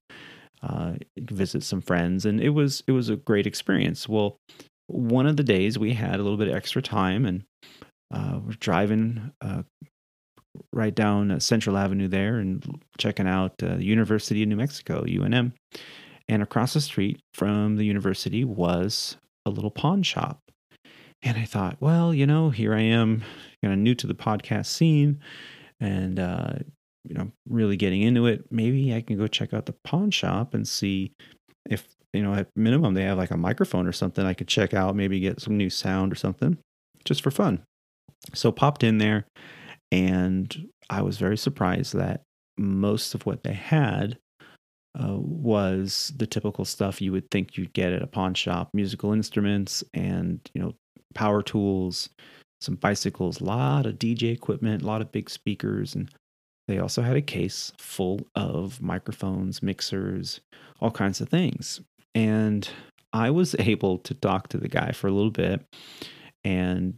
uh, 0.62 0.96
visit 1.18 1.62
some 1.62 1.80
friends. 1.80 2.26
And 2.26 2.42
it 2.42 2.50
was 2.50 2.82
it 2.86 2.92
was 2.92 3.08
a 3.08 3.16
great 3.16 3.46
experience. 3.46 4.06
Well 4.06 4.36
one 4.88 5.26
of 5.26 5.38
the 5.38 5.44
days 5.44 5.78
we 5.78 5.94
had 5.94 6.16
a 6.16 6.22
little 6.22 6.36
bit 6.36 6.48
of 6.48 6.54
extra 6.54 6.82
time 6.82 7.24
and 7.24 7.42
uh, 8.12 8.38
we're 8.44 8.52
driving 8.60 9.32
uh, 9.40 9.62
right 10.72 10.94
down 10.94 11.30
uh, 11.30 11.38
Central 11.38 11.76
Avenue 11.76 12.08
there 12.08 12.38
and 12.38 12.82
checking 12.98 13.26
out 13.26 13.52
uh, 13.62 13.76
the 13.76 13.84
University 13.84 14.42
of 14.42 14.48
New 14.48 14.56
Mexico, 14.56 15.02
UNM. 15.04 15.52
And 16.28 16.42
across 16.42 16.74
the 16.74 16.80
street 16.80 17.20
from 17.34 17.76
the 17.76 17.84
university 17.84 18.44
was 18.44 19.16
a 19.44 19.50
little 19.50 19.70
pawn 19.70 20.02
shop. 20.02 20.38
And 21.22 21.36
I 21.36 21.44
thought, 21.44 21.76
well, 21.80 22.12
you 22.12 22.26
know, 22.26 22.50
here 22.50 22.74
I 22.74 22.80
am, 22.80 23.22
kind 23.62 23.74
of 23.74 23.78
new 23.78 23.94
to 23.96 24.06
the 24.06 24.14
podcast 24.14 24.66
scene 24.66 25.20
and, 25.80 26.18
uh, 26.18 26.54
you 27.04 27.14
know, 27.14 27.30
really 27.48 27.76
getting 27.76 28.02
into 28.02 28.26
it. 28.26 28.44
Maybe 28.50 28.94
I 28.94 29.02
can 29.02 29.16
go 29.16 29.26
check 29.26 29.52
out 29.52 29.66
the 29.66 29.74
pawn 29.84 30.10
shop 30.10 30.54
and 30.54 30.66
see 30.66 31.12
if, 31.68 31.86
you 32.12 32.22
know, 32.22 32.34
at 32.34 32.48
minimum 32.56 32.94
they 32.94 33.04
have 33.04 33.18
like 33.18 33.30
a 33.30 33.36
microphone 33.36 33.86
or 33.86 33.92
something 33.92 34.24
I 34.24 34.34
could 34.34 34.48
check 34.48 34.74
out, 34.74 34.96
maybe 34.96 35.20
get 35.20 35.40
some 35.40 35.56
new 35.56 35.70
sound 35.70 36.12
or 36.12 36.16
something 36.16 36.58
just 37.04 37.22
for 37.22 37.30
fun. 37.30 37.62
So 38.34 38.52
popped 38.52 38.84
in 38.84 38.98
there 38.98 39.26
and 39.92 40.68
I 40.88 41.02
was 41.02 41.18
very 41.18 41.36
surprised 41.36 41.94
that 41.94 42.22
most 42.56 43.14
of 43.14 43.26
what 43.26 43.44
they 43.44 43.52
had 43.52 44.18
uh, 44.98 45.16
was 45.18 46.12
the 46.16 46.26
typical 46.26 46.64
stuff 46.64 47.00
you 47.00 47.12
would 47.12 47.30
think 47.30 47.56
you'd 47.56 47.74
get 47.74 47.92
at 47.92 48.02
a 48.02 48.06
pawn 48.06 48.34
shop 48.34 48.70
musical 48.72 49.12
instruments 49.12 49.84
and, 49.92 50.40
you 50.54 50.62
know, 50.62 50.74
power 51.14 51.42
tools, 51.42 52.08
some 52.62 52.76
bicycles, 52.76 53.40
a 53.40 53.44
lot 53.44 53.84
of 53.84 53.98
DJ 53.98 54.32
equipment, 54.32 54.82
a 54.82 54.86
lot 54.86 55.02
of 55.02 55.12
big 55.12 55.28
speakers. 55.28 55.94
And 55.94 56.10
they 56.68 56.78
also 56.78 57.02
had 57.02 57.16
a 57.16 57.22
case 57.22 57.70
full 57.78 58.26
of 58.34 58.80
microphones, 58.80 59.62
mixers, 59.62 60.40
all 60.80 60.90
kinds 60.90 61.20
of 61.20 61.28
things. 61.28 61.82
And 62.14 62.66
I 63.12 63.30
was 63.30 63.54
able 63.58 63.98
to 63.98 64.14
talk 64.14 64.48
to 64.48 64.58
the 64.58 64.68
guy 64.68 64.92
for 64.92 65.08
a 65.08 65.12
little 65.12 65.30
bit 65.30 65.62
and 66.44 66.94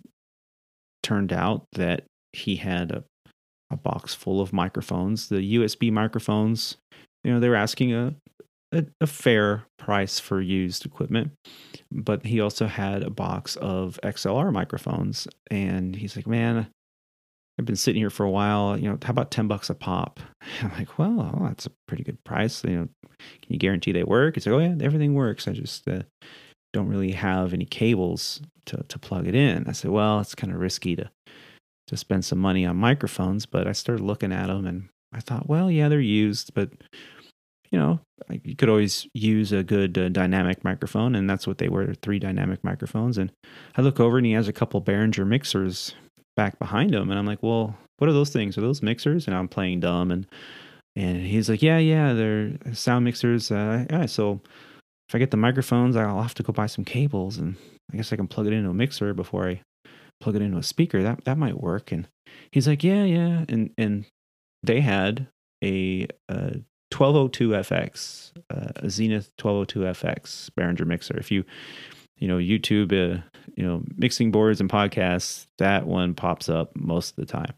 turned 1.02 1.32
out 1.32 1.66
that 1.72 2.04
he 2.34 2.56
had 2.56 2.90
a, 2.90 3.04
a 3.70 3.76
box 3.76 4.14
full 4.14 4.40
of 4.40 4.52
microphones. 4.52 5.28
The 5.28 5.56
USB 5.56 5.90
microphones, 5.92 6.76
you 7.22 7.32
know, 7.32 7.40
they 7.40 7.48
were 7.48 7.54
asking 7.54 7.92
a, 7.94 8.14
a, 8.72 8.84
a 9.00 9.06
fair 9.06 9.66
price 9.78 10.18
for 10.18 10.40
used 10.40 10.84
equipment, 10.84 11.32
but 11.90 12.26
he 12.26 12.40
also 12.40 12.66
had 12.66 13.02
a 13.02 13.10
box 13.10 13.56
of 13.56 13.98
XLR 14.02 14.52
microphones. 14.52 15.28
And 15.50 15.96
he's 15.96 16.16
like, 16.16 16.26
man, 16.26 16.66
I've 17.58 17.66
been 17.66 17.76
sitting 17.76 18.00
here 18.00 18.10
for 18.10 18.24
a 18.24 18.30
while. 18.30 18.76
You 18.76 18.90
know, 18.90 18.98
how 19.02 19.10
about 19.10 19.30
10 19.30 19.46
bucks 19.46 19.70
a 19.70 19.74
pop? 19.74 20.20
I'm 20.62 20.72
like, 20.72 20.98
well, 20.98 21.32
oh, 21.34 21.46
that's 21.46 21.66
a 21.66 21.72
pretty 21.86 22.02
good 22.02 22.22
price. 22.24 22.64
You 22.64 22.76
know, 22.76 22.88
can 23.42 23.52
you 23.52 23.58
guarantee 23.58 23.92
they 23.92 24.04
work? 24.04 24.34
He's 24.34 24.46
like, 24.46 24.54
oh, 24.54 24.58
yeah, 24.58 24.74
everything 24.80 25.14
works. 25.14 25.46
I 25.46 25.52
just 25.52 25.88
uh, 25.88 26.02
don't 26.72 26.88
really 26.88 27.12
have 27.12 27.54
any 27.54 27.64
cables 27.64 28.42
to, 28.66 28.84
to 28.88 28.98
plug 28.98 29.26
it 29.28 29.34
in. 29.34 29.66
I 29.68 29.72
said, 29.72 29.90
well, 29.92 30.20
it's 30.20 30.34
kind 30.34 30.52
of 30.52 30.58
risky 30.58 30.96
to 30.96 31.10
to 31.86 31.96
spend 31.96 32.24
some 32.24 32.38
money 32.38 32.64
on 32.64 32.76
microphones, 32.76 33.46
but 33.46 33.66
I 33.66 33.72
started 33.72 34.02
looking 34.02 34.32
at 34.32 34.46
them 34.46 34.66
and 34.66 34.88
I 35.12 35.20
thought, 35.20 35.48
well, 35.48 35.70
yeah, 35.70 35.88
they're 35.88 36.00
used, 36.00 36.54
but 36.54 36.70
you 37.70 37.80
know, 37.80 37.98
you 38.44 38.54
could 38.54 38.68
always 38.68 39.08
use 39.14 39.50
a 39.50 39.64
good 39.64 39.98
uh, 39.98 40.08
dynamic 40.08 40.62
microphone, 40.62 41.16
and 41.16 41.28
that's 41.28 41.44
what 41.44 41.58
they 41.58 41.68
were 41.68 41.94
three 41.94 42.20
dynamic 42.20 42.62
microphones. 42.62 43.18
And 43.18 43.32
I 43.76 43.82
look 43.82 43.98
over 43.98 44.16
and 44.16 44.24
he 44.24 44.32
has 44.32 44.46
a 44.46 44.52
couple 44.52 44.80
Behringer 44.80 45.26
mixers 45.26 45.92
back 46.36 46.56
behind 46.60 46.94
him, 46.94 47.10
and 47.10 47.18
I'm 47.18 47.26
like, 47.26 47.42
well, 47.42 47.76
what 47.98 48.08
are 48.08 48.12
those 48.12 48.30
things? 48.30 48.56
Are 48.56 48.60
those 48.60 48.80
mixers? 48.80 49.26
And 49.26 49.34
I'm 49.34 49.48
playing 49.48 49.80
dumb, 49.80 50.12
and 50.12 50.24
and 50.94 51.26
he's 51.26 51.48
like, 51.50 51.62
yeah, 51.62 51.78
yeah, 51.78 52.12
they're 52.12 52.52
sound 52.74 53.04
mixers. 53.04 53.50
Uh, 53.50 53.86
yeah, 53.90 54.06
so 54.06 54.40
if 55.08 55.14
I 55.14 55.18
get 55.18 55.32
the 55.32 55.36
microphones, 55.36 55.96
I'll 55.96 56.22
have 56.22 56.34
to 56.34 56.44
go 56.44 56.52
buy 56.52 56.66
some 56.66 56.84
cables, 56.84 57.38
and 57.38 57.56
I 57.92 57.96
guess 57.96 58.12
I 58.12 58.16
can 58.16 58.28
plug 58.28 58.46
it 58.46 58.52
into 58.52 58.70
a 58.70 58.74
mixer 58.74 59.14
before 59.14 59.48
I 59.48 59.60
plug 60.20 60.36
it 60.36 60.42
into 60.42 60.58
a 60.58 60.62
speaker. 60.62 61.02
That 61.02 61.24
that 61.24 61.38
might 61.38 61.60
work. 61.60 61.92
And 61.92 62.08
he's 62.50 62.68
like, 62.68 62.84
yeah, 62.84 63.04
yeah. 63.04 63.44
And 63.48 63.70
and 63.76 64.06
they 64.62 64.80
had 64.80 65.28
a, 65.62 66.06
a 66.28 66.62
1202 66.92 67.48
FX, 67.50 68.32
uh, 68.50 68.72
a 68.76 68.86
Xenyx 68.86 69.30
1202 69.40 69.80
FX 69.80 70.50
Behringer 70.50 70.86
mixer. 70.86 71.16
If 71.16 71.30
you 71.30 71.44
you 72.18 72.28
know 72.28 72.38
YouTube, 72.38 72.92
uh, 72.92 73.20
you 73.56 73.64
know 73.64 73.82
mixing 73.96 74.30
boards 74.30 74.60
and 74.60 74.70
podcasts, 74.70 75.46
that 75.58 75.86
one 75.86 76.14
pops 76.14 76.48
up 76.48 76.74
most 76.76 77.10
of 77.10 77.16
the 77.16 77.26
time. 77.26 77.54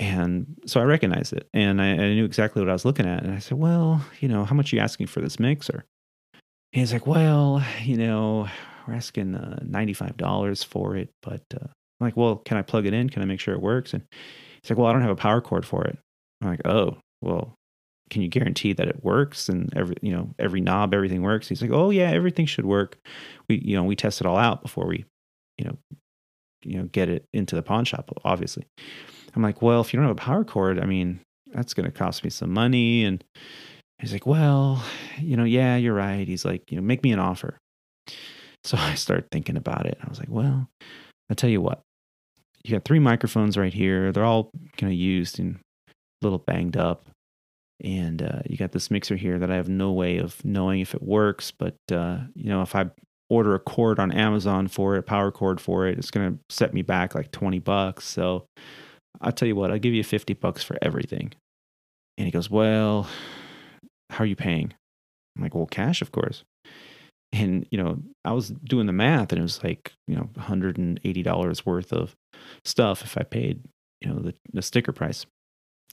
And 0.00 0.56
so 0.64 0.80
I 0.80 0.84
recognized 0.84 1.32
it, 1.32 1.48
and 1.52 1.82
I, 1.82 1.90
I 1.90 2.14
knew 2.14 2.24
exactly 2.24 2.62
what 2.62 2.68
I 2.68 2.72
was 2.72 2.84
looking 2.84 3.06
at. 3.06 3.24
And 3.24 3.34
I 3.34 3.40
said, 3.40 3.58
"Well, 3.58 4.04
you 4.20 4.28
know, 4.28 4.44
how 4.44 4.54
much 4.54 4.72
are 4.72 4.76
you 4.76 4.82
asking 4.82 5.08
for 5.08 5.20
this 5.20 5.40
mixer?" 5.40 5.84
And 6.72 6.80
he's 6.80 6.92
like, 6.92 7.06
"Well, 7.06 7.64
you 7.82 7.96
know, 7.96 8.48
we're 8.86 8.94
asking 8.94 9.34
uh, 9.34 9.60
ninety 9.64 9.94
five 9.94 10.16
dollars 10.16 10.62
for 10.62 10.94
it, 10.96 11.10
but 11.22 11.42
uh, 11.54 11.68
I'm 12.00 12.06
like, 12.06 12.16
well, 12.16 12.36
can 12.36 12.56
I 12.56 12.62
plug 12.62 12.86
it 12.86 12.94
in? 12.94 13.10
Can 13.10 13.22
I 13.22 13.26
make 13.26 13.40
sure 13.40 13.54
it 13.54 13.62
works?" 13.62 13.92
And 13.92 14.02
he's 14.62 14.70
like, 14.70 14.78
"Well, 14.78 14.86
I 14.88 14.92
don't 14.92 15.02
have 15.02 15.10
a 15.10 15.16
power 15.16 15.40
cord 15.40 15.66
for 15.66 15.84
it." 15.84 15.98
I'm 16.40 16.48
like, 16.48 16.66
"Oh, 16.66 16.98
well, 17.20 17.58
can 18.08 18.22
you 18.22 18.28
guarantee 18.28 18.72
that 18.72 18.88
it 18.88 19.04
works 19.04 19.48
and 19.48 19.72
every 19.76 19.96
you 20.02 20.12
know 20.12 20.34
every 20.38 20.60
knob 20.60 20.94
everything 20.94 21.22
works? 21.22 21.48
He's 21.48 21.62
like 21.62 21.70
oh 21.70 21.90
yeah 21.90 22.10
everything 22.10 22.46
should 22.46 22.66
work. 22.66 22.98
We 23.48 23.58
you 23.58 23.76
know 23.76 23.84
we 23.84 23.96
test 23.96 24.20
it 24.20 24.26
all 24.26 24.36
out 24.36 24.62
before 24.62 24.86
we 24.86 25.04
you 25.56 25.66
know 25.66 25.76
you 26.62 26.78
know 26.78 26.84
get 26.84 27.08
it 27.08 27.24
into 27.32 27.54
the 27.54 27.62
pawn 27.62 27.84
shop 27.84 28.10
obviously. 28.24 28.66
I'm 29.34 29.42
like 29.42 29.62
well 29.62 29.80
if 29.80 29.92
you 29.92 29.98
don't 29.98 30.08
have 30.08 30.16
a 30.16 30.20
power 30.20 30.44
cord 30.44 30.80
i 30.80 30.86
mean 30.86 31.20
that's 31.52 31.74
going 31.74 31.86
to 31.86 31.92
cost 31.92 32.24
me 32.24 32.30
some 32.30 32.52
money. 32.52 33.04
And 33.04 33.22
he's 33.98 34.12
like 34.12 34.26
well 34.26 34.82
you 35.18 35.36
know 35.36 35.44
yeah 35.44 35.76
you're 35.76 35.94
right. 35.94 36.26
He's 36.26 36.44
like 36.44 36.70
you 36.70 36.76
know 36.76 36.82
make 36.82 37.02
me 37.02 37.12
an 37.12 37.18
offer. 37.18 37.58
So 38.64 38.76
i 38.78 38.94
started 38.94 39.30
thinking 39.30 39.56
about 39.56 39.86
it. 39.86 39.98
I 40.02 40.08
was 40.08 40.18
like 40.18 40.30
well 40.30 40.68
i'll 41.30 41.36
tell 41.36 41.50
you 41.50 41.60
what 41.60 41.82
you 42.68 42.76
got 42.76 42.84
three 42.84 42.98
microphones 42.98 43.56
right 43.56 43.74
here 43.74 44.12
they're 44.12 44.24
all 44.24 44.50
kind 44.76 44.92
of 44.92 44.98
used 44.98 45.38
and 45.38 45.58
a 45.88 45.92
little 46.22 46.38
banged 46.38 46.76
up 46.76 47.08
and 47.82 48.22
uh, 48.22 48.40
you 48.46 48.56
got 48.56 48.72
this 48.72 48.90
mixer 48.90 49.16
here 49.16 49.38
that 49.38 49.50
I 49.50 49.56
have 49.56 49.68
no 49.68 49.92
way 49.92 50.18
of 50.18 50.44
knowing 50.44 50.80
if 50.80 50.94
it 50.94 51.02
works. 51.02 51.52
But 51.52 51.76
uh, 51.92 52.18
you 52.34 52.48
know, 52.48 52.62
if 52.62 52.74
I 52.74 52.90
order 53.30 53.54
a 53.54 53.60
cord 53.60 53.98
on 53.98 54.10
Amazon 54.10 54.68
for 54.68 54.96
it, 54.96 55.00
a 55.00 55.02
power 55.02 55.30
cord 55.30 55.60
for 55.60 55.86
it, 55.86 55.98
it's 55.98 56.10
gonna 56.10 56.36
set 56.50 56.74
me 56.74 56.82
back 56.82 57.14
like 57.14 57.30
twenty 57.30 57.60
bucks. 57.60 58.04
So 58.06 58.46
I'll 59.20 59.32
tell 59.32 59.48
you 59.48 59.56
what, 59.56 59.70
I'll 59.70 59.78
give 59.78 59.94
you 59.94 60.02
fifty 60.02 60.34
bucks 60.34 60.62
for 60.62 60.76
everything. 60.82 61.32
And 62.16 62.26
he 62.26 62.32
goes, 62.32 62.50
"Well, 62.50 63.08
how 64.10 64.24
are 64.24 64.28
you 64.28 64.36
paying?" 64.36 64.74
I'm 65.36 65.42
like, 65.42 65.54
"Well, 65.54 65.66
cash, 65.66 66.02
of 66.02 66.10
course." 66.10 66.42
And 67.32 67.66
you 67.70 67.78
know, 67.78 67.98
I 68.24 68.32
was 68.32 68.48
doing 68.48 68.86
the 68.86 68.92
math, 68.92 69.30
and 69.32 69.38
it 69.38 69.42
was 69.42 69.62
like 69.62 69.92
you 70.08 70.16
know, 70.16 70.30
hundred 70.36 70.78
and 70.78 70.98
eighty 71.04 71.22
dollars 71.22 71.64
worth 71.64 71.92
of 71.92 72.16
stuff 72.64 73.02
if 73.02 73.16
I 73.18 73.22
paid 73.22 73.62
you 74.00 74.08
know 74.08 74.20
the, 74.20 74.34
the 74.52 74.62
sticker 74.62 74.92
price. 74.92 75.26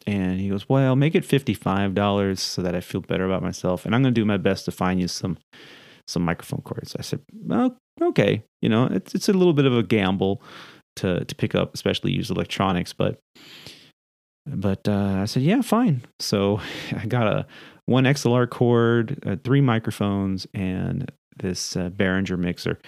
And 0.07 0.39
he 0.39 0.49
goes, 0.49 0.67
Well, 0.69 0.95
make 0.95 1.15
it 1.15 1.23
$55 1.23 2.37
so 2.37 2.61
that 2.61 2.75
I 2.75 2.81
feel 2.81 3.01
better 3.01 3.25
about 3.25 3.41
myself. 3.41 3.85
And 3.85 3.95
I'm 3.95 4.01
going 4.01 4.13
to 4.13 4.21
do 4.21 4.25
my 4.25 4.37
best 4.37 4.65
to 4.65 4.71
find 4.71 4.99
you 4.99 5.07
some 5.07 5.37
some 6.07 6.23
microphone 6.23 6.61
cords. 6.61 6.95
I 6.99 7.01
said, 7.01 7.21
Well, 7.33 7.77
okay. 8.01 8.43
You 8.61 8.69
know, 8.69 8.85
it's, 8.85 9.15
it's 9.15 9.29
a 9.29 9.33
little 9.33 9.53
bit 9.53 9.65
of 9.65 9.75
a 9.75 9.83
gamble 9.83 10.41
to, 10.97 11.25
to 11.25 11.35
pick 11.35 11.55
up, 11.55 11.73
especially 11.73 12.11
used 12.11 12.29
electronics. 12.29 12.93
But 12.93 13.19
but 14.45 14.87
uh, 14.87 15.21
I 15.21 15.25
said, 15.25 15.43
Yeah, 15.43 15.61
fine. 15.61 16.03
So 16.19 16.59
I 16.95 17.05
got 17.05 17.27
a 17.27 17.47
one 17.85 18.03
XLR 18.03 18.49
cord, 18.49 19.19
uh, 19.25 19.37
three 19.43 19.61
microphones, 19.61 20.45
and 20.53 21.11
this 21.37 21.75
uh, 21.75 21.89
Behringer 21.89 22.37
mixer 22.37 22.79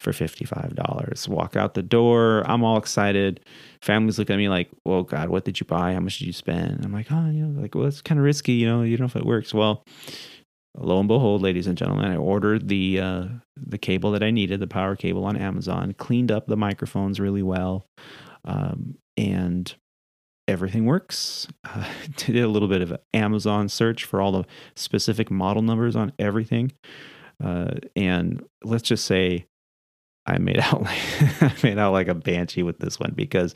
for 0.00 0.12
$55. 0.12 1.28
Walk 1.28 1.56
out 1.56 1.74
the 1.74 1.82
door. 1.82 2.42
I'm 2.46 2.62
all 2.62 2.76
excited. 2.76 3.40
Families 3.82 4.18
look 4.18 4.30
at 4.30 4.36
me 4.36 4.48
like, 4.48 4.68
well, 4.84 5.02
God, 5.02 5.28
what 5.28 5.44
did 5.44 5.60
you 5.60 5.66
buy? 5.66 5.94
How 5.94 6.00
much 6.00 6.18
did 6.18 6.26
you 6.26 6.32
spend? 6.32 6.84
I'm 6.84 6.92
like, 6.92 7.06
oh, 7.10 7.30
you 7.30 7.46
know, 7.46 7.60
like, 7.60 7.74
well, 7.74 7.86
it's 7.86 8.02
kind 8.02 8.18
of 8.18 8.24
risky. 8.24 8.52
You 8.52 8.66
know, 8.66 8.82
you 8.82 8.96
don't 8.96 9.06
know 9.06 9.18
if 9.18 9.22
it 9.22 9.26
works. 9.26 9.54
Well, 9.54 9.84
lo 10.78 10.98
and 10.98 11.08
behold, 11.08 11.42
ladies 11.42 11.66
and 11.66 11.78
gentlemen, 11.78 12.10
I 12.10 12.16
ordered 12.16 12.68
the 12.68 13.00
uh, 13.00 13.24
the 13.56 13.78
cable 13.78 14.10
that 14.12 14.22
I 14.22 14.30
needed, 14.30 14.60
the 14.60 14.66
power 14.66 14.96
cable 14.96 15.24
on 15.24 15.36
Amazon, 15.36 15.94
cleaned 15.94 16.30
up 16.30 16.46
the 16.46 16.56
microphones 16.56 17.18
really 17.20 17.42
well, 17.42 17.86
um, 18.44 18.96
and 19.16 19.74
everything 20.46 20.84
works. 20.84 21.46
Uh, 21.64 21.88
did 22.16 22.36
a 22.36 22.48
little 22.48 22.68
bit 22.68 22.82
of 22.82 22.96
Amazon 23.14 23.68
search 23.68 24.04
for 24.04 24.20
all 24.20 24.32
the 24.32 24.44
specific 24.74 25.30
model 25.30 25.62
numbers 25.62 25.96
on 25.96 26.12
everything, 26.18 26.72
uh, 27.42 27.72
and 27.94 28.44
let's 28.62 28.88
just 28.88 29.04
say 29.04 29.46
I 30.26 30.38
made 30.38 30.58
out 30.58 30.82
like 30.82 31.42
I 31.42 31.54
made 31.62 31.78
out 31.78 31.92
like 31.92 32.08
a 32.08 32.14
banshee 32.14 32.62
with 32.62 32.78
this 32.78 32.98
one 32.98 33.12
because 33.14 33.54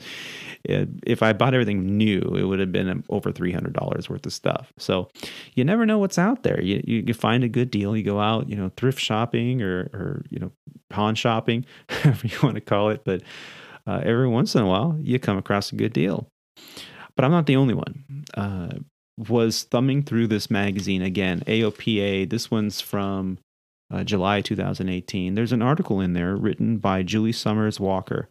it, 0.63 0.89
if 1.05 1.23
I 1.23 1.33
bought 1.33 1.53
everything 1.53 1.97
new, 1.97 2.19
it 2.19 2.43
would 2.43 2.59
have 2.59 2.71
been 2.71 3.03
over 3.09 3.31
three 3.31 3.51
hundred 3.51 3.73
dollars 3.73 4.09
worth 4.09 4.25
of 4.25 4.33
stuff. 4.33 4.71
So 4.77 5.09
you 5.53 5.63
never 5.63 5.85
know 5.85 5.97
what's 5.97 6.17
out 6.17 6.43
there. 6.43 6.61
You, 6.61 6.81
you, 6.85 7.13
find 7.13 7.43
a 7.43 7.49
good 7.49 7.71
deal. 7.71 7.95
You 7.95 8.03
go 8.03 8.19
out, 8.19 8.49
you 8.49 8.55
know, 8.55 8.71
thrift 8.77 8.99
shopping 8.99 9.61
or 9.61 9.89
or 9.93 10.25
you 10.29 10.39
know 10.39 10.51
pawn 10.89 11.15
shopping, 11.15 11.65
whatever 11.89 12.27
you 12.27 12.37
want 12.41 12.55
to 12.55 12.61
call 12.61 12.89
it. 12.89 13.01
But 13.03 13.21
uh, 13.87 14.01
every 14.03 14.27
once 14.27 14.55
in 14.55 14.61
a 14.61 14.67
while, 14.67 14.97
you 14.99 15.19
come 15.19 15.37
across 15.37 15.71
a 15.71 15.75
good 15.75 15.93
deal. 15.93 16.27
But 17.15 17.25
I'm 17.25 17.31
not 17.31 17.45
the 17.45 17.57
only 17.57 17.73
one. 17.73 18.25
Uh, 18.35 18.69
was 19.17 19.63
thumbing 19.63 20.03
through 20.03 20.27
this 20.27 20.49
magazine 20.49 21.01
again, 21.01 21.41
AOPA. 21.41 22.29
This 22.29 22.49
one's 22.49 22.81
from 22.81 23.37
uh, 23.91 24.03
July 24.03 24.41
2018. 24.41 25.35
There's 25.35 25.51
an 25.51 25.61
article 25.61 25.99
in 25.99 26.13
there 26.13 26.35
written 26.35 26.77
by 26.77 27.03
Julie 27.03 27.31
Summers 27.31 27.79
Walker 27.79 28.29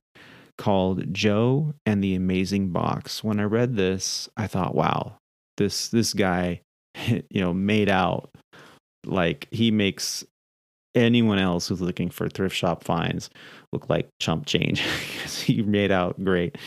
called 0.59 1.13
Joe 1.13 1.75
and 1.87 2.03
the 2.03 2.15
Amazing 2.15 2.71
Box. 2.71 3.25
When 3.25 3.41
I 3.41 3.45
read 3.45 3.77
this, 3.77 4.29
I 4.37 4.47
thought, 4.47 4.75
wow, 4.75 5.15
this 5.57 5.89
this 5.89 6.13
guy, 6.13 6.61
you 7.07 7.41
know, 7.41 7.53
made 7.53 7.89
out 7.89 8.31
like 9.07 9.49
he 9.51 9.71
makes 9.71 10.25
anyone 10.95 11.39
else 11.39 11.69
who's 11.69 11.81
looking 11.81 12.11
for 12.11 12.29
thrift 12.29 12.55
shop 12.55 12.83
finds 12.83 13.31
look 13.73 13.89
like 13.89 14.09
chump 14.21 14.45
change 14.45 14.81
he 15.45 15.63
made 15.63 15.93
out 15.93 16.23
great. 16.25 16.59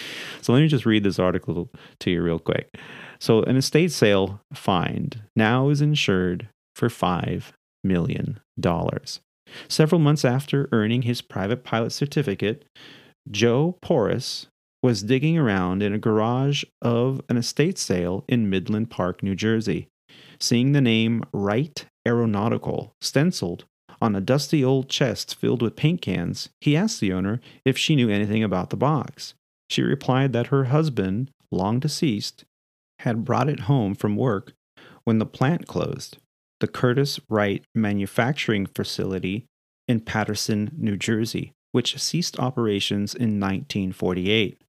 So 0.42 0.54
let 0.54 0.62
me 0.62 0.68
just 0.68 0.86
read 0.86 1.04
this 1.04 1.20
article 1.20 1.70
to 2.00 2.10
you 2.10 2.22
real 2.22 2.40
quick. 2.40 2.70
So 3.20 3.44
an 3.44 3.58
estate 3.58 3.92
sale 3.92 4.40
find 4.54 5.22
now 5.36 5.70
is 5.70 5.82
insured 5.82 6.48
for 6.76 6.90
five 6.90 7.54
million 7.84 8.40
dollars. 8.60 9.20
Several 9.68 10.00
months 10.00 10.26
after 10.26 10.70
earning 10.72 11.04
his 11.04 11.22
private 11.22 11.64
pilot 11.64 11.92
certificate, 11.92 12.66
Joe 13.30 13.78
Porras 13.82 14.48
was 14.82 15.04
digging 15.04 15.38
around 15.38 15.82
in 15.82 15.94
a 15.94 16.00
garage 16.00 16.64
of 16.82 17.22
an 17.30 17.38
estate 17.38 17.78
sale 17.78 18.26
in 18.28 18.50
Midland 18.50 18.90
Park, 18.90 19.24
New 19.24 19.36
Jersey. 19.36 19.88
Seeing 20.40 20.74
the 20.74 20.82
name 20.82 21.24
Wright 21.32 21.86
Aeronautical 22.06 22.94
stenciled 23.00 23.66
on 24.02 24.16
a 24.16 24.22
dusty 24.22 24.64
old 24.64 24.90
chest 24.90 25.36
filled 25.36 25.62
with 25.62 25.78
paint 25.78 26.02
cans, 26.02 26.50
he 26.60 26.76
asked 26.76 27.00
the 27.00 27.14
owner 27.14 27.40
if 27.64 27.78
she 27.78 27.96
knew 27.96 28.10
anything 28.10 28.44
about 28.44 28.70
the 28.70 28.76
box. 28.76 29.34
She 29.70 29.82
replied 29.82 30.34
that 30.34 30.48
her 30.48 30.66
husband, 30.66 31.32
long 31.50 31.80
deceased, 31.80 32.44
had 33.00 33.24
brought 33.24 33.50
it 33.50 33.62
home 33.62 33.96
from 33.96 34.18
work 34.18 34.54
when 35.06 35.20
the 35.20 35.26
plant 35.26 35.68
closed 35.68 36.18
the 36.64 36.68
Curtiss 36.70 37.20
Wright 37.30 37.62
manufacturing 37.76 38.68
facility 38.68 39.44
in 39.86 40.00
Paterson, 40.00 40.72
New 40.78 40.96
Jersey, 40.96 41.52
which 41.74 42.00
ceased 42.00 42.40
operations 42.40 43.14
in 43.14 43.38
1948. 43.38 44.62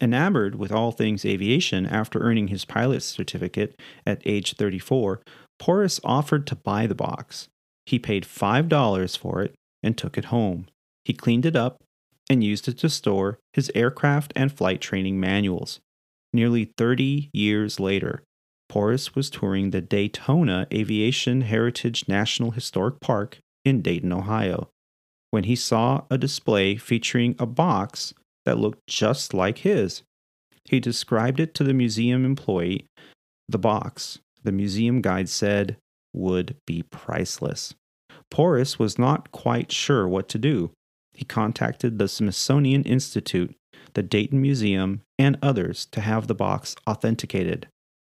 Enamored 0.00 0.54
with 0.54 0.72
all 0.72 0.90
things 0.90 1.26
aviation 1.26 1.84
after 1.84 2.20
earning 2.20 2.48
his 2.48 2.64
pilot's 2.64 3.04
certificate 3.04 3.78
at 4.06 4.22
age 4.24 4.54
34, 4.54 5.20
Porras 5.58 6.00
offered 6.02 6.46
to 6.46 6.56
buy 6.56 6.86
the 6.86 6.94
box. 6.94 7.48
He 7.84 7.98
paid 7.98 8.24
$5 8.24 9.18
for 9.18 9.42
it 9.42 9.54
and 9.82 9.98
took 9.98 10.16
it 10.16 10.32
home. 10.32 10.64
He 11.04 11.12
cleaned 11.12 11.44
it 11.44 11.56
up 11.56 11.82
and 12.30 12.42
used 12.42 12.68
it 12.68 12.78
to 12.78 12.88
store 12.88 13.38
his 13.52 13.70
aircraft 13.74 14.32
and 14.34 14.50
flight 14.50 14.80
training 14.80 15.20
manuals. 15.20 15.78
Nearly 16.32 16.72
30 16.78 17.28
years 17.34 17.78
later, 17.78 18.22
Porras 18.68 19.14
was 19.14 19.30
touring 19.30 19.70
the 19.70 19.80
Dayton 19.80 20.66
Aviation 20.72 21.40
Heritage 21.42 22.06
National 22.06 22.50
Historic 22.50 23.00
Park 23.00 23.38
in 23.64 23.80
Dayton, 23.82 24.12
Ohio, 24.12 24.68
when 25.30 25.44
he 25.44 25.56
saw 25.56 26.04
a 26.10 26.18
display 26.18 26.76
featuring 26.76 27.34
a 27.38 27.46
box 27.46 28.12
that 28.44 28.58
looked 28.58 28.86
just 28.86 29.32
like 29.32 29.58
his. 29.58 30.02
He 30.64 30.80
described 30.80 31.40
it 31.40 31.54
to 31.54 31.64
the 31.64 31.72
museum 31.72 32.24
employee. 32.24 32.86
The 33.48 33.58
box, 33.58 34.18
the 34.42 34.52
museum 34.52 35.00
guide 35.00 35.28
said, 35.28 35.78
would 36.12 36.56
be 36.66 36.82
priceless. 36.82 37.74
Porras 38.30 38.78
was 38.78 38.98
not 38.98 39.32
quite 39.32 39.72
sure 39.72 40.06
what 40.06 40.28
to 40.28 40.38
do. 40.38 40.70
He 41.14 41.24
contacted 41.24 41.98
the 41.98 42.08
Smithsonian 42.08 42.82
Institute, 42.84 43.54
the 43.94 44.02
Dayton 44.02 44.42
Museum, 44.42 45.00
and 45.18 45.38
others 45.42 45.86
to 45.86 46.02
have 46.02 46.26
the 46.26 46.34
box 46.34 46.76
authenticated 46.86 47.68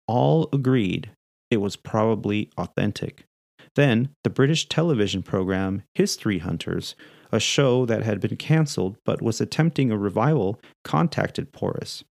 all 0.07 0.49
agreed 0.53 1.11
it 1.51 1.59
was 1.59 1.77
probably 1.77 2.51
authentic. 2.59 3.25
Then, 3.77 4.11
the 4.23 4.31
British 4.31 4.69
television 4.69 5.23
program 5.23 5.83
History 5.95 6.39
Hunters, 6.39 6.95
a 7.33 7.41
show 7.41 7.85
that 7.87 8.03
had 8.05 8.21
been 8.21 8.37
cancelled 8.37 8.97
but 9.05 9.23
was 9.23 9.41
attempting 9.41 9.91
a 9.91 9.99
revival, 9.99 10.61
contacted 10.85 11.53
Porras. 11.53 12.05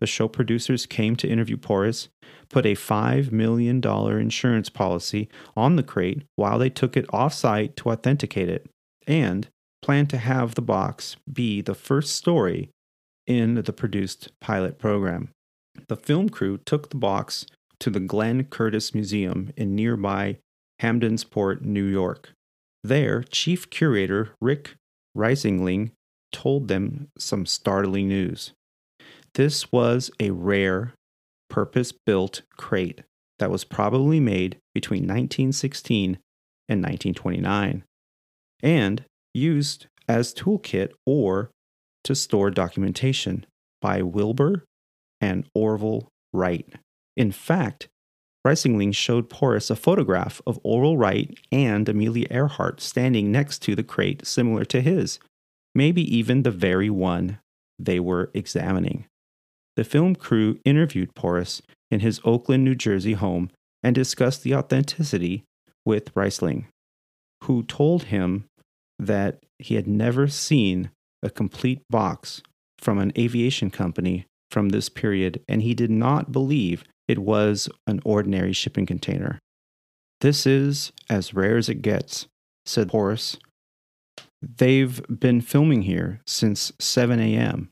the 0.00 0.06
show 0.06 0.26
producers 0.26 0.86
came 0.86 1.14
to 1.14 1.28
interview 1.28 1.56
Porras, 1.56 2.08
put 2.48 2.66
a 2.66 2.74
$5 2.74 3.30
million 3.30 3.84
insurance 3.84 4.68
policy 4.68 5.28
on 5.56 5.76
the 5.76 5.82
crate 5.82 6.24
while 6.36 6.58
they 6.58 6.70
took 6.70 6.96
it 6.96 7.06
off 7.12 7.32
site 7.34 7.76
to 7.76 7.90
authenticate 7.90 8.48
it, 8.48 8.66
and 9.06 9.48
planned 9.82 10.10
to 10.10 10.18
have 10.18 10.54
the 10.54 10.62
box 10.62 11.16
be 11.30 11.60
the 11.60 11.74
first 11.74 12.16
story 12.16 12.70
in 13.26 13.54
the 13.54 13.72
produced 13.72 14.32
pilot 14.40 14.78
program. 14.78 15.30
The 15.88 15.96
film 15.96 16.28
crew 16.28 16.58
took 16.58 16.90
the 16.90 16.96
box 16.96 17.46
to 17.80 17.90
the 17.90 18.00
Glenn 18.00 18.44
Curtiss 18.44 18.94
Museum 18.94 19.52
in 19.56 19.74
nearby 19.74 20.38
Hammondsport, 20.80 21.62
New 21.62 21.84
York. 21.84 22.32
There, 22.82 23.22
chief 23.22 23.70
curator 23.70 24.30
Rick 24.40 24.74
Leisenring 25.16 25.90
told 26.32 26.68
them 26.68 27.08
some 27.18 27.46
startling 27.46 28.08
news. 28.08 28.52
This 29.34 29.70
was 29.70 30.10
a 30.18 30.30
rare, 30.30 30.94
purpose 31.48 31.92
built 31.92 32.42
crate 32.56 33.02
that 33.38 33.50
was 33.50 33.64
probably 33.64 34.20
made 34.20 34.58
between 34.74 35.02
1916 35.02 36.18
and 36.68 36.82
1929 36.82 37.84
and 38.62 39.04
used 39.34 39.86
as 40.08 40.34
toolkit 40.34 40.92
or 41.06 41.50
to 42.04 42.14
store 42.14 42.50
documentation 42.50 43.44
by 43.80 44.02
Wilbur 44.02 44.64
and 45.20 45.46
Orville 45.54 46.08
Wright. 46.32 46.66
In 47.16 47.32
fact, 47.32 47.88
Leisenring 48.46 48.94
showed 48.94 49.28
Porras 49.28 49.70
a 49.70 49.76
photograph 49.76 50.40
of 50.46 50.58
Orville 50.62 50.96
Wright 50.96 51.38
and 51.52 51.88
Amelia 51.88 52.26
Earhart 52.30 52.80
standing 52.80 53.30
next 53.30 53.60
to 53.62 53.74
the 53.74 53.82
crate 53.82 54.26
similar 54.26 54.64
to 54.66 54.80
his, 54.80 55.18
maybe 55.74 56.02
even 56.16 56.42
the 56.42 56.50
very 56.50 56.88
one 56.88 57.38
they 57.78 58.00
were 58.00 58.30
examining. 58.32 59.06
The 59.76 59.84
film 59.84 60.16
crew 60.16 60.58
interviewed 60.64 61.14
Porras 61.14 61.62
in 61.90 62.00
his 62.00 62.20
Oakland, 62.24 62.64
New 62.64 62.74
Jersey 62.74 63.14
home 63.14 63.50
and 63.82 63.94
discussed 63.94 64.42
the 64.42 64.54
authenticity 64.54 65.44
with 65.84 66.14
Reisling, 66.14 66.66
who 67.44 67.62
told 67.62 68.04
him 68.04 68.44
that 68.98 69.42
he 69.58 69.74
had 69.74 69.86
never 69.86 70.28
seen 70.28 70.90
a 71.22 71.30
complete 71.30 71.82
box 71.88 72.42
from 72.78 72.98
an 72.98 73.12
aviation 73.16 73.70
company 73.70 74.26
from 74.50 74.70
this 74.70 74.88
period, 74.88 75.42
and 75.48 75.62
he 75.62 75.74
did 75.74 75.90
not 75.90 76.32
believe 76.32 76.84
it 77.08 77.18
was 77.18 77.68
an 77.86 78.00
ordinary 78.04 78.52
shipping 78.52 78.86
container. 78.86 79.38
This 80.20 80.46
is 80.46 80.92
as 81.08 81.34
rare 81.34 81.56
as 81.56 81.68
it 81.68 81.82
gets, 81.82 82.26
said 82.66 82.88
Porras. 82.88 83.38
They've 84.42 85.00
been 85.08 85.40
filming 85.40 85.82
here 85.82 86.20
since 86.26 86.72
7 86.78 87.20
a.m. 87.20 87.70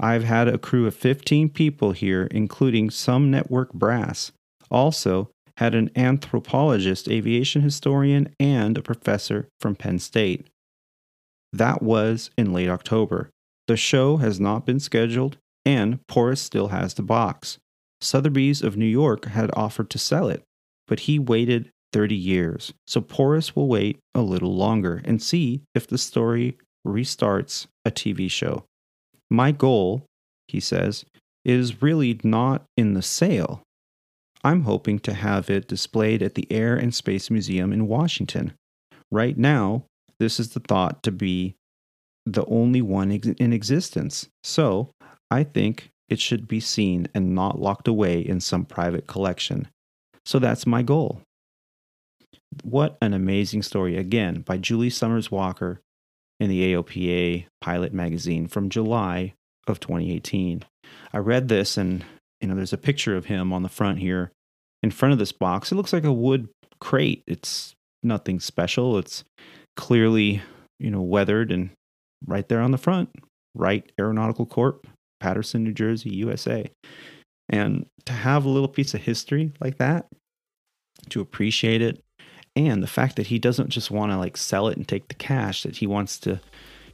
I've 0.00 0.24
had 0.24 0.48
a 0.48 0.58
crew 0.58 0.86
of 0.86 0.94
15 0.94 1.50
people 1.50 1.92
here, 1.92 2.28
including 2.30 2.90
some 2.90 3.30
network 3.30 3.72
brass. 3.72 4.32
Also, 4.70 5.30
had 5.56 5.74
an 5.74 5.90
anthropologist, 5.96 7.08
aviation 7.08 7.62
historian, 7.62 8.32
and 8.38 8.78
a 8.78 8.82
professor 8.82 9.48
from 9.58 9.74
Penn 9.74 9.98
State. 9.98 10.46
That 11.52 11.82
was 11.82 12.30
in 12.38 12.52
late 12.52 12.68
October. 12.68 13.30
The 13.66 13.76
show 13.76 14.18
has 14.18 14.38
not 14.38 14.64
been 14.64 14.78
scheduled, 14.78 15.36
and 15.68 16.00
Porras 16.06 16.40
still 16.40 16.68
has 16.68 16.94
the 16.94 17.02
box. 17.02 17.58
Sotheby's 18.00 18.62
of 18.62 18.78
New 18.78 18.86
York 18.86 19.26
had 19.26 19.50
offered 19.52 19.90
to 19.90 19.98
sell 19.98 20.30
it, 20.30 20.42
but 20.86 21.00
he 21.00 21.18
waited 21.18 21.70
30 21.92 22.14
years. 22.14 22.72
So 22.86 23.02
Porras 23.02 23.54
will 23.54 23.68
wait 23.68 23.98
a 24.14 24.22
little 24.22 24.54
longer 24.54 25.02
and 25.04 25.20
see 25.20 25.60
if 25.74 25.86
the 25.86 25.98
story 25.98 26.56
restarts 26.86 27.66
a 27.84 27.90
TV 27.90 28.30
show. 28.30 28.64
My 29.30 29.52
goal, 29.52 30.06
he 30.46 30.58
says, 30.58 31.04
is 31.44 31.82
really 31.82 32.18
not 32.24 32.64
in 32.74 32.94
the 32.94 33.02
sale. 33.02 33.60
I'm 34.42 34.62
hoping 34.62 35.00
to 35.00 35.12
have 35.12 35.50
it 35.50 35.68
displayed 35.68 36.22
at 36.22 36.34
the 36.34 36.50
Air 36.50 36.76
and 36.76 36.94
Space 36.94 37.30
Museum 37.30 37.74
in 37.74 37.88
Washington. 37.88 38.54
Right 39.10 39.36
now, 39.36 39.84
this 40.18 40.40
is 40.40 40.50
the 40.50 40.60
thought 40.60 41.02
to 41.02 41.12
be 41.12 41.56
the 42.24 42.46
only 42.46 42.80
one 42.80 43.10
in 43.10 43.52
existence. 43.52 44.28
So 44.42 44.92
I 45.30 45.44
think 45.44 45.90
it 46.08 46.20
should 46.20 46.48
be 46.48 46.60
seen 46.60 47.08
and 47.14 47.34
not 47.34 47.60
locked 47.60 47.88
away 47.88 48.20
in 48.20 48.40
some 48.40 48.64
private 48.64 49.06
collection. 49.06 49.68
So 50.24 50.38
that's 50.38 50.66
my 50.66 50.82
goal. 50.82 51.20
What 52.62 52.96
an 53.02 53.12
amazing 53.12 53.62
story, 53.62 53.96
again, 53.96 54.40
by 54.40 54.56
Julie 54.56 54.90
Summers 54.90 55.30
Walker 55.30 55.80
in 56.40 56.48
the 56.48 56.72
AOPA 56.72 57.46
Pilot 57.60 57.92
magazine 57.92 58.46
from 58.48 58.70
July 58.70 59.34
of 59.66 59.80
2018. 59.80 60.64
I 61.12 61.18
read 61.18 61.48
this 61.48 61.76
and 61.76 62.04
you 62.40 62.48
know 62.48 62.54
there's 62.54 62.72
a 62.72 62.78
picture 62.78 63.16
of 63.16 63.26
him 63.26 63.52
on 63.52 63.62
the 63.62 63.68
front 63.68 63.98
here 63.98 64.30
in 64.82 64.90
front 64.90 65.12
of 65.12 65.18
this 65.18 65.32
box. 65.32 65.72
It 65.72 65.74
looks 65.74 65.92
like 65.92 66.04
a 66.04 66.12
wood 66.12 66.48
crate. 66.80 67.22
It's 67.26 67.74
nothing 68.02 68.40
special. 68.40 68.98
It's 68.98 69.24
clearly, 69.76 70.42
you 70.78 70.90
know, 70.90 71.02
weathered 71.02 71.50
and 71.50 71.70
right 72.26 72.48
there 72.48 72.60
on 72.60 72.70
the 72.70 72.78
front, 72.78 73.10
Wright 73.54 73.90
Aeronautical 73.98 74.46
Corp, 74.46 74.86
Paterson, 75.20 75.64
New 75.64 75.72
Jersey, 75.72 76.10
USA. 76.10 76.70
And 77.48 77.86
to 78.04 78.12
have 78.12 78.44
a 78.44 78.48
little 78.48 78.68
piece 78.68 78.94
of 78.94 79.02
history 79.02 79.52
like 79.60 79.78
that, 79.78 80.06
to 81.10 81.20
appreciate 81.20 81.82
it, 81.82 82.02
and 82.56 82.82
the 82.82 82.88
fact 82.88 83.16
that 83.16 83.28
he 83.28 83.38
doesn't 83.38 83.70
just 83.70 83.90
want 83.90 84.10
to 84.10 84.18
like 84.18 84.36
sell 84.36 84.68
it 84.68 84.76
and 84.76 84.86
take 84.86 85.08
the 85.08 85.14
cash, 85.14 85.62
that 85.62 85.76
he 85.76 85.86
wants 85.86 86.18
to 86.20 86.40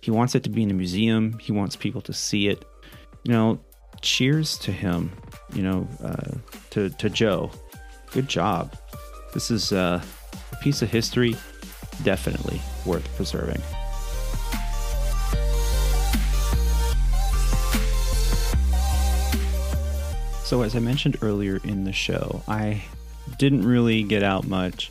he 0.01 0.11
wants 0.11 0.35
it 0.35 0.45
to 0.45 0.51
be 0.51 0.63
in 0.63 0.71
a 0.71 0.75
museum, 0.75 1.39
he 1.39 1.53
wants 1.53 1.77
people 1.77 2.03
to 2.03 2.13
see 2.13 2.49
it. 2.49 2.65
You 3.25 3.33
know, 3.33 3.61
cheers 4.03 4.59
to 4.59 4.73
him, 4.73 5.11
you 5.55 5.63
know, 5.63 5.89
uh, 6.03 6.37
to 6.71 6.91
to 6.91 7.09
Joe. 7.09 7.51
Good 8.13 8.29
job. 8.29 8.77
This 9.33 9.51
is 9.51 9.73
uh, 9.73 10.03
a 10.53 10.57
piece 10.57 10.83
of 10.83 10.91
history 10.91 11.35
definitely 12.03 12.61
worth 12.85 13.09
preserving. 13.17 13.63
So, 20.45 20.61
as 20.61 20.77
I 20.77 20.79
mentioned 20.79 21.17
earlier 21.23 21.59
in 21.65 21.85
the 21.85 21.93
show, 21.93 22.43
I 22.47 22.83
didn't 23.39 23.67
really 23.67 24.03
get 24.03 24.23
out 24.23 24.47
much 24.47 24.91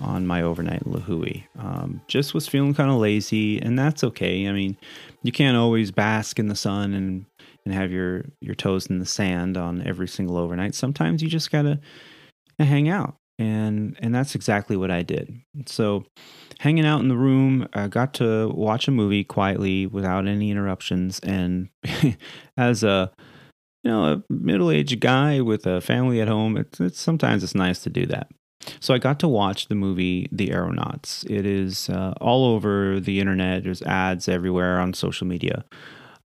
on 0.00 0.26
my 0.26 0.40
overnight 0.40 0.82
Lihue. 0.84 1.44
Um, 1.58 2.00
just 2.08 2.32
was 2.32 2.48
feeling 2.48 2.72
kind 2.72 2.90
of 2.90 2.96
lazy, 2.96 3.60
and 3.60 3.78
that's 3.78 4.02
okay. 4.02 4.48
I 4.48 4.52
mean, 4.52 4.78
you 5.22 5.30
can't 5.30 5.58
always 5.58 5.90
bask 5.90 6.38
in 6.38 6.48
the 6.48 6.56
sun 6.56 6.94
and 6.94 7.26
and 7.66 7.74
have 7.74 7.92
your 7.92 8.24
your 8.40 8.54
toes 8.54 8.86
in 8.86 8.98
the 8.98 9.04
sand 9.04 9.58
on 9.58 9.86
every 9.86 10.08
single 10.08 10.38
overnight. 10.38 10.74
Sometimes 10.74 11.22
you 11.22 11.28
just 11.28 11.50
gotta 11.50 11.80
hang 12.58 12.88
out, 12.88 13.16
and 13.38 13.94
and 14.00 14.14
that's 14.14 14.34
exactly 14.34 14.74
what 14.78 14.90
I 14.90 15.02
did. 15.02 15.38
So, 15.66 16.06
hanging 16.60 16.86
out 16.86 17.02
in 17.02 17.08
the 17.08 17.16
room, 17.16 17.68
I 17.74 17.88
got 17.88 18.14
to 18.14 18.48
watch 18.54 18.88
a 18.88 18.90
movie 18.90 19.22
quietly 19.22 19.86
without 19.86 20.26
any 20.26 20.50
interruptions, 20.50 21.20
and 21.20 21.68
as 22.56 22.82
a 22.82 23.12
you 23.82 23.90
know, 23.90 24.04
a 24.04 24.32
middle-aged 24.32 25.00
guy 25.00 25.40
with 25.40 25.66
a 25.66 25.80
family 25.80 26.20
at 26.20 26.28
home, 26.28 26.56
it's, 26.56 26.80
it's 26.80 27.00
sometimes 27.00 27.44
it's 27.44 27.54
nice 27.54 27.80
to 27.82 27.90
do 27.90 28.06
that. 28.06 28.28
So 28.80 28.94
I 28.94 28.98
got 28.98 29.18
to 29.20 29.28
watch 29.28 29.68
the 29.68 29.74
movie 29.74 30.28
The 30.32 30.52
Aeronauts. 30.52 31.24
It 31.28 31.46
is 31.46 31.88
uh, 31.88 32.14
all 32.20 32.44
over 32.44 33.00
the 33.00 33.20
internet. 33.20 33.64
There's 33.64 33.82
ads 33.82 34.28
everywhere 34.28 34.80
on 34.80 34.94
social 34.94 35.26
media, 35.26 35.64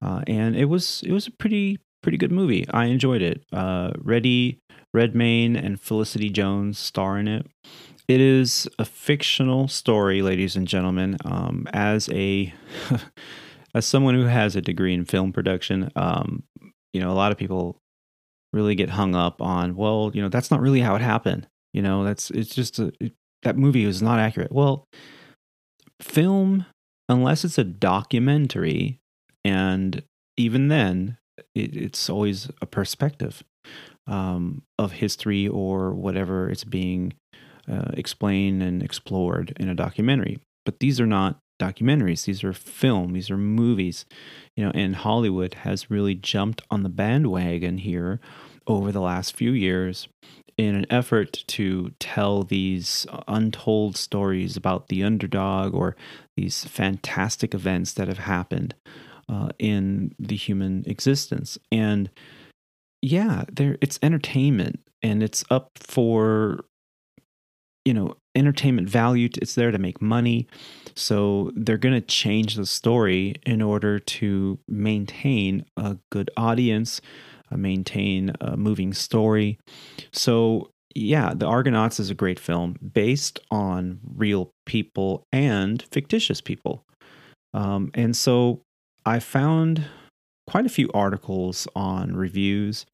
uh, 0.01 0.23
and 0.27 0.55
it 0.55 0.65
was 0.65 1.03
it 1.05 1.11
was 1.11 1.27
a 1.27 1.31
pretty 1.31 1.79
pretty 2.01 2.17
good 2.17 2.31
movie. 2.31 2.65
I 2.69 2.85
enjoyed 2.85 3.21
it. 3.21 3.43
Uh, 3.53 3.91
Eddie 4.11 4.59
Redmayne 4.93 5.55
and 5.55 5.79
Felicity 5.79 6.29
Jones 6.29 6.77
star 6.77 7.17
in 7.17 7.27
it. 7.27 7.47
It 8.07 8.19
is 8.19 8.67
a 8.77 8.85
fictional 8.85 9.67
story, 9.67 10.21
ladies 10.21 10.55
and 10.55 10.67
gentlemen. 10.67 11.17
Um, 11.23 11.67
as 11.71 12.09
a 12.09 12.53
as 13.75 13.85
someone 13.85 14.15
who 14.15 14.25
has 14.25 14.55
a 14.55 14.61
degree 14.61 14.93
in 14.93 15.05
film 15.05 15.31
production, 15.31 15.91
um, 15.95 16.43
you 16.93 17.01
know, 17.01 17.11
a 17.11 17.13
lot 17.13 17.31
of 17.31 17.37
people 17.37 17.77
really 18.53 18.75
get 18.75 18.91
hung 18.91 19.15
up 19.15 19.41
on, 19.41 19.75
well, 19.75 20.11
you 20.13 20.21
know, 20.21 20.29
that's 20.29 20.51
not 20.51 20.61
really 20.61 20.79
how 20.79 20.95
it 20.95 21.01
happened. 21.01 21.47
You 21.73 21.81
know, 21.81 22.03
that's 22.03 22.29
it's 22.31 22.53
just 22.53 22.79
a, 22.79 22.93
it, 22.99 23.13
that 23.41 23.57
movie 23.57 23.85
was 23.85 24.01
not 24.01 24.19
accurate. 24.19 24.51
Well, 24.51 24.85
film, 25.99 26.65
unless 27.09 27.43
it's 27.43 27.57
a 27.57 27.63
documentary, 27.63 28.99
and 29.43 30.03
even 30.37 30.67
then, 30.67 31.17
it, 31.55 31.75
it's 31.75 32.09
always 32.09 32.49
a 32.61 32.65
perspective 32.65 33.43
um, 34.07 34.61
of 34.77 34.93
history 34.93 35.47
or 35.47 35.93
whatever 35.93 36.49
it's 36.49 36.63
being 36.63 37.13
uh, 37.69 37.91
explained 37.93 38.61
and 38.61 38.83
explored 38.83 39.53
in 39.59 39.69
a 39.69 39.75
documentary. 39.75 40.39
But 40.65 40.79
these 40.79 40.99
are 40.99 41.07
not 41.07 41.39
documentaries. 41.63 42.25
These 42.25 42.43
are 42.43 42.53
film. 42.53 43.13
These 43.13 43.29
are 43.29 43.37
movies. 43.37 44.05
You 44.55 44.65
know, 44.65 44.71
and 44.73 44.95
Hollywood 44.95 45.55
has 45.55 45.89
really 45.89 46.15
jumped 46.15 46.61
on 46.69 46.83
the 46.83 46.89
bandwagon 46.89 47.79
here 47.79 48.19
over 48.67 48.91
the 48.91 49.01
last 49.01 49.35
few 49.35 49.51
years 49.51 50.07
in 50.57 50.75
an 50.75 50.85
effort 50.89 51.43
to 51.47 51.91
tell 51.99 52.43
these 52.43 53.07
untold 53.27 53.97
stories 53.97 54.55
about 54.55 54.87
the 54.87 55.03
underdog 55.03 55.73
or 55.73 55.95
these 56.37 56.65
fantastic 56.65 57.53
events 57.53 57.93
that 57.93 58.07
have 58.07 58.19
happened 58.19 58.75
uh, 59.27 59.49
in 59.57 60.13
the 60.19 60.35
human 60.35 60.83
existence. 60.85 61.57
And 61.71 62.09
yeah, 63.01 63.45
there 63.51 63.77
it's 63.81 63.99
entertainment 64.01 64.79
and 65.01 65.23
it's 65.23 65.43
up 65.49 65.71
for 65.75 66.65
you 67.83 67.93
know 67.93 68.15
entertainment 68.35 68.89
value. 68.89 69.29
It's 69.41 69.55
there 69.55 69.71
to 69.71 69.77
make 69.77 70.01
money, 70.01 70.47
so 70.95 71.51
they're 71.55 71.77
going 71.77 71.95
to 71.95 72.01
change 72.01 72.55
the 72.55 72.65
story 72.65 73.35
in 73.45 73.61
order 73.61 73.99
to 73.99 74.59
maintain 74.67 75.65
a 75.77 75.97
good 76.11 76.29
audience, 76.37 77.01
uh, 77.51 77.57
maintain 77.57 78.33
a 78.41 78.57
moving 78.57 78.93
story. 78.93 79.59
So 80.11 80.69
yeah, 80.95 81.33
The 81.35 81.47
Aeronauts 81.47 81.99
is 81.99 82.09
a 82.09 82.15
great 82.15 82.39
film 82.39 82.75
based 82.93 83.39
on 83.49 83.99
real 84.15 84.51
people 84.65 85.23
and 85.31 85.83
fictitious 85.91 86.41
people. 86.41 86.83
Um, 87.53 87.91
and 87.93 88.15
so 88.15 88.61
I 89.05 89.19
found 89.19 89.85
quite 90.47 90.65
a 90.65 90.69
few 90.69 90.89
articles 90.93 91.67
on 91.75 92.15
reviews. 92.15 92.85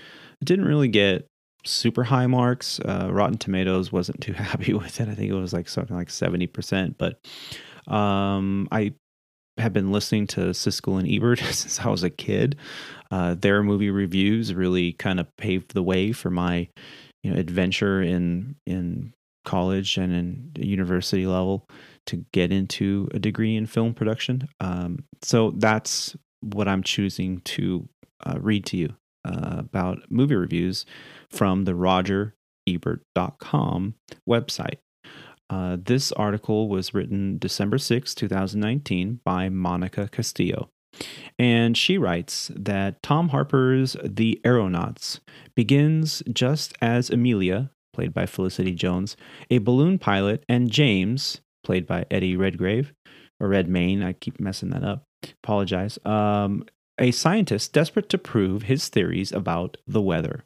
It 0.41 0.45
didn't 0.45 0.65
really 0.65 0.87
get 0.87 1.25
super 1.65 2.03
high 2.03 2.27
marks. 2.27 2.79
Uh, 2.79 3.09
Rotten 3.11 3.37
Tomatoes 3.37 3.91
wasn't 3.91 4.21
too 4.21 4.33
happy 4.33 4.73
with 4.73 4.99
it. 4.99 5.09
I 5.09 5.15
think 5.15 5.29
it 5.29 5.35
was 5.35 5.53
like 5.53 5.69
something 5.69 5.95
like 5.95 6.09
70%. 6.09 6.95
But 6.97 7.19
um, 7.91 8.67
I 8.71 8.93
have 9.57 9.73
been 9.73 9.91
listening 9.91 10.27
to 10.27 10.41
Siskel 10.51 10.99
and 10.99 11.09
Ebert 11.09 11.39
since 11.51 11.79
I 11.79 11.89
was 11.89 12.03
a 12.03 12.09
kid. 12.09 12.55
Uh, 13.11 13.35
their 13.35 13.63
movie 13.63 13.89
reviews 13.89 14.53
really 14.53 14.93
kind 14.93 15.19
of 15.19 15.27
paved 15.37 15.73
the 15.73 15.83
way 15.83 16.11
for 16.11 16.29
my 16.29 16.67
you 17.23 17.31
know 17.31 17.39
adventure 17.39 18.01
in 18.01 18.55
in 18.65 19.13
college 19.45 19.97
and 19.97 20.13
in 20.13 20.51
university 20.55 21.25
level 21.25 21.67
to 22.05 22.23
get 22.33 22.51
into 22.51 23.09
a 23.13 23.19
degree 23.19 23.55
in 23.55 23.65
film 23.65 23.93
production. 23.93 24.47
Um, 24.61 25.03
so 25.21 25.51
that's 25.57 26.15
what 26.41 26.67
I'm 26.67 26.83
choosing 26.83 27.41
to 27.41 27.87
uh, 28.25 28.37
read 28.39 28.65
to 28.67 28.77
you 28.77 28.95
uh, 29.25 29.57
about 29.59 30.09
movie 30.09 30.35
reviews 30.35 30.85
from 31.29 31.65
the 31.65 31.73
RogerEbert.com 31.73 33.95
website. 34.27 34.77
Uh, 35.49 35.77
this 35.83 36.11
article 36.11 36.69
was 36.69 36.93
written 36.93 37.37
December 37.39 37.77
6, 37.77 38.13
2019, 38.13 39.19
by 39.25 39.49
Monica 39.49 40.07
Castillo. 40.11 40.69
And 41.37 41.77
she 41.77 41.97
writes 41.97 42.51
that 42.55 43.01
Tom 43.01 43.29
Harper's 43.29 43.95
The 44.03 44.39
Aeronauts 44.45 45.19
begins 45.55 46.21
just 46.31 46.73
as 46.81 47.09
Amelia, 47.09 47.71
played 47.93 48.13
by 48.13 48.25
Felicity 48.25 48.73
Jones, 48.73 49.15
a 49.49 49.59
balloon 49.59 49.97
pilot, 49.97 50.43
and 50.47 50.69
James, 50.69 51.41
played 51.63 51.87
by 51.87 52.05
Eddie 52.11 52.35
Redgrave, 52.35 52.93
or 53.39 53.47
Redmayne, 53.47 54.03
I 54.03 54.13
keep 54.13 54.39
messing 54.39 54.69
that 54.69 54.83
up, 54.83 55.03
apologize, 55.43 55.97
um, 56.05 56.65
a 56.99 57.11
scientist 57.11 57.73
desperate 57.73 58.09
to 58.09 58.17
prove 58.17 58.63
his 58.63 58.89
theories 58.89 59.31
about 59.31 59.77
the 59.87 60.01
weather. 60.01 60.43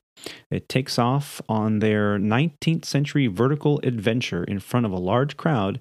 It 0.50 0.70
takes 0.70 1.00
off 1.00 1.42
on 1.50 1.80
their 1.80 2.18
19th 2.18 2.86
century 2.86 3.28
vertical 3.28 3.80
adventure 3.84 4.44
in 4.44 4.60
front 4.60 4.86
of 4.86 4.92
a 4.92 5.00
large 5.00 5.36
crowd 5.36 5.80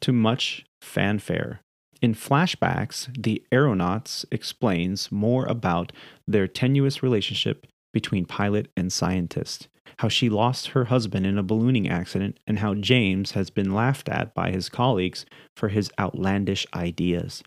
to 0.00 0.12
much 0.12 0.64
fanfare. 0.80 1.60
In 2.00 2.14
flashbacks, 2.14 3.08
the 3.20 3.42
aeronauts 3.52 4.24
explains 4.30 5.10
more 5.10 5.44
about 5.46 5.92
their 6.26 6.46
tenuous 6.46 7.02
relationship 7.02 7.66
between 7.92 8.24
pilot 8.24 8.70
and 8.76 8.92
scientist, 8.92 9.68
how 9.98 10.08
she 10.08 10.30
lost 10.30 10.68
her 10.68 10.86
husband 10.86 11.26
in 11.26 11.36
a 11.36 11.42
ballooning 11.42 11.88
accident, 11.88 12.38
and 12.46 12.60
how 12.60 12.74
James 12.74 13.32
has 13.32 13.50
been 13.50 13.74
laughed 13.74 14.08
at 14.08 14.34
by 14.34 14.50
his 14.50 14.68
colleagues 14.68 15.26
for 15.56 15.68
his 15.68 15.90
outlandish 15.98 16.66
ideas. 16.74 17.42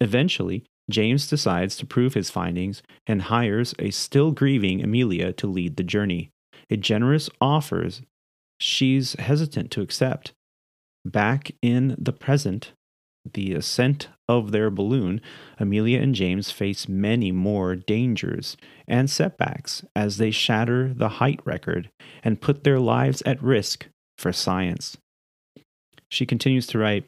Eventually, 0.00 0.64
James 0.90 1.26
decides 1.28 1.76
to 1.76 1.86
prove 1.86 2.14
his 2.14 2.30
findings 2.30 2.82
and 3.06 3.22
hires 3.22 3.74
a 3.78 3.90
still 3.90 4.30
grieving 4.30 4.82
Amelia 4.82 5.32
to 5.34 5.46
lead 5.46 5.76
the 5.76 5.82
journey. 5.82 6.30
A 6.70 6.76
generous 6.76 7.28
offer 7.40 7.88
she's 8.58 9.14
hesitant 9.14 9.70
to 9.72 9.82
accept. 9.82 10.32
Back 11.04 11.52
in 11.62 11.96
the 11.98 12.12
present, 12.12 12.72
the 13.32 13.54
ascent 13.54 14.08
of 14.28 14.52
their 14.52 14.70
balloon, 14.70 15.20
Amelia 15.58 16.00
and 16.00 16.14
James 16.14 16.50
face 16.50 16.88
many 16.88 17.32
more 17.32 17.74
dangers 17.76 18.56
and 18.86 19.10
setbacks 19.10 19.84
as 19.94 20.16
they 20.16 20.30
shatter 20.30 20.92
the 20.94 21.08
height 21.08 21.40
record 21.44 21.90
and 22.22 22.40
put 22.40 22.64
their 22.64 22.80
lives 22.80 23.22
at 23.22 23.42
risk 23.42 23.86
for 24.18 24.32
science. 24.32 24.96
She 26.08 26.26
continues 26.26 26.66
to 26.68 26.78
write 26.78 27.04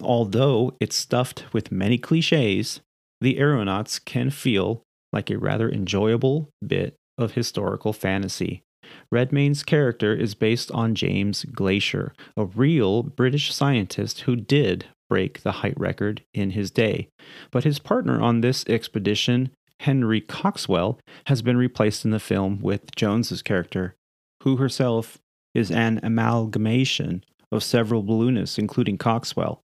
Although 0.00 0.76
it's 0.78 0.96
stuffed 0.96 1.46
with 1.52 1.72
many 1.72 1.96
cliches, 1.96 2.80
the 3.20 3.38
aeronauts 3.38 3.98
can 3.98 4.30
feel 4.30 4.82
like 5.12 5.30
a 5.30 5.38
rather 5.38 5.70
enjoyable 5.70 6.50
bit 6.66 6.94
of 7.18 7.32
historical 7.32 7.92
fantasy. 7.92 8.62
Redmayne's 9.10 9.62
character 9.62 10.14
is 10.14 10.34
based 10.34 10.70
on 10.72 10.94
James 10.94 11.44
Glaisher, 11.44 12.12
a 12.36 12.44
real 12.44 13.02
British 13.02 13.52
scientist 13.52 14.20
who 14.20 14.36
did 14.36 14.86
break 15.08 15.42
the 15.42 15.52
height 15.52 15.78
record 15.78 16.22
in 16.34 16.50
his 16.50 16.70
day. 16.70 17.08
But 17.50 17.64
his 17.64 17.78
partner 17.78 18.20
on 18.20 18.40
this 18.40 18.64
expedition, 18.68 19.50
Henry 19.80 20.20
Coxwell, 20.20 20.98
has 21.26 21.42
been 21.42 21.56
replaced 21.56 22.04
in 22.04 22.10
the 22.10 22.20
film 22.20 22.60
with 22.60 22.94
Jones's 22.96 23.42
character, 23.42 23.94
who 24.42 24.56
herself 24.56 25.18
is 25.54 25.70
an 25.70 26.00
amalgamation 26.02 27.24
of 27.52 27.62
several 27.62 28.02
balloonists, 28.02 28.58
including 28.58 28.98
Coxwell, 28.98 29.62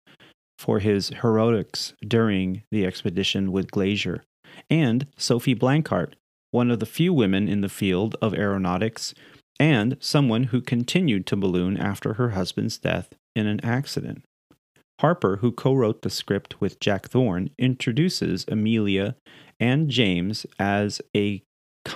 for 0.58 0.80
his 0.80 1.10
heroics 1.22 1.94
during 2.06 2.64
the 2.72 2.86
expedition 2.86 3.52
with 3.52 3.72
Glaisher, 3.72 4.22
and 4.70 5.08
Sophie 5.18 5.54
Blanchard, 5.54 6.16
one 6.52 6.72
of 6.72 6.80
the 6.80 6.86
few 6.86 7.14
women 7.14 7.48
in 7.48 7.62
the 7.62 7.70
field 7.70 8.16
of 8.22 8.34
aeronautics, 8.34 9.14
and 9.60 9.98
someone 10.00 10.46
who 10.46 10.62
continued 10.62 11.26
to 11.28 11.36
balloon 11.36 11.78
after 11.78 12.14
her 12.14 12.30
husband's 12.30 12.78
death 12.78 13.14
in 13.36 13.48
an 13.48 13.64
accident. 13.64 14.24
Harper, 15.00 15.38
who 15.38 15.52
co 15.52 15.74
wrote 15.74 16.02
the 16.02 16.10
script 16.10 16.60
with 16.60 16.80
Jack 16.80 17.08
Thorne, 17.08 17.52
introduces 17.60 18.46
Amelia 18.48 19.16
and 19.60 19.90
James 19.90 20.46
as 20.58 21.02
a 21.16 21.44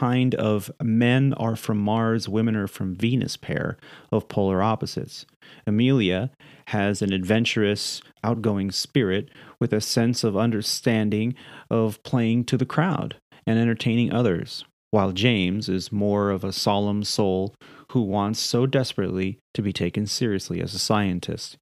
kind 0.02 0.34
of 0.34 0.72
men 0.82 1.32
are 1.36 1.56
from 1.56 1.78
Mars, 1.78 2.28
women 2.28 2.56
are 2.56 2.66
from 2.66 2.96
Venus 2.96 3.38
pair 3.38 3.78
of 4.12 4.28
polar 4.28 4.60
opposites. 4.60 5.28
Amelia 5.68 6.32
has 6.70 7.04
an 7.04 7.14
adventurous, 7.14 8.02
outgoing 8.24 8.72
spirit 8.72 9.30
with 9.60 9.72
a 9.72 9.80
sense 9.80 10.24
of 10.24 10.36
understanding 10.36 11.36
of 11.70 12.02
playing 12.02 12.46
to 12.46 12.58
the 12.58 12.66
crowd 12.66 13.18
and 13.46 13.60
entertaining 13.60 14.12
others, 14.12 14.66
while 14.90 15.12
James 15.12 15.70
is 15.70 15.92
more 15.92 16.32
of 16.32 16.44
a 16.44 16.52
solemn 16.52 17.04
soul 17.04 17.54
who 17.92 18.02
wants 18.02 18.40
so 18.40 18.66
desperately 18.66 19.38
to 19.54 19.62
be 19.62 19.72
taken 19.72 20.08
seriously 20.08 20.62
as 20.62 20.74
a 20.74 20.80
scientist. 20.80 21.58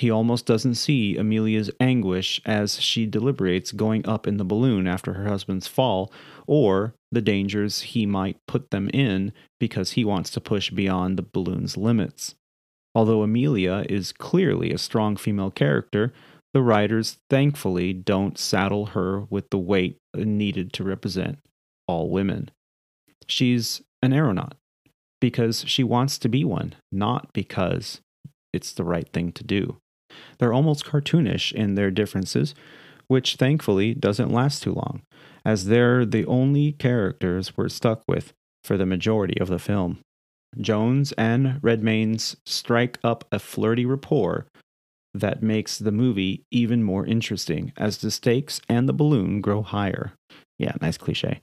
He 0.00 0.10
almost 0.10 0.46
doesn't 0.46 0.76
see 0.76 1.18
Amelia's 1.18 1.70
anguish 1.78 2.40
as 2.46 2.80
she 2.80 3.04
deliberates 3.04 3.70
going 3.70 4.06
up 4.06 4.26
in 4.26 4.38
the 4.38 4.46
balloon 4.46 4.86
after 4.86 5.12
her 5.12 5.28
husband's 5.28 5.68
fall, 5.68 6.10
or 6.46 6.94
the 7.12 7.20
dangers 7.20 7.82
he 7.82 8.06
might 8.06 8.38
put 8.48 8.70
them 8.70 8.88
in 8.94 9.34
because 9.58 9.90
he 9.90 10.04
wants 10.06 10.30
to 10.30 10.40
push 10.40 10.70
beyond 10.70 11.18
the 11.18 11.22
balloon's 11.22 11.76
limits. 11.76 12.34
Although 12.94 13.22
Amelia 13.22 13.84
is 13.90 14.10
clearly 14.10 14.72
a 14.72 14.78
strong 14.78 15.18
female 15.18 15.50
character, 15.50 16.14
the 16.54 16.62
writers 16.62 17.18
thankfully 17.28 17.92
don't 17.92 18.38
saddle 18.38 18.86
her 18.86 19.26
with 19.28 19.50
the 19.50 19.58
weight 19.58 19.98
needed 20.16 20.72
to 20.72 20.82
represent 20.82 21.40
all 21.86 22.08
women. 22.08 22.50
She's 23.26 23.82
an 24.00 24.14
aeronaut 24.14 24.54
because 25.20 25.62
she 25.66 25.84
wants 25.84 26.16
to 26.16 26.30
be 26.30 26.42
one, 26.42 26.74
not 26.90 27.34
because 27.34 28.00
it's 28.54 28.72
the 28.72 28.84
right 28.84 29.06
thing 29.12 29.32
to 29.32 29.44
do. 29.44 29.76
They're 30.38 30.52
almost 30.52 30.84
cartoonish 30.84 31.52
in 31.52 31.74
their 31.74 31.90
differences, 31.90 32.54
which 33.08 33.36
thankfully 33.36 33.94
doesn't 33.94 34.32
last 34.32 34.62
too 34.62 34.72
long, 34.72 35.02
as 35.44 35.66
they're 35.66 36.04
the 36.04 36.26
only 36.26 36.72
characters 36.72 37.56
we're 37.56 37.68
stuck 37.68 38.02
with 38.06 38.32
for 38.64 38.76
the 38.76 38.86
majority 38.86 39.40
of 39.40 39.48
the 39.48 39.58
film. 39.58 39.98
Jones 40.60 41.12
and 41.12 41.60
Redmayne's 41.62 42.36
strike 42.44 42.98
up 43.04 43.24
a 43.30 43.38
flirty 43.38 43.86
rapport 43.86 44.46
that 45.14 45.42
makes 45.42 45.78
the 45.78 45.92
movie 45.92 46.44
even 46.50 46.82
more 46.82 47.04
interesting 47.06 47.72
as 47.76 47.98
the 47.98 48.10
stakes 48.10 48.60
and 48.68 48.88
the 48.88 48.92
balloon 48.92 49.40
grow 49.40 49.62
higher. 49.62 50.12
Yeah, 50.58 50.72
nice 50.80 50.98
cliche. 50.98 51.40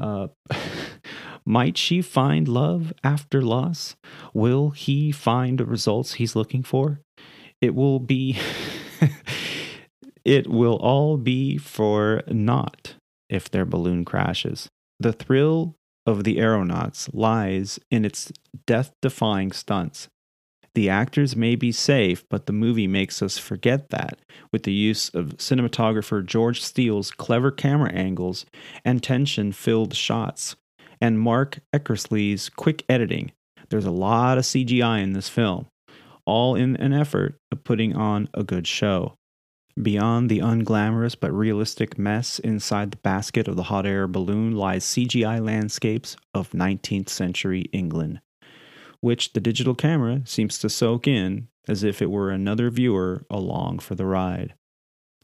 Uh, 0.00 0.28
might 1.44 1.76
she 1.76 2.00
find 2.00 2.48
love 2.48 2.92
after 3.04 3.42
loss? 3.42 3.96
Will 4.32 4.70
he 4.70 5.12
find 5.12 5.58
the 5.58 5.66
results 5.66 6.14
he's 6.14 6.36
looking 6.36 6.62
for? 6.62 7.00
It 7.62 7.74
will 7.74 8.00
be 8.00 8.38
it 10.24 10.46
will 10.48 10.76
all 10.76 11.16
be 11.16 11.56
for 11.56 12.22
naught 12.28 12.96
if 13.30 13.50
their 13.50 13.64
balloon 13.64 14.04
crashes. 14.04 14.68
The 15.00 15.14
thrill 15.14 15.76
of 16.04 16.24
the 16.24 16.38
aeronauts 16.38 17.08
lies 17.14 17.78
in 17.90 18.04
its 18.04 18.32
death 18.66 18.92
defying 19.00 19.52
stunts. 19.52 20.08
The 20.74 20.88
actors 20.88 21.36
may 21.36 21.54
be 21.54 21.70
safe, 21.70 22.24
but 22.30 22.46
the 22.46 22.52
movie 22.52 22.86
makes 22.86 23.22
us 23.22 23.36
forget 23.38 23.90
that 23.90 24.18
with 24.52 24.62
the 24.62 24.72
use 24.72 25.10
of 25.10 25.36
cinematographer 25.36 26.24
George 26.24 26.62
Steel's 26.62 27.10
clever 27.10 27.50
camera 27.50 27.92
angles 27.92 28.46
and 28.84 29.02
tension 29.02 29.52
filled 29.52 29.94
shots. 29.94 30.56
and 31.00 31.18
Mark 31.18 31.58
Eckersley's 31.74 32.48
quick 32.48 32.84
editing. 32.88 33.32
There's 33.70 33.84
a 33.84 33.90
lot 33.90 34.38
of 34.38 34.44
CGI 34.44 35.02
in 35.02 35.12
this 35.14 35.28
film, 35.28 35.66
all 36.26 36.54
in 36.54 36.76
an 36.76 36.92
effort 36.92 37.38
of 37.50 37.64
putting 37.64 37.94
on 37.94 38.28
a 38.34 38.44
good 38.44 38.66
show. 38.66 39.14
Beyond 39.80 40.28
the 40.28 40.40
unglamorous 40.40 41.16
but 41.18 41.32
realistic 41.32 41.98
mess 41.98 42.38
inside 42.38 42.90
the 42.90 42.98
basket 42.98 43.48
of 43.48 43.56
the 43.56 43.64
hot 43.64 43.86
air 43.86 44.06
balloon 44.06 44.52
lies 44.52 44.84
CGI 44.84 45.44
landscapes 45.44 46.16
of 46.34 46.50
19th 46.50 47.08
century 47.08 47.62
England, 47.72 48.20
which 49.00 49.32
the 49.32 49.40
digital 49.40 49.74
camera 49.74 50.22
seems 50.24 50.58
to 50.58 50.68
soak 50.68 51.08
in 51.08 51.48
as 51.68 51.84
if 51.84 52.02
it 52.02 52.10
were 52.10 52.30
another 52.30 52.68
viewer 52.70 53.24
along 53.30 53.78
for 53.78 53.94
the 53.94 54.04
ride. 54.04 54.54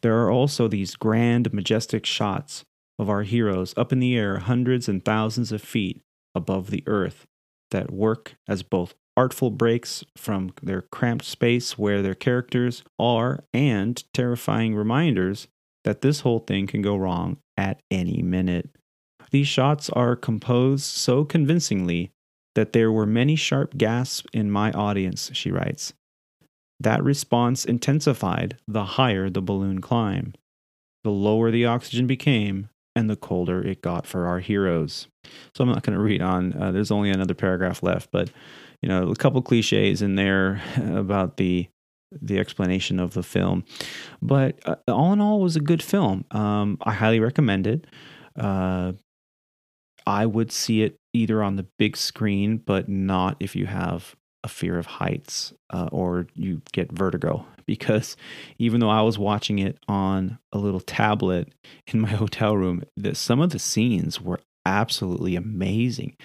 There 0.01 0.23
are 0.23 0.31
also 0.31 0.69
these 0.69 0.97
grand, 0.97 1.53
majestic 1.53 2.07
shots 2.07 2.65
of 2.99 3.11
our 3.11 3.23
heroes 3.23 3.75
up 3.77 3.93
in 3.93 4.01
the 4.01 4.17
air 4.17 4.39
hundreds 4.39 4.89
and 4.89 5.05
thousands 5.05 5.53
of 5.53 5.61
feet 5.61 6.03
above 6.35 6.71
the 6.71 6.85
earth 6.87 7.27
that 7.71 7.91
work 7.91 8.37
as 8.49 8.63
both 8.63 8.95
artful 9.19 9.51
breaks 9.51 10.05
from 10.16 10.53
their 10.62 10.83
cramped 10.93 11.25
space 11.25 11.77
where 11.77 12.03
their 12.03 12.14
characters 12.14 12.85
are 13.01 13.43
and 13.53 14.05
terrifying 14.14 14.77
reminders 14.77 15.49
that 15.83 16.03
this 16.03 16.21
whole 16.21 16.39
thing 16.39 16.69
can 16.69 16.83
go 16.83 16.97
wrong 16.97 17.37
at 17.57 17.83
any 17.91 18.23
minute. 18.23 18.71
These 19.33 19.49
shots 19.49 19.91
are 19.91 20.14
composed 20.14 20.85
so 20.85 21.25
convincingly 21.25 22.12
that 22.55 22.73
there 22.73 22.93
were 22.93 23.07
many 23.07 23.35
sharp 23.35 23.77
gasps 23.77 24.25
in 24.33 24.53
my 24.53 24.71
audience, 24.71 25.33
she 25.35 25.51
writes. 25.51 25.93
That 26.79 27.03
response 27.03 27.64
intensified 27.64 28.57
the 28.69 28.85
higher 28.85 29.29
the 29.29 29.43
balloon 29.43 29.81
climbed. 29.81 30.39
The 31.03 31.11
lower 31.11 31.51
the 31.51 31.66
oxygen 31.66 32.07
became, 32.07 32.69
and 32.95 33.11
the 33.11 33.16
colder 33.16 33.66
it 33.66 33.83
got 33.83 34.07
for 34.07 34.27
our 34.27 34.39
heroes. 34.39 35.09
So 35.57 35.64
I'm 35.64 35.71
not 35.71 35.83
going 35.83 35.97
to 35.97 36.03
read 36.03 36.23
on. 36.23 36.53
Uh, 36.53 36.71
there's 36.71 36.93
only 36.93 37.11
another 37.11 37.35
paragraph 37.35 37.83
left, 37.83 38.11
but 38.12 38.31
you 38.83 38.89
know, 38.89 39.11
a 39.11 39.16
couple 39.16 39.43
cliches 39.43 40.03
in 40.03 40.14
there 40.14 40.62
about 40.76 41.37
the 41.37 41.68
the 42.11 42.39
explanation 42.39 42.99
of 42.99 43.12
the 43.12 43.22
film. 43.22 43.64
But 44.22 44.59
uh, 44.64 44.76
all 44.89 45.12
in 45.12 45.20
all, 45.20 45.41
was 45.41 45.57
a 45.57 45.61
good 45.61 45.83
film. 45.83 46.24
Um, 46.31 46.79
I 46.83 46.93
highly 46.93 47.20
recommend 47.20 47.66
it. 47.66 47.87
Uh, 48.35 48.93
I 50.07 50.24
would 50.24 50.51
see 50.51 50.83
it 50.83 50.97
either 51.12 51.43
on 51.43 51.57
the 51.57 51.66
big 51.79 51.97
screen, 51.97 52.59
but 52.59 52.89
not 52.89 53.37
if 53.41 53.55
you 53.55 53.66
have 53.66 54.16
a 54.43 54.49
fear 54.49 54.79
of 54.79 54.87
heights 54.87 55.53
uh, 55.70 55.89
or 55.93 56.26
you 56.35 56.62
get 56.72 56.93
vertigo. 56.93 57.45
Because 57.68 58.16
even 58.57 58.81
though 58.81 58.89
I 58.89 59.03
was 59.03 59.18
watching 59.18 59.59
it 59.59 59.79
on 59.89 60.39
a 60.55 60.59
little 60.59 60.81
tablet 60.81 61.53
in 61.89 62.01
my 62.01 62.09
hotel 62.22 62.57
room, 62.57 62.83
the, 62.97 63.14
some 63.14 63.43
of 63.43 63.51
the 63.51 63.59
scenes 63.59 64.22
were 64.22 64.41
absolutely 64.64 65.37
amazing 65.37 66.16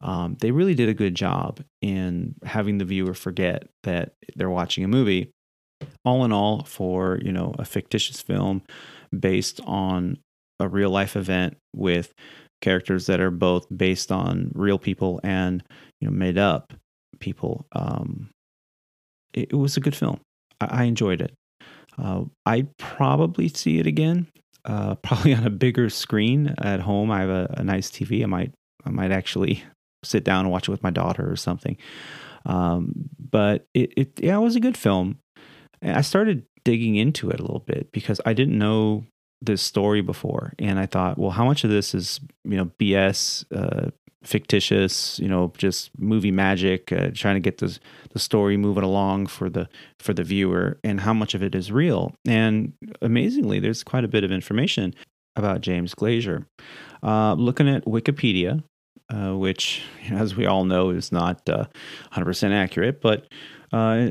um, 0.00 0.36
they 0.40 0.50
really 0.50 0.74
did 0.74 0.88
a 0.88 0.94
good 0.94 1.14
job 1.14 1.60
in 1.82 2.34
having 2.44 2.78
the 2.78 2.84
viewer 2.84 3.14
forget 3.14 3.68
that 3.82 4.12
they're 4.36 4.50
watching 4.50 4.84
a 4.84 4.88
movie. 4.88 5.30
All 6.04 6.24
in 6.24 6.32
all, 6.32 6.64
for 6.64 7.20
you 7.22 7.32
know 7.32 7.54
a 7.58 7.64
fictitious 7.64 8.20
film 8.20 8.62
based 9.16 9.60
on 9.64 10.18
a 10.60 10.68
real 10.68 10.90
life 10.90 11.14
event 11.14 11.56
with 11.74 12.12
characters 12.60 13.06
that 13.06 13.20
are 13.20 13.30
both 13.30 13.66
based 13.74 14.10
on 14.10 14.50
real 14.54 14.78
people 14.78 15.20
and 15.22 15.62
you 16.00 16.08
know 16.08 16.12
made 16.12 16.36
up 16.36 16.72
people, 17.20 17.66
um, 17.72 18.30
it, 19.32 19.50
it, 19.50 19.56
was 19.56 19.76
a 19.76 19.80
good 19.80 19.94
film. 19.94 20.20
I, 20.60 20.82
I 20.82 20.84
enjoyed 20.84 21.22
it. 21.22 21.32
Uh, 21.96 22.24
I'd 22.44 22.76
probably 22.76 23.48
see 23.48 23.78
it 23.78 23.86
again, 23.86 24.26
uh, 24.64 24.94
probably 25.02 25.34
on 25.34 25.46
a 25.46 25.50
bigger 25.50 25.90
screen 25.90 26.54
at 26.58 26.80
home. 26.80 27.12
I 27.12 27.20
have 27.20 27.30
a, 27.30 27.54
a 27.58 27.62
nice 27.62 27.88
TV. 27.88 28.24
I 28.24 28.26
might 28.26 28.52
I 28.84 28.90
might 28.90 29.12
actually 29.12 29.62
sit 30.04 30.24
down 30.24 30.44
and 30.44 30.50
watch 30.50 30.68
it 30.68 30.70
with 30.70 30.82
my 30.82 30.90
daughter 30.90 31.30
or 31.30 31.36
something. 31.36 31.76
Um, 32.46 33.08
but 33.18 33.66
it, 33.74 33.92
it, 33.96 34.20
yeah, 34.20 34.36
it 34.36 34.40
was 34.40 34.56
a 34.56 34.60
good 34.60 34.76
film. 34.76 35.18
I 35.82 36.00
started 36.00 36.44
digging 36.64 36.96
into 36.96 37.30
it 37.30 37.38
a 37.38 37.42
little 37.42 37.60
bit 37.66 37.92
because 37.92 38.20
I 38.26 38.32
didn't 38.32 38.58
know 38.58 39.04
this 39.40 39.62
story 39.62 40.00
before, 40.00 40.54
and 40.58 40.78
I 40.78 40.86
thought, 40.86 41.18
well, 41.18 41.30
how 41.30 41.44
much 41.44 41.62
of 41.64 41.70
this 41.70 41.94
is 41.94 42.20
you 42.44 42.56
know 42.56 42.70
BS, 42.80 43.44
uh, 43.54 43.90
fictitious, 44.24 45.18
you 45.20 45.28
know, 45.28 45.52
just 45.56 45.90
movie 45.98 46.32
magic, 46.32 46.90
uh, 46.92 47.10
trying 47.14 47.36
to 47.36 47.40
get 47.40 47.58
the 47.58 47.78
the 48.12 48.18
story 48.18 48.56
moving 48.56 48.82
along 48.82 49.26
for 49.26 49.48
the 49.48 49.68
for 50.00 50.12
the 50.12 50.24
viewer, 50.24 50.78
and 50.82 51.00
how 51.00 51.14
much 51.14 51.34
of 51.34 51.42
it 51.42 51.54
is 51.54 51.70
real. 51.70 52.14
And 52.26 52.72
amazingly, 53.00 53.60
there's 53.60 53.84
quite 53.84 54.04
a 54.04 54.08
bit 54.08 54.24
of 54.24 54.32
information 54.32 54.94
about 55.36 55.60
James 55.60 55.94
Glaisher. 55.94 56.46
Uh, 57.02 57.34
looking 57.34 57.68
at 57.68 57.84
Wikipedia, 57.84 58.62
uh, 59.12 59.32
which, 59.34 59.82
as 60.10 60.36
we 60.36 60.46
all 60.46 60.64
know, 60.64 60.90
is 60.90 61.12
not 61.12 61.48
uh, 61.48 61.66
100% 62.12 62.52
accurate, 62.52 63.00
but 63.00 63.26
uh, 63.72 64.10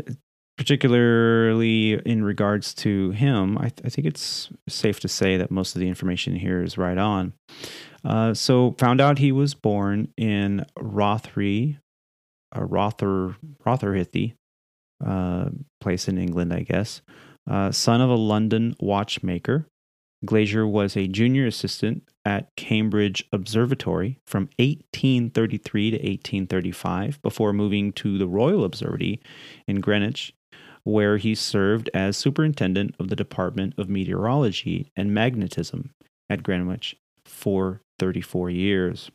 particularly 0.57 1.93
in 1.93 2.23
regards 2.23 2.73
to 2.73 3.11
him, 3.11 3.57
I, 3.57 3.69
th- 3.69 3.81
I, 3.85 3.89
think 3.89 4.07
it's 4.07 4.49
safe 4.67 4.99
to 5.01 5.07
say 5.07 5.37
that 5.37 5.51
most 5.51 5.75
of 5.75 5.79
the 5.79 5.87
information 5.87 6.35
here 6.35 6.63
is 6.63 6.77
right 6.77 6.97
on. 6.97 7.33
Uh, 8.03 8.33
so, 8.33 8.75
found 8.79 8.99
out 8.99 9.19
he 9.19 9.31
was 9.31 9.53
born 9.53 10.09
in 10.17 10.65
Rothery, 10.77 11.77
uh, 12.55 12.63
Rother, 12.63 13.35
Rotherhithe, 13.65 14.33
uh, 15.05 15.49
place 15.79 16.07
in 16.07 16.17
England, 16.17 16.53
I 16.53 16.61
guess. 16.61 17.01
Uh, 17.49 17.71
son 17.71 18.01
of 18.01 18.09
a 18.09 18.15
London 18.15 18.75
watchmaker. 18.79 19.67
Glaisher 20.25 20.69
was 20.69 20.97
a 20.97 21.07
junior 21.07 21.45
assistant 21.45 22.03
at 22.27 22.53
Cambridge 22.57 23.23
Observatory 23.31 24.19
from 24.25 24.49
1833 24.59 25.91
to 25.91 25.95
1835 25.95 27.21
before 27.21 27.53
moving 27.53 27.93
to 27.93 28.17
the 28.17 28.27
Royal 28.27 28.65
Observatory 28.65 29.21
in 29.65 29.79
Greenwich, 29.79 30.35
where 30.83 31.15
he 31.15 31.33
served 31.33 31.89
as 31.93 32.17
superintendent 32.17 32.95
of 32.99 33.07
the 33.07 33.15
Department 33.15 33.75
of 33.77 33.87
Meteorology 33.87 34.91
and 34.97 35.13
Magnetism 35.13 35.93
at 36.29 36.43
Greenwich 36.43 36.97
for 37.23 37.81
34 37.97 38.49
years. 38.49 39.09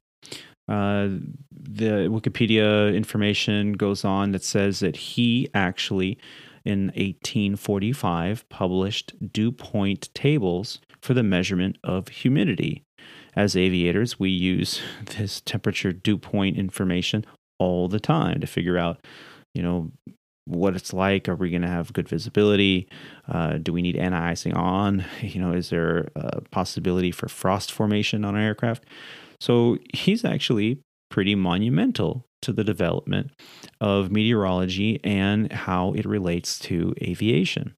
Uh, 0.66 1.08
the 1.50 2.08
Wikipedia 2.08 2.96
information 2.96 3.74
goes 3.74 4.06
on 4.06 4.32
that 4.32 4.42
says 4.42 4.80
that 4.80 4.96
he 4.96 5.50
actually, 5.52 6.16
in 6.64 6.86
1845, 6.86 8.48
published 8.48 9.12
dew 9.34 9.52
point 9.52 10.08
tables 10.14 10.80
for 11.02 11.12
the 11.12 11.22
measurement 11.22 11.76
of 11.84 12.08
humidity. 12.08 12.84
As 13.34 13.56
aviators, 13.56 14.18
we 14.18 14.30
use 14.30 14.80
this 15.16 15.40
temperature 15.40 15.92
dew 15.92 16.18
point 16.18 16.56
information 16.56 17.24
all 17.58 17.88
the 17.88 18.00
time 18.00 18.40
to 18.40 18.46
figure 18.46 18.78
out, 18.78 19.04
you 19.54 19.62
know, 19.62 19.90
what 20.44 20.74
it's 20.74 20.92
like. 20.92 21.28
Are 21.28 21.36
we 21.36 21.50
going 21.50 21.62
to 21.62 21.68
have 21.68 21.92
good 21.92 22.08
visibility? 22.08 22.88
Uh, 23.28 23.58
do 23.58 23.72
we 23.72 23.82
need 23.82 23.96
anti-icing 23.96 24.54
on? 24.54 25.04
You 25.20 25.40
know, 25.40 25.52
is 25.52 25.70
there 25.70 26.08
a 26.16 26.40
possibility 26.50 27.12
for 27.12 27.28
frost 27.28 27.70
formation 27.70 28.24
on 28.24 28.34
our 28.34 28.40
aircraft? 28.40 28.84
So 29.40 29.78
he's 29.94 30.24
actually 30.24 30.80
pretty 31.10 31.34
monumental 31.34 32.24
to 32.42 32.52
the 32.52 32.64
development 32.64 33.30
of 33.80 34.10
meteorology 34.10 35.00
and 35.04 35.52
how 35.52 35.92
it 35.92 36.04
relates 36.04 36.58
to 36.58 36.94
aviation. 37.02 37.74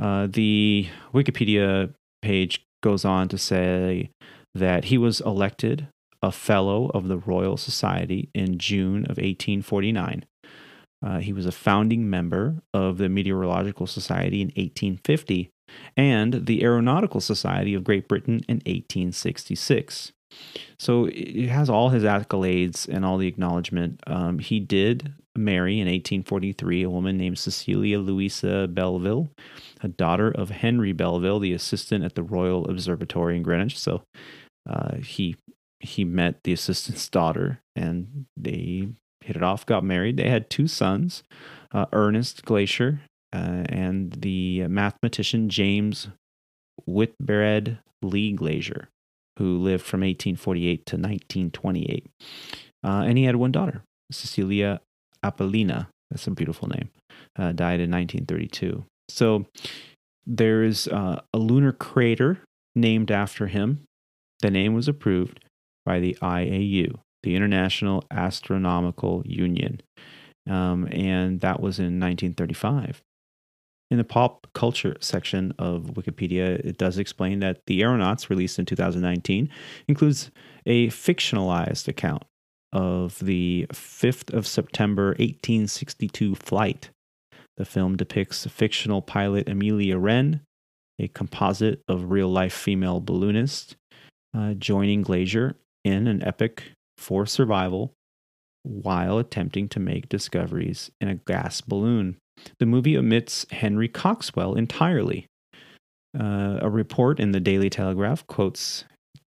Uh, 0.00 0.28
the 0.30 0.88
Wikipedia 1.12 1.92
page 2.22 2.64
goes 2.82 3.04
on 3.04 3.28
to 3.28 3.38
say 3.38 4.10
that 4.54 4.86
he 4.86 4.98
was 4.98 5.20
elected 5.20 5.88
a 6.22 6.30
Fellow 6.30 6.90
of 6.94 7.08
the 7.08 7.18
Royal 7.18 7.56
Society 7.56 8.30
in 8.34 8.58
June 8.58 9.04
of 9.04 9.16
1849. 9.16 10.24
Uh, 11.04 11.18
he 11.18 11.32
was 11.32 11.46
a 11.46 11.52
founding 11.52 12.08
member 12.08 12.62
of 12.72 12.98
the 12.98 13.08
Meteorological 13.08 13.88
Society 13.88 14.40
in 14.40 14.48
1850 14.48 15.50
and 15.96 16.46
the 16.46 16.62
Aeronautical 16.62 17.20
Society 17.20 17.74
of 17.74 17.82
Great 17.82 18.06
Britain 18.06 18.40
in 18.48 18.56
1866. 18.58 20.12
So 20.78 21.06
it 21.06 21.48
has 21.48 21.68
all 21.68 21.90
his 21.90 22.04
accolades 22.04 22.88
and 22.88 23.04
all 23.04 23.18
the 23.18 23.26
acknowledgement. 23.26 24.00
Um, 24.06 24.38
he 24.38 24.60
did 24.60 25.12
marry 25.36 25.74
in 25.74 25.86
1843 25.86 26.82
a 26.82 26.90
woman 26.90 27.16
named 27.16 27.38
Cecilia 27.38 27.98
Louisa 27.98 28.68
Belville, 28.68 29.30
a 29.82 29.88
daughter 29.88 30.30
of 30.30 30.50
Henry 30.50 30.92
Belville, 30.92 31.38
the 31.38 31.52
assistant 31.52 32.04
at 32.04 32.14
the 32.14 32.22
Royal 32.22 32.68
Observatory 32.68 33.36
in 33.36 33.42
Greenwich. 33.42 33.78
So 33.78 34.02
uh, 34.68 34.96
he 34.96 35.36
he 35.80 36.04
met 36.04 36.44
the 36.44 36.52
assistant's 36.52 37.08
daughter, 37.08 37.60
and 37.74 38.26
they 38.36 38.88
hit 39.20 39.36
it 39.36 39.42
off, 39.42 39.66
got 39.66 39.84
married. 39.84 40.16
They 40.16 40.28
had 40.28 40.48
two 40.48 40.68
sons, 40.68 41.22
uh, 41.72 41.86
Ernest 41.92 42.44
Glaisher 42.44 43.00
uh, 43.32 43.64
and 43.68 44.12
the 44.12 44.66
mathematician 44.68 45.48
James 45.48 46.08
Whitbread 46.86 47.78
Lee 48.02 48.36
Glaisher, 48.36 48.86
who 49.38 49.58
lived 49.58 49.84
from 49.84 50.00
1848 50.00 50.86
to 50.86 50.96
1928. 50.96 52.06
Uh, 52.84 52.88
and 53.06 53.16
he 53.16 53.24
had 53.24 53.36
one 53.36 53.52
daughter, 53.52 53.82
Cecilia 54.10 54.80
Apellina. 55.24 55.86
That's 56.10 56.26
a 56.26 56.30
beautiful 56.30 56.68
name. 56.68 56.90
Uh, 57.38 57.52
died 57.52 57.80
in 57.80 57.90
1932. 57.90 58.84
So 59.08 59.46
there 60.26 60.62
is 60.62 60.88
uh, 60.88 61.20
a 61.32 61.38
lunar 61.38 61.72
crater 61.72 62.40
named 62.74 63.10
after 63.10 63.46
him. 63.46 63.84
The 64.42 64.50
name 64.50 64.74
was 64.74 64.88
approved 64.88 65.44
by 65.86 66.00
the 66.00 66.16
IAU, 66.20 66.98
the 67.22 67.36
International 67.36 68.04
Astronomical 68.10 69.22
Union. 69.24 69.80
Um, 70.48 70.88
and 70.90 71.40
that 71.40 71.60
was 71.60 71.78
in 71.78 72.00
1935. 72.00 73.00
In 73.90 73.98
the 73.98 74.04
pop 74.04 74.48
culture 74.54 74.96
section 75.00 75.52
of 75.58 75.92
Wikipedia, 75.94 76.58
it 76.64 76.78
does 76.78 76.98
explain 76.98 77.40
that 77.40 77.60
The 77.66 77.82
Aeronauts, 77.82 78.30
released 78.30 78.58
in 78.58 78.64
2019, 78.64 79.48
includes 79.86 80.30
a 80.66 80.88
fictionalized 80.88 81.88
account 81.88 82.24
of 82.72 83.18
the 83.18 83.66
5th 83.70 84.32
of 84.32 84.46
September 84.46 85.08
1862 85.08 86.34
flight. 86.36 86.90
The 87.58 87.66
film 87.66 87.96
depicts 87.96 88.46
fictional 88.46 89.02
pilot 89.02 89.48
Amelia 89.48 89.98
Wren, 89.98 90.40
a 90.98 91.08
composite 91.08 91.82
of 91.86 92.10
real 92.10 92.28
life 92.28 92.54
female 92.54 92.98
balloonist, 92.98 93.76
uh, 94.36 94.54
joining 94.54 95.04
Glaisher 95.04 95.54
in 95.84 96.06
an 96.06 96.22
epic 96.22 96.72
for 96.98 97.26
survival 97.26 97.92
while 98.62 99.18
attempting 99.18 99.68
to 99.68 99.80
make 99.80 100.08
discoveries 100.08 100.90
in 101.00 101.08
a 101.08 101.16
gas 101.16 101.60
balloon. 101.60 102.16
The 102.58 102.66
movie 102.66 102.96
omits 102.96 103.46
Henry 103.50 103.88
Coxwell 103.88 104.54
entirely. 104.54 105.26
Uh, 106.18 106.58
a 106.60 106.70
report 106.70 107.18
in 107.18 107.32
the 107.32 107.40
Daily 107.40 107.70
Telegraph 107.70 108.26
quotes 108.26 108.84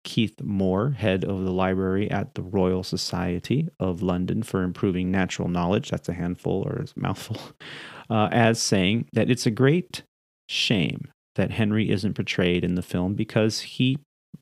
Keith 0.03 0.41
Moore, 0.41 0.91
head 0.91 1.23
of 1.23 1.43
the 1.43 1.51
library 1.51 2.09
at 2.09 2.33
the 2.33 2.41
Royal 2.41 2.83
Society 2.83 3.69
of 3.79 4.01
London 4.01 4.41
for 4.41 4.63
Improving 4.63 5.11
Natural 5.11 5.47
Knowledge, 5.47 5.91
that's 5.91 6.09
a 6.09 6.13
handful 6.13 6.63
or 6.63 6.83
a 6.83 6.99
mouthful, 6.99 7.37
uh, 8.09 8.29
as 8.31 8.61
saying 8.61 9.07
that 9.13 9.29
it's 9.29 9.45
a 9.45 9.51
great 9.51 10.03
shame 10.49 11.09
that 11.35 11.51
Henry 11.51 11.89
isn't 11.89 12.15
portrayed 12.15 12.63
in 12.63 12.75
the 12.75 12.81
film 12.81 13.13
because 13.13 13.61
he 13.61 13.97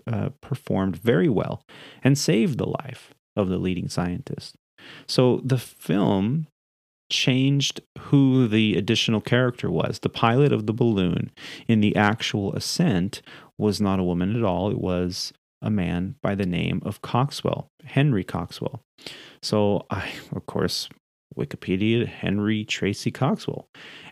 uh, 0.07 0.29
performed 0.41 0.95
very 0.95 1.29
well 1.29 1.63
and 2.03 2.17
saved 2.17 2.57
the 2.57 2.67
life 2.67 3.13
of 3.35 3.49
the 3.49 3.57
leading 3.57 3.89
scientist. 3.89 4.55
So 5.07 5.41
the 5.43 5.57
film 5.57 6.47
changed 7.11 7.81
who 7.97 8.47
the 8.47 8.75
additional 8.75 9.21
character 9.21 9.69
was. 9.69 9.99
The 9.99 10.09
pilot 10.09 10.53
of 10.53 10.67
the 10.67 10.73
balloon 10.73 11.31
in 11.67 11.79
the 11.81 11.95
actual 11.95 12.53
ascent 12.53 13.21
was 13.57 13.81
not 13.81 13.99
a 13.99 14.03
woman 14.03 14.35
at 14.35 14.43
all, 14.43 14.69
it 14.69 14.79
was 14.79 15.33
a 15.61 15.69
man 15.69 16.15
by 16.21 16.35
the 16.35 16.45
name 16.45 16.81
of 16.85 17.01
Coxwell, 17.01 17.67
Henry 17.83 18.23
Coxwell. 18.23 18.81
So 19.41 19.85
I, 19.89 20.11
of 20.33 20.45
course, 20.45 20.87
Wikipedia 21.37 22.07
Henry 22.07 22.65
Tracy 22.65 23.11
Coxwell. 23.11 23.67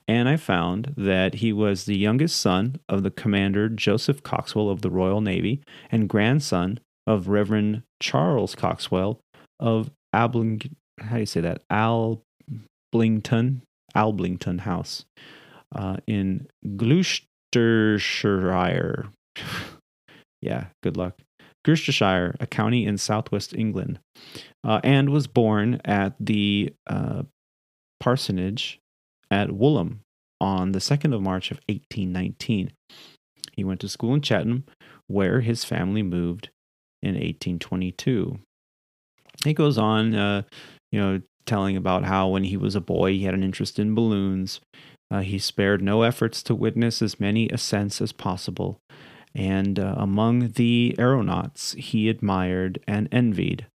And 0.08 0.30
I 0.30 0.38
found 0.38 0.94
that 0.96 1.36
he 1.36 1.52
was 1.52 1.86
the 1.86 1.98
youngest 1.98 2.40
son 2.40 2.80
of 2.88 3.04
the 3.04 3.12
Commander 3.12 3.68
Joseph 3.70 4.24
Coxwell 4.24 4.70
of 4.70 4.82
the 4.82 4.90
Royal 4.90 5.22
Navy 5.22 5.62
and 5.92 6.08
grandson 6.08 6.80
of 7.06 7.28
Reverend 7.28 7.84
Charles 8.00 8.56
Coxwell 8.56 9.20
of 9.60 9.92
Abling, 10.14 10.62
how 11.00 11.16
do 11.16 11.20
you 11.20 11.26
say 11.26 11.42
that? 11.42 11.64
Alblington, 11.72 12.22
Alblington 13.96 14.60
House 14.62 15.06
uh, 15.76 15.98
in 16.06 16.48
Gloucestershire. 16.76 19.10
yeah, 20.42 20.66
good 20.84 20.98
luck. 20.98 21.20
Gloucestershire, 21.68 22.34
a 22.40 22.48
county 22.48 22.86
in 22.86 22.98
southwest 22.98 23.54
England, 23.54 24.00
uh, 24.64 24.80
and 24.86 25.10
was 25.10 25.28
born 25.28 25.82
at 25.84 26.14
the 26.18 26.74
uh, 26.88 27.24
parsonage 28.00 28.80
at 29.30 29.52
Wouldham 29.52 30.00
on 30.40 30.72
the 30.72 30.80
2nd 30.80 31.14
of 31.14 31.22
March 31.22 31.52
of 31.52 31.60
1819. 31.68 32.72
He 33.52 33.66
went 33.66 33.82
to 33.82 33.90
school 33.90 34.14
in 34.14 34.22
Chatham, 34.22 34.64
where 35.08 35.42
his 35.42 35.66
family 35.66 36.04
moved 36.04 36.52
in 37.02 37.16
1822. 37.16 38.40
He 39.44 39.54
goes 39.54 39.78
on, 39.78 40.16
uh, 40.16 40.44
you 40.94 41.02
know, 41.02 41.22
telling 41.46 41.76
about 41.76 42.06
how 42.06 42.30
when 42.30 42.46
he 42.46 42.56
was 42.56 42.76
a 42.76 42.82
boy, 42.82 43.12
he 43.12 43.26
had 43.26 43.34
an 43.34 43.44
interest 43.44 43.78
in 43.78 43.94
balloons. 43.94 44.62
Uh, 45.12 45.20
he 45.20 45.38
spared 45.38 45.82
no 45.82 46.04
efforts 46.04 46.42
to 46.44 46.56
witness 46.56 47.02
as 47.02 47.20
many 47.20 47.50
ascents 47.50 48.00
as 48.00 48.14
possible. 48.14 48.80
And 49.36 49.80
uh, 49.80 49.96
among 49.98 50.50
the 50.52 50.96
aeronauts 50.98 51.74
he 51.74 52.10
admired 52.10 52.80
and 52.88 53.08
envied 53.12 53.68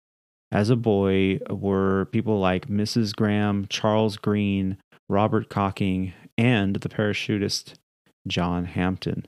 as 0.52 0.70
a 0.70 0.76
boy 0.76 1.40
were 1.50 2.06
people 2.12 2.40
like 2.40 2.68
Mrs. 2.68 3.16
Graham, 3.16 3.68
Charles 3.70 4.18
Green, 4.18 4.78
Robert 5.08 5.50
Cocking, 5.50 6.14
and 6.38 6.76
the 6.78 6.90
parachutist 6.90 7.76
John 8.28 8.66
Hampton. 8.66 9.26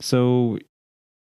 So 0.00 0.58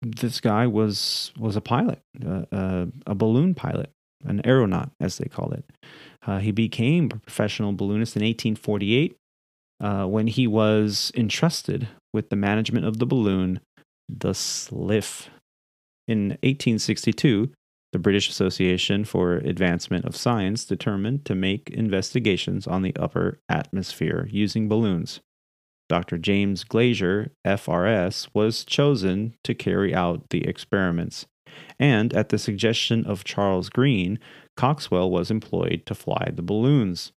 this 0.02 0.40
guy 0.40 0.66
was 0.66 1.32
was 1.38 1.56
a 1.56 1.60
pilot, 1.60 2.00
uh, 2.24 2.44
uh, 2.50 2.86
a 3.06 3.14
balloon 3.14 3.54
pilot, 3.54 3.90
an 4.24 4.40
aeronaut, 4.46 4.90
as 5.00 5.18
they 5.18 5.26
call 5.26 5.52
it. 5.52 5.64
Uh, 6.26 6.38
he 6.38 6.50
became 6.50 7.10
a 7.12 7.18
professional 7.18 7.72
balloonist 7.72 8.16
in 8.16 8.22
1848 8.22 9.16
uh, 9.80 10.04
when 10.04 10.26
he 10.26 10.46
was 10.46 11.12
entrusted 11.14 11.88
with 12.12 12.28
the 12.28 12.36
management 12.36 12.86
of 12.86 12.98
the 12.98 13.06
balloon, 13.06 13.60
the 14.18 14.34
Sylph. 14.34 15.30
In 16.08 16.30
1862, 16.42 17.50
the 17.92 17.98
British 17.98 18.28
Association 18.28 19.04
for 19.04 19.36
Advancement 19.36 20.04
of 20.04 20.16
Science 20.16 20.64
determined 20.64 21.24
to 21.24 21.34
make 21.34 21.70
investigations 21.70 22.66
on 22.66 22.82
the 22.82 22.94
upper 22.96 23.40
atmosphere 23.48 24.28
using 24.30 24.68
balloons. 24.68 25.20
Dr. 25.88 26.18
James 26.18 26.62
Glaisher, 26.62 27.30
FRS, 27.44 28.28
was 28.32 28.64
chosen 28.64 29.34
to 29.42 29.54
carry 29.54 29.92
out 29.92 30.30
the 30.30 30.46
experiments, 30.46 31.26
and 31.80 32.14
at 32.14 32.28
the 32.28 32.38
suggestion 32.38 33.04
of 33.06 33.24
Charles 33.24 33.68
Green, 33.68 34.20
Coxwell 34.56 35.10
was 35.10 35.32
employed 35.32 35.82
to 35.86 35.94
fly 35.96 36.30
the 36.32 36.42
balloons. 36.42 37.10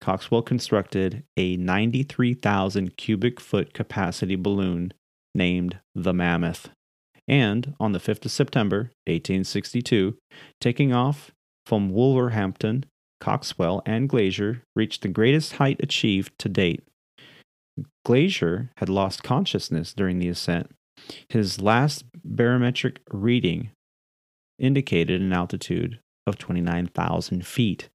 Coxwell 0.00 0.40
constructed 0.40 1.24
a 1.36 1.58
93,000 1.58 2.96
cubic 2.96 3.38
foot 3.38 3.74
capacity 3.74 4.36
balloon 4.36 4.94
named 5.34 5.78
the 5.94 6.12
Mammoth 6.12 6.70
and 7.30 7.74
on 7.78 7.92
the 7.92 8.00
5th 8.00 8.24
of 8.24 8.32
September, 8.32 8.90
1862, 9.06 10.16
taking 10.60 10.92
off 10.92 11.30
from 11.64 11.90
Wolverhampton, 11.90 12.84
Coxwell 13.20 13.82
and 13.86 14.08
Glaisher 14.08 14.62
reached 14.74 15.02
the 15.02 15.08
greatest 15.08 15.54
height 15.54 15.76
achieved 15.80 16.32
to 16.40 16.48
date. 16.48 16.82
Glaisher 18.04 18.70
had 18.78 18.88
lost 18.88 19.22
consciousness 19.22 19.94
during 19.94 20.18
the 20.18 20.28
ascent. 20.28 20.72
His 21.28 21.60
last 21.60 22.04
barometric 22.24 23.00
reading 23.12 23.70
indicated 24.58 25.20
an 25.20 25.32
altitude 25.32 26.00
of 26.26 26.36
29,000 26.36 27.46
feet 27.46 27.88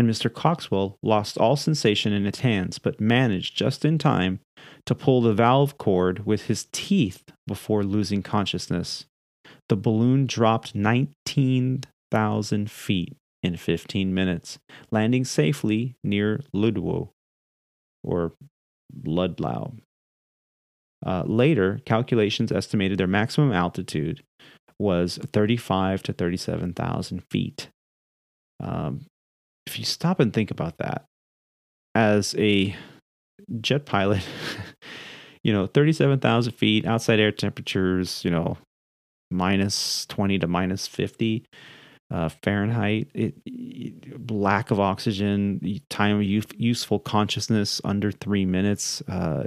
and 0.00 0.08
Mr. 0.08 0.32
Coxwell 0.32 0.98
lost 1.02 1.36
all 1.36 1.56
sensation 1.56 2.14
in 2.14 2.24
his 2.24 2.40
hands, 2.40 2.78
but 2.78 3.02
managed 3.02 3.54
just 3.54 3.84
in 3.84 3.98
time 3.98 4.40
to 4.86 4.94
pull 4.94 5.20
the 5.20 5.34
valve 5.34 5.76
cord 5.76 6.24
with 6.24 6.46
his 6.46 6.68
teeth 6.72 7.22
before 7.46 7.84
losing 7.84 8.22
consciousness. 8.22 9.04
The 9.68 9.76
balloon 9.76 10.26
dropped 10.26 10.74
19,000 10.74 12.70
feet 12.70 13.14
in 13.42 13.56
15 13.56 14.14
minutes, 14.14 14.58
landing 14.90 15.26
safely 15.26 15.96
near 16.02 16.40
Ludlow 16.54 17.12
or 18.02 18.32
Ludlow. 19.04 19.74
Uh, 21.04 21.24
later, 21.26 21.80
calculations 21.84 22.50
estimated 22.50 22.96
their 22.96 23.06
maximum 23.06 23.52
altitude 23.52 24.22
was 24.78 25.18
35 25.34 26.02
to 26.04 26.14
37,000 26.14 27.22
feet. 27.30 27.68
Um, 28.62 29.06
if 29.70 29.78
you 29.78 29.84
stop 29.84 30.20
and 30.20 30.32
think 30.32 30.50
about 30.50 30.78
that, 30.78 31.04
as 31.94 32.34
a 32.38 32.74
jet 33.60 33.86
pilot, 33.86 34.22
you 35.44 35.52
know, 35.52 35.66
37,000 35.66 36.52
feet, 36.52 36.86
outside 36.86 37.20
air 37.20 37.32
temperatures, 37.32 38.24
you 38.24 38.30
know, 38.30 38.58
minus 39.30 40.06
20 40.06 40.40
to 40.40 40.46
minus 40.48 40.86
50 40.86 41.44
uh, 42.10 42.28
Fahrenheit, 42.42 43.08
it, 43.14 43.34
it, 43.46 44.30
lack 44.30 44.72
of 44.72 44.80
oxygen, 44.80 45.80
time 45.88 46.16
of 46.16 46.24
use, 46.24 46.46
useful 46.56 46.98
consciousness 46.98 47.80
under 47.84 48.10
three 48.10 48.44
minutes, 48.44 49.00
uh, 49.02 49.44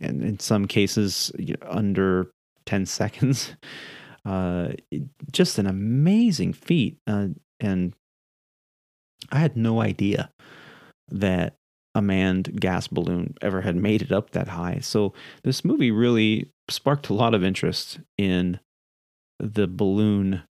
and 0.00 0.24
in 0.24 0.40
some 0.40 0.66
cases, 0.66 1.30
under 1.62 2.30
10 2.66 2.86
seconds. 2.86 3.54
Uh, 4.26 4.72
just 5.32 5.58
an 5.58 5.66
amazing 5.66 6.54
feat. 6.54 6.96
Uh, 7.06 7.26
and 7.60 7.94
I 9.30 9.38
had 9.38 9.56
no 9.56 9.80
idea 9.80 10.30
that 11.08 11.54
a 11.94 12.02
manned 12.02 12.60
gas 12.60 12.88
balloon 12.88 13.34
ever 13.40 13.60
had 13.60 13.76
made 13.76 14.02
it 14.02 14.12
up 14.12 14.30
that 14.30 14.48
high. 14.48 14.78
So 14.80 15.12
this 15.44 15.64
movie 15.64 15.90
really 15.90 16.50
sparked 16.68 17.08
a 17.08 17.14
lot 17.14 17.34
of 17.34 17.44
interest 17.44 18.00
in 18.18 18.58
the 19.38 19.66
balloon 19.66 20.42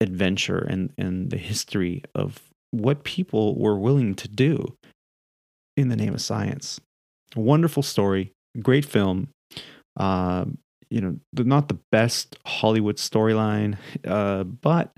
adventure 0.00 0.58
and, 0.58 0.92
and 0.96 1.30
the 1.30 1.36
history 1.36 2.02
of 2.14 2.40
what 2.70 3.04
people 3.04 3.58
were 3.58 3.78
willing 3.78 4.14
to 4.14 4.28
do 4.28 4.76
in 5.76 5.88
the 5.88 5.96
name 5.96 6.14
of 6.14 6.22
science. 6.22 6.80
Wonderful 7.34 7.82
story, 7.82 8.32
great 8.62 8.84
film. 8.84 9.28
Uh, 9.98 10.46
you 10.90 11.00
know, 11.00 11.16
not 11.34 11.68
the 11.68 11.78
best 11.90 12.36
Hollywood 12.46 12.96
storyline, 12.96 13.76
uh, 14.06 14.44
but 14.44 14.92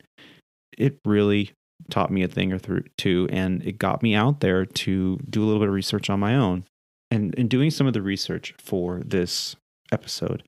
it 0.77 0.99
really 1.05 1.53
taught 1.91 2.11
me 2.11 2.23
a 2.23 2.29
thing 2.29 2.53
or 2.53 2.59
two, 2.97 3.29
and 3.31 3.63
it 3.65 3.79
got 3.79 4.03
me 4.03 4.15
out 4.15 4.41
there 4.41 4.65
to 4.65 5.19
do 5.29 5.43
a 5.43 5.47
little 5.47 5.61
bit 5.61 5.69
of 5.69 5.75
research 5.75 6.11
on 6.11 6.21
my 6.21 6.35
own. 6.35 6.65
And 7.11 7.35
in 7.37 7.49
doing 7.49 7.71
some 7.71 7.87
of 7.87 7.95
the 7.95 8.03
research 8.03 8.55
for 8.59 9.01
this 9.05 9.57
episode, 9.93 10.43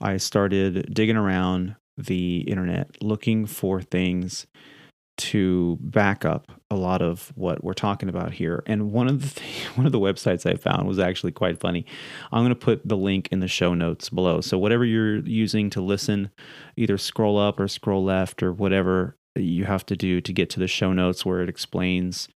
I 0.00 0.16
started 0.16 0.94
digging 0.94 1.16
around 1.16 1.76
the 1.96 2.38
internet 2.42 3.02
looking 3.02 3.44
for 3.44 3.82
things 3.82 4.46
to 5.18 5.76
back 5.80 6.24
up 6.24 6.52
a 6.70 6.76
lot 6.76 7.02
of 7.02 7.32
what 7.34 7.62
we're 7.64 7.74
talking 7.74 8.08
about 8.08 8.32
here. 8.32 8.62
And 8.66 8.92
one 8.92 9.08
of 9.08 9.20
the 9.20 9.40
th- 9.40 9.66
one 9.76 9.84
of 9.84 9.92
the 9.92 9.98
websites 9.98 10.48
I 10.48 10.54
found 10.54 10.86
was 10.86 10.98
actually 10.98 11.32
quite 11.32 11.60
funny. 11.60 11.84
I'm 12.32 12.42
going 12.42 12.50
to 12.50 12.54
put 12.54 12.88
the 12.88 12.96
link 12.96 13.28
in 13.30 13.40
the 13.40 13.48
show 13.48 13.74
notes 13.74 14.08
below. 14.08 14.40
So 14.40 14.56
whatever 14.58 14.84
you're 14.84 15.18
using 15.18 15.70
to 15.70 15.80
listen, 15.80 16.30
either 16.76 16.96
scroll 16.96 17.36
up 17.36 17.58
or 17.58 17.68
scroll 17.68 18.04
left 18.04 18.42
or 18.42 18.52
whatever 18.52 19.16
you 19.42 19.64
have 19.64 19.84
to 19.86 19.96
do 19.96 20.20
to 20.20 20.32
get 20.32 20.50
to 20.50 20.60
the 20.60 20.68
show 20.68 20.92
notes 20.92 21.24
where 21.24 21.42
it 21.42 21.48
explains 21.48 22.28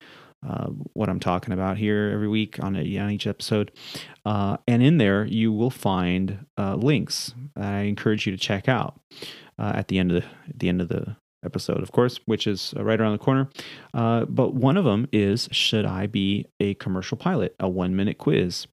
uh, 0.48 0.68
what 0.94 1.08
I'm 1.08 1.20
talking 1.20 1.54
about 1.54 1.78
here 1.78 2.10
every 2.12 2.28
week 2.28 2.62
on, 2.64 2.76
a, 2.76 2.98
on 2.98 3.12
each 3.12 3.28
episode. 3.28 3.72
Uh, 4.26 4.58
and 4.68 4.82
in 4.82 4.98
there, 4.98 5.26
you 5.26 5.52
will 5.52 5.70
find 5.70 6.46
uh, 6.58 6.76
links 6.76 7.34
I 7.56 7.82
encourage 7.82 8.26
you 8.26 8.32
to 8.32 8.38
check 8.38 8.68
out 8.68 9.00
uh, 9.60 9.74
at 9.76 9.88
the 9.88 10.00
end 10.00 10.12
of 10.12 10.24
the 10.24 10.28
at 10.50 10.60
the 10.60 10.70
end 10.70 10.82
of 10.82 10.88
the 10.88 11.16
episode, 11.44 11.82
of 11.82 11.92
course, 11.92 12.20
which 12.26 12.48
is 12.48 12.74
uh, 12.78 12.84
right 12.84 13.00
around 13.00 13.14
the 13.14 13.24
corner. 13.24 13.50
Uh, 13.94 14.26
but 14.26 14.54
one 14.54 14.78
of 14.78 14.86
them 14.86 15.08
is 15.12 15.48
Should 15.52 15.86
I 15.86 16.08
be 16.08 16.48
a 16.60 16.74
commercial 16.76 17.18
pilot? 17.18 17.56
A 17.60 17.70
one 17.70 17.96
minute 17.96 18.18
quiz. 18.18 18.66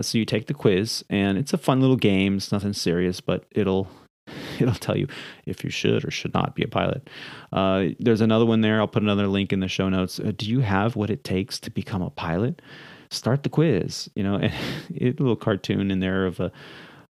so 0.00 0.16
you 0.16 0.24
take 0.24 0.46
the 0.46 0.54
quiz, 0.54 1.04
and 1.10 1.36
it's 1.36 1.52
a 1.52 1.58
fun 1.58 1.80
little 1.80 1.96
game. 1.96 2.38
It's 2.38 2.52
nothing 2.52 2.72
serious, 2.72 3.20
but 3.20 3.44
it'll 3.50 3.88
it'll 4.60 4.74
tell 4.74 4.96
you 4.96 5.06
if 5.46 5.64
you 5.64 5.70
should 5.70 6.04
or 6.04 6.10
should 6.10 6.34
not 6.34 6.54
be 6.54 6.62
a 6.62 6.68
pilot. 6.68 7.08
Uh, 7.52 7.86
there's 7.98 8.20
another 8.20 8.46
one 8.46 8.60
there. 8.60 8.80
I'll 8.80 8.88
put 8.88 9.02
another 9.02 9.26
link 9.26 9.52
in 9.52 9.60
the 9.60 9.68
show 9.68 9.88
notes. 9.88 10.20
Uh, 10.20 10.32
do 10.36 10.46
you 10.46 10.60
have 10.60 10.96
what 10.96 11.10
it 11.10 11.24
takes 11.24 11.58
to 11.60 11.70
become 11.70 12.02
a 12.02 12.10
pilot? 12.10 12.62
Start 13.10 13.42
the 13.42 13.48
quiz. 13.48 14.08
You 14.14 14.22
know, 14.22 14.36
and 14.36 14.52
a 15.00 15.06
little 15.06 15.36
cartoon 15.36 15.90
in 15.90 16.00
there 16.00 16.26
of 16.26 16.40
a, 16.40 16.52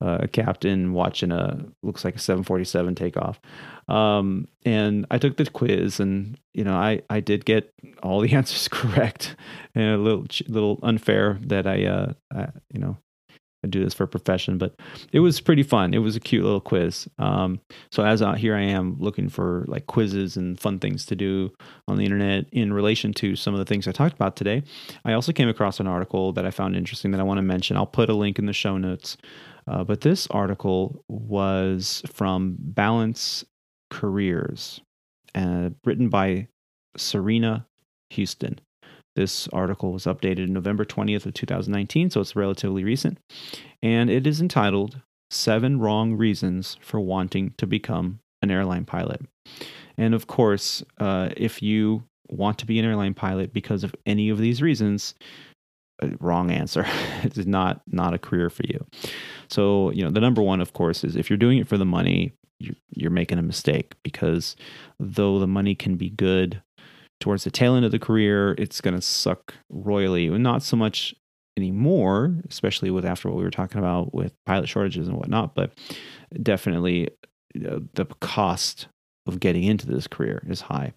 a 0.01 0.27
captain 0.27 0.93
watching 0.93 1.31
a 1.31 1.65
looks 1.81 2.05
like 2.05 2.15
a 2.15 2.19
747 2.19 2.95
takeoff. 2.95 3.39
Um, 3.87 4.47
and 4.65 5.05
I 5.09 5.17
took 5.17 5.37
the 5.37 5.49
quiz, 5.49 5.99
and 5.99 6.37
you 6.53 6.63
know, 6.63 6.75
I 6.75 7.01
I 7.09 7.21
did 7.21 7.45
get 7.45 7.73
all 8.03 8.19
the 8.19 8.33
answers 8.33 8.67
correct, 8.67 9.35
and 9.73 9.95
a 9.95 9.97
little 9.97 10.25
little 10.47 10.79
unfair 10.83 11.39
that 11.43 11.65
I 11.65 11.85
uh 11.85 12.13
I, 12.33 12.49
you 12.71 12.79
know 12.79 12.97
I 13.63 13.67
do 13.67 13.83
this 13.83 13.93
for 13.93 14.03
a 14.03 14.07
profession, 14.07 14.57
but 14.57 14.75
it 15.11 15.19
was 15.19 15.41
pretty 15.41 15.63
fun. 15.63 15.93
It 15.93 15.99
was 15.99 16.15
a 16.15 16.19
cute 16.19 16.43
little 16.43 16.61
quiz. 16.61 17.07
Um, 17.17 17.59
so 17.91 18.03
as 18.03 18.21
uh, 18.21 18.33
here 18.33 18.55
I 18.55 18.61
am 18.61 18.97
looking 18.99 19.29
for 19.29 19.65
like 19.67 19.87
quizzes 19.87 20.37
and 20.37 20.59
fun 20.59 20.79
things 20.79 21.05
to 21.07 21.15
do 21.15 21.51
on 21.87 21.97
the 21.97 22.03
internet 22.05 22.45
in 22.51 22.71
relation 22.71 23.13
to 23.13 23.35
some 23.35 23.53
of 23.53 23.59
the 23.59 23.65
things 23.65 23.87
I 23.87 23.91
talked 23.91 24.13
about 24.13 24.35
today. 24.35 24.63
I 25.05 25.13
also 25.13 25.31
came 25.31 25.49
across 25.49 25.79
an 25.79 25.87
article 25.87 26.33
that 26.33 26.45
I 26.45 26.51
found 26.51 26.75
interesting 26.75 27.11
that 27.11 27.19
I 27.19 27.23
want 27.23 27.39
to 27.39 27.43
mention. 27.43 27.77
I'll 27.77 27.87
put 27.87 28.09
a 28.09 28.13
link 28.13 28.37
in 28.37 28.45
the 28.45 28.53
show 28.53 28.77
notes. 28.77 29.17
Uh, 29.67 29.83
but 29.83 30.01
this 30.01 30.27
article 30.27 31.03
was 31.09 32.01
from 32.07 32.55
Balance 32.59 33.43
Careers, 33.89 34.81
uh, 35.35 35.71
written 35.83 36.09
by 36.09 36.47
Serena 36.95 37.67
Houston. 38.11 38.59
This 39.17 39.47
article 39.47 39.91
was 39.91 40.05
updated 40.05 40.49
November 40.49 40.85
20th 40.85 41.25
of 41.25 41.33
2019, 41.33 42.11
so 42.11 42.21
it's 42.21 42.35
relatively 42.35 42.83
recent. 42.83 43.17
And 43.81 44.11
it 44.11 44.27
is 44.27 44.39
entitled 44.39 45.01
Seven 45.31 45.79
Wrong 45.79 46.15
Reasons 46.15 46.77
for 46.81 46.99
Wanting 46.99 47.55
to 47.57 47.65
Become 47.65 48.19
an 48.43 48.51
Airline 48.51 48.85
Pilot. 48.85 49.21
And 49.97 50.13
of 50.13 50.27
course, 50.27 50.83
uh, 50.99 51.29
if 51.35 51.63
you 51.63 52.03
want 52.29 52.59
to 52.59 52.67
be 52.67 52.77
an 52.77 52.85
airline 52.85 53.15
pilot 53.15 53.53
because 53.53 53.83
of 53.83 53.95
any 54.05 54.29
of 54.29 54.37
these 54.37 54.61
reasons, 54.61 55.15
uh, 56.03 56.09
wrong 56.19 56.51
answer. 56.51 56.85
it 57.23 57.35
is 57.39 57.47
not 57.47 57.81
not 57.87 58.13
a 58.13 58.19
career 58.19 58.51
for 58.51 58.63
you. 58.67 58.85
So 59.49 59.89
you 59.93 60.03
know 60.03 60.11
the 60.11 60.21
number 60.21 60.43
one, 60.43 60.61
of 60.61 60.73
course, 60.73 61.03
is 61.03 61.15
if 61.15 61.27
you're 61.27 61.37
doing 61.37 61.57
it 61.57 61.67
for 61.67 61.79
the 61.79 61.85
money, 61.85 62.33
you're, 62.59 62.75
you're 62.91 63.09
making 63.09 63.39
a 63.39 63.41
mistake 63.43 63.95
because 64.03 64.55
though 64.99 65.39
the 65.39 65.47
money 65.47 65.73
can 65.73 65.95
be 65.95 66.11
good, 66.11 66.61
towards 67.19 67.43
the 67.43 67.51
tail 67.51 67.75
end 67.75 67.85
of 67.85 67.91
the 67.91 67.99
career, 67.99 68.53
it's 68.57 68.81
going 68.81 68.95
to 68.95 69.01
suck 69.01 69.53
royally. 69.69 70.29
Not 70.29 70.63
so 70.63 70.77
much 70.77 71.15
anymore, 71.57 72.35
especially 72.49 72.91
with 72.91 73.05
after 73.05 73.27
what 73.27 73.37
we 73.37 73.43
were 73.43 73.51
talking 73.51 73.79
about 73.79 74.13
with 74.13 74.33
pilot 74.45 74.69
shortages 74.69 75.07
and 75.07 75.17
whatnot, 75.17 75.55
but 75.55 75.71
definitely 76.41 77.09
uh, 77.67 77.79
the 77.93 78.05
cost 78.21 78.87
of 79.25 79.39
getting 79.39 79.63
into 79.63 79.87
this 79.87 80.07
career 80.07 80.43
is 80.47 80.61
high. 80.61 80.93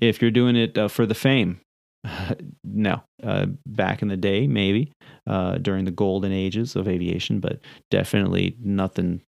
If 0.00 0.20
you're 0.20 0.30
doing 0.30 0.56
it 0.56 0.76
uh, 0.76 0.88
for 0.88 1.06
the 1.06 1.14
fame, 1.14 1.60
no. 2.64 3.02
Uh, 3.22 3.46
back 3.66 4.02
in 4.02 4.08
the 4.08 4.16
day, 4.16 4.46
maybe 4.46 4.92
uh, 5.26 5.56
during 5.56 5.86
the 5.86 5.90
golden 5.90 6.32
ages 6.32 6.76
of 6.76 6.86
aviation, 6.86 7.40
but 7.40 7.60
definitely 7.90 8.56
nothing 8.60 9.22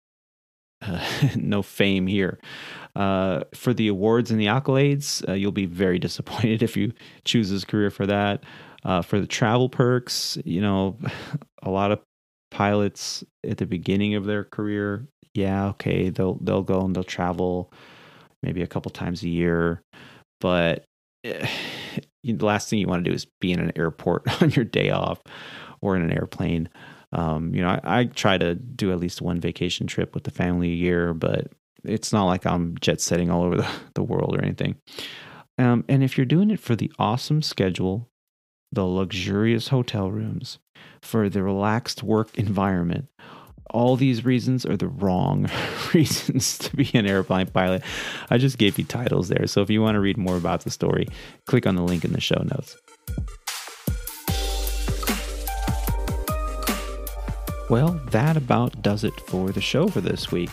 no 1.37 1.63
fame 1.63 2.07
here. 2.07 2.39
Uh, 2.95 3.43
for 3.55 3.73
the 3.73 3.89
awards 3.89 4.31
and 4.31 4.39
the 4.39 4.47
accolades, 4.47 5.27
uh, 5.29 5.33
you'll 5.33 5.53
be 5.53 5.67
very 5.67 5.99
disappointed 5.99 6.63
if 6.63 6.77
you 6.77 6.93
choose 7.25 7.51
this 7.51 7.65
career 7.65 7.91
for 7.91 8.07
that. 8.07 8.45
Uh, 8.85 9.01
for 9.01 9.21
the 9.21 9.27
travel 9.27 9.69
perks, 9.69 10.37
you 10.45 10.61
know, 10.61 10.99
a 11.63 11.71
lot 11.71 11.93
of 11.93 12.01
pilots 12.51 13.25
at 13.49 13.57
the 13.59 13.67
beginning 13.67 14.15
of 14.15 14.25
their 14.25 14.45
career, 14.45 15.07
yeah, 15.35 15.69
okay, 15.69 16.11
they'll 16.11 16.39
they'll 16.43 16.63
go 16.63 16.85
and 16.85 16.95
they'll 16.95 17.05
travel 17.05 17.73
maybe 18.43 18.63
a 18.63 18.67
couple 18.67 18.91
times 18.91 19.23
a 19.23 19.29
year, 19.29 19.83
but 20.41 20.85
eh, 21.25 21.49
the 22.25 22.45
last 22.45 22.69
thing 22.69 22.79
you 22.79 22.87
want 22.87 23.05
to 23.05 23.11
do 23.11 23.15
is 23.15 23.27
be 23.41 23.53
in 23.53 23.61
an 23.61 23.73
airport 23.77 24.23
on 24.43 24.51
your 24.51 24.65
day 24.65 24.91
off 24.91 25.21
or 25.81 25.97
in 25.97 26.03
an 26.03 26.13
airplane. 26.13 26.69
Um, 27.13 27.55
you 27.55 27.61
know, 27.61 27.69
I, 27.69 28.01
I, 28.01 28.05
try 28.07 28.39
to 28.39 28.55
do 28.55 28.91
at 28.91 28.99
least 28.99 29.21
one 29.21 29.39
vacation 29.39 29.87
trip 29.87 30.15
with 30.15 30.25
the 30.25 30.31
family 30.31 30.71
a 30.71 30.75
year, 30.75 31.13
but 31.13 31.49
it's 31.85 32.13
not 32.13 32.25
like 32.25 32.47
I'm 32.47 32.77
jet 32.81 33.01
setting 33.01 33.31
all 33.31 33.43
over 33.43 33.57
the, 33.57 33.69
the 33.95 34.03
world 34.03 34.37
or 34.37 34.43
anything. 34.43 34.77
Um, 35.59 35.85
and 35.89 36.03
if 36.03 36.17
you're 36.17 36.27
doing 36.27 36.51
it 36.51 36.61
for 36.61 36.75
the 36.75 36.91
awesome 36.99 37.43
schedule, 37.43 38.09
the 38.71 38.85
luxurious 38.85 39.69
hotel 39.69 40.11
rooms, 40.11 40.59
for 41.03 41.29
the 41.29 41.43
relaxed 41.43 42.03
work 42.03 42.37
environment, 42.39 43.09
all 43.71 43.97
these 43.97 44.25
reasons 44.25 44.67
are 44.67 44.77
the 44.77 44.89
wrong 44.89 45.49
reasons 45.95 46.59
to 46.59 46.77
be 46.77 46.91
an 46.95 47.07
airplane 47.07 47.47
pilot. 47.47 47.83
I 48.31 48.39
just 48.39 48.59
gave 48.59 48.79
you 48.79 48.85
titles 48.85 49.29
there. 49.29 49.47
So 49.47 49.63
if 49.63 49.71
you 49.71 49.83
want 49.83 49.95
to 49.95 50.01
read 50.01 50.17
more 50.17 50.37
about 50.37 50.63
the 50.63 50.71
story, 50.71 51.07
click 51.47 51.67
on 51.67 51.77
the 51.77 51.83
link 51.83 52.05
in 52.05 52.13
the 52.13 52.21
show 52.21 52.43
notes. 52.43 52.77
Well, 57.71 58.01
that 58.11 58.37
about 58.37 58.83
does 58.83 59.05
it 59.05 59.19
for 59.23 59.51
the 59.51 59.63
show 59.63 59.89
for 59.89 60.03
this 60.03 60.31
week. 60.31 60.51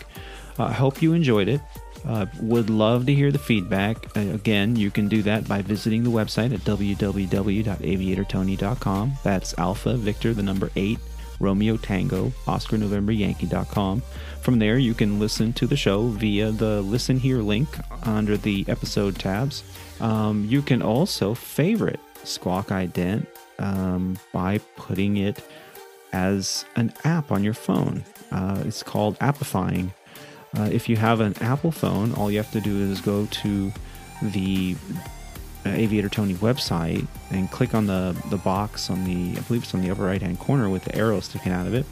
I 0.58 0.64
uh, 0.64 0.72
hope 0.72 1.02
you 1.02 1.12
enjoyed 1.12 1.48
it. 1.48 1.60
Uh, 2.06 2.26
would 2.40 2.70
love 2.70 3.04
to 3.06 3.14
hear 3.14 3.30
the 3.30 3.38
feedback. 3.38 4.16
Uh, 4.16 4.20
again, 4.20 4.74
you 4.76 4.90
can 4.90 5.06
do 5.08 5.20
that 5.22 5.46
by 5.46 5.60
visiting 5.62 6.02
the 6.02 6.10
website 6.10 6.54
at 6.54 6.60
www.aviatortony.com. 6.60 9.12
That's 9.22 9.58
Alpha 9.58 9.96
Victor, 9.96 10.32
the 10.32 10.42
number 10.42 10.70
eight, 10.76 10.98
Romeo 11.40 11.76
Tango, 11.76 12.32
Oscar 12.46 12.78
November 12.78 13.12
Yankee.com. 13.12 14.02
From 14.40 14.58
there, 14.58 14.78
you 14.78 14.94
can 14.94 15.18
listen 15.18 15.52
to 15.54 15.66
the 15.66 15.76
show 15.76 16.06
via 16.08 16.52
the 16.52 16.80
Listen 16.82 17.18
Here 17.18 17.42
link 17.42 17.68
under 18.06 18.36
the 18.38 18.64
episode 18.68 19.18
tabs. 19.18 19.62
Um, 20.00 20.46
you 20.48 20.62
can 20.62 20.80
also 20.80 21.34
favorite 21.34 22.00
Squawk 22.24 22.68
Ident 22.68 23.26
um, 23.58 24.16
by 24.32 24.58
putting 24.76 25.18
it 25.18 25.44
as 26.12 26.64
an 26.76 26.92
app 27.04 27.30
on 27.30 27.44
your 27.44 27.54
phone. 27.54 28.04
Uh, 28.32 28.62
it's 28.64 28.82
called 28.82 29.18
Appifying. 29.18 29.92
Uh, 30.56 30.68
if 30.72 30.88
you 30.88 30.96
have 30.96 31.20
an 31.20 31.34
Apple 31.40 31.70
phone, 31.70 32.12
all 32.14 32.30
you 32.30 32.38
have 32.38 32.50
to 32.52 32.60
do 32.60 32.76
is 32.76 33.00
go 33.00 33.26
to 33.26 33.72
the 34.22 34.76
uh, 35.64 35.70
Aviator 35.70 36.08
Tony 36.08 36.34
website 36.34 37.06
and 37.30 37.50
click 37.50 37.74
on 37.74 37.86
the, 37.86 38.16
the 38.30 38.38
box 38.38 38.90
on 38.90 39.04
the, 39.04 39.38
I 39.38 39.42
believe 39.42 39.62
it's 39.62 39.74
on 39.74 39.82
the 39.82 39.90
upper 39.90 40.04
right 40.04 40.20
hand 40.20 40.38
corner 40.38 40.68
with 40.68 40.84
the 40.84 40.94
arrow 40.96 41.20
sticking 41.20 41.52
out 41.52 41.66
of 41.66 41.74
it, 41.74 41.86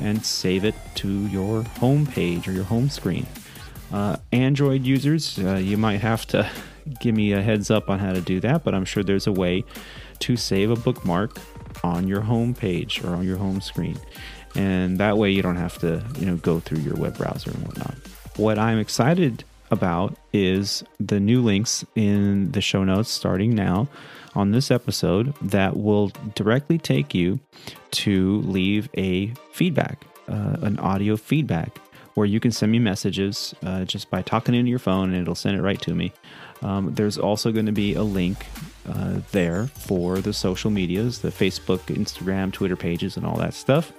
and 0.00 0.24
save 0.24 0.64
it 0.64 0.74
to 0.96 1.26
your 1.28 1.62
home 1.62 2.06
page 2.06 2.48
or 2.48 2.52
your 2.52 2.64
home 2.64 2.88
screen. 2.88 3.26
Uh, 3.92 4.16
Android 4.32 4.84
users, 4.84 5.38
uh, 5.38 5.56
you 5.56 5.76
might 5.76 6.00
have 6.00 6.26
to 6.28 6.50
give 7.00 7.14
me 7.14 7.32
a 7.32 7.42
heads 7.42 7.70
up 7.70 7.90
on 7.90 7.98
how 7.98 8.12
to 8.12 8.20
do 8.20 8.40
that, 8.40 8.64
but 8.64 8.74
I'm 8.74 8.84
sure 8.84 9.02
there's 9.02 9.26
a 9.26 9.32
way 9.32 9.64
to 10.20 10.36
save 10.36 10.70
a 10.70 10.76
bookmark 10.76 11.38
on 11.84 12.08
your 12.08 12.22
home 12.22 12.54
page 12.54 13.02
or 13.04 13.14
on 13.14 13.24
your 13.24 13.36
home 13.36 13.60
screen. 13.60 13.98
And 14.54 14.98
that 14.98 15.16
way 15.16 15.30
you 15.30 15.42
don't 15.42 15.56
have 15.56 15.78
to, 15.78 16.02
you 16.18 16.26
know, 16.26 16.36
go 16.36 16.60
through 16.60 16.80
your 16.80 16.96
web 16.96 17.16
browser 17.16 17.50
and 17.50 17.66
whatnot. 17.66 17.94
What 18.36 18.58
I'm 18.58 18.78
excited 18.78 19.44
about 19.70 20.16
is 20.32 20.82
the 20.98 21.20
new 21.20 21.42
links 21.42 21.84
in 21.94 22.52
the 22.52 22.60
show 22.60 22.84
notes 22.84 23.10
starting 23.10 23.54
now 23.54 23.88
on 24.34 24.52
this 24.52 24.70
episode 24.70 25.34
that 25.42 25.76
will 25.76 26.12
directly 26.34 26.78
take 26.78 27.14
you 27.14 27.38
to 27.92 28.40
leave 28.42 28.88
a 28.96 29.32
feedback, 29.52 30.04
uh, 30.28 30.56
an 30.62 30.78
audio 30.78 31.16
feedback 31.16 31.78
where 32.14 32.26
you 32.26 32.40
can 32.40 32.50
send 32.50 32.72
me 32.72 32.78
messages 32.78 33.54
uh, 33.64 33.84
just 33.84 34.10
by 34.10 34.22
talking 34.22 34.54
into 34.54 34.68
your 34.68 34.78
phone 34.78 35.12
and 35.12 35.22
it'll 35.22 35.34
send 35.34 35.56
it 35.56 35.62
right 35.62 35.80
to 35.80 35.94
me. 35.94 36.12
Um, 36.62 36.94
there's 36.94 37.18
also 37.18 37.52
going 37.52 37.66
to 37.66 37.72
be 37.72 37.94
a 37.94 38.02
link 38.02 38.46
uh, 38.88 39.20
there 39.32 39.66
for 39.68 40.18
the 40.18 40.32
social 40.32 40.70
medias, 40.70 41.20
the 41.20 41.28
Facebook, 41.28 41.80
Instagram, 41.94 42.52
Twitter 42.52 42.76
pages, 42.76 43.16
and 43.16 43.24
all 43.24 43.36
that 43.36 43.54
stuff. 43.54 43.92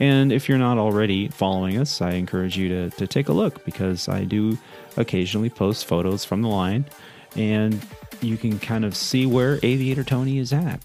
And 0.00 0.32
if 0.32 0.48
you're 0.48 0.58
not 0.58 0.78
already 0.78 1.28
following 1.28 1.78
us, 1.78 2.00
I 2.00 2.12
encourage 2.12 2.56
you 2.56 2.68
to, 2.68 2.90
to 2.90 3.06
take 3.06 3.28
a 3.28 3.32
look 3.32 3.64
because 3.64 4.08
I 4.08 4.24
do 4.24 4.58
occasionally 4.96 5.50
post 5.50 5.86
photos 5.86 6.24
from 6.24 6.42
the 6.42 6.48
line 6.48 6.86
and 7.34 7.84
you 8.20 8.36
can 8.36 8.58
kind 8.58 8.84
of 8.84 8.96
see 8.96 9.26
where 9.26 9.58
Aviator 9.62 10.04
Tony 10.04 10.38
is 10.38 10.52
at. 10.52 10.80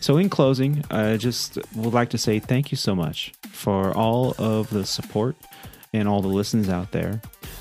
So, 0.00 0.16
in 0.16 0.30
closing, 0.30 0.84
I 0.90 1.16
just 1.16 1.58
would 1.74 1.92
like 1.92 2.10
to 2.10 2.18
say 2.18 2.38
thank 2.38 2.70
you 2.70 2.76
so 2.76 2.94
much 2.94 3.32
for 3.50 3.92
all 3.94 4.34
of 4.38 4.70
the 4.70 4.86
support 4.86 5.36
and 5.92 6.08
all 6.08 6.22
the 6.22 6.28
listens 6.28 6.68
out 6.68 6.92
there. 6.92 7.20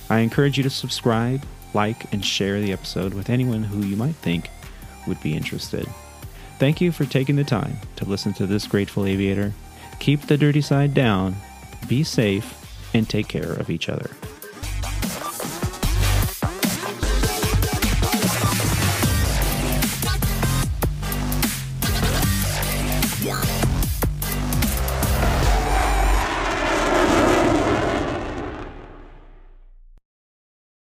I 0.09 0.19
encourage 0.19 0.57
you 0.57 0.63
to 0.63 0.69
subscribe, 0.69 1.43
like, 1.77 2.11
and 2.11 2.25
share 2.25 2.59
the 2.59 2.73
episode 2.73 3.13
with 3.13 3.29
anyone 3.29 3.63
who 3.63 3.85
you 3.85 3.95
might 3.95 4.15
think 4.15 4.49
would 5.07 5.21
be 5.21 5.35
interested. 5.35 5.87
Thank 6.57 6.81
you 6.81 6.91
for 6.91 7.05
taking 7.05 7.35
the 7.35 7.43
time 7.43 7.77
to 7.97 8.05
listen 8.05 8.33
to 8.33 8.47
this 8.47 8.65
grateful 8.65 9.05
aviator. 9.05 9.53
Keep 9.99 10.21
the 10.21 10.37
dirty 10.37 10.61
side 10.61 10.95
down, 10.95 11.35
be 11.87 12.03
safe, 12.03 12.55
and 12.95 13.07
take 13.07 13.27
care 13.27 13.53
of 13.53 13.69
each 13.69 13.89
other. 13.89 14.09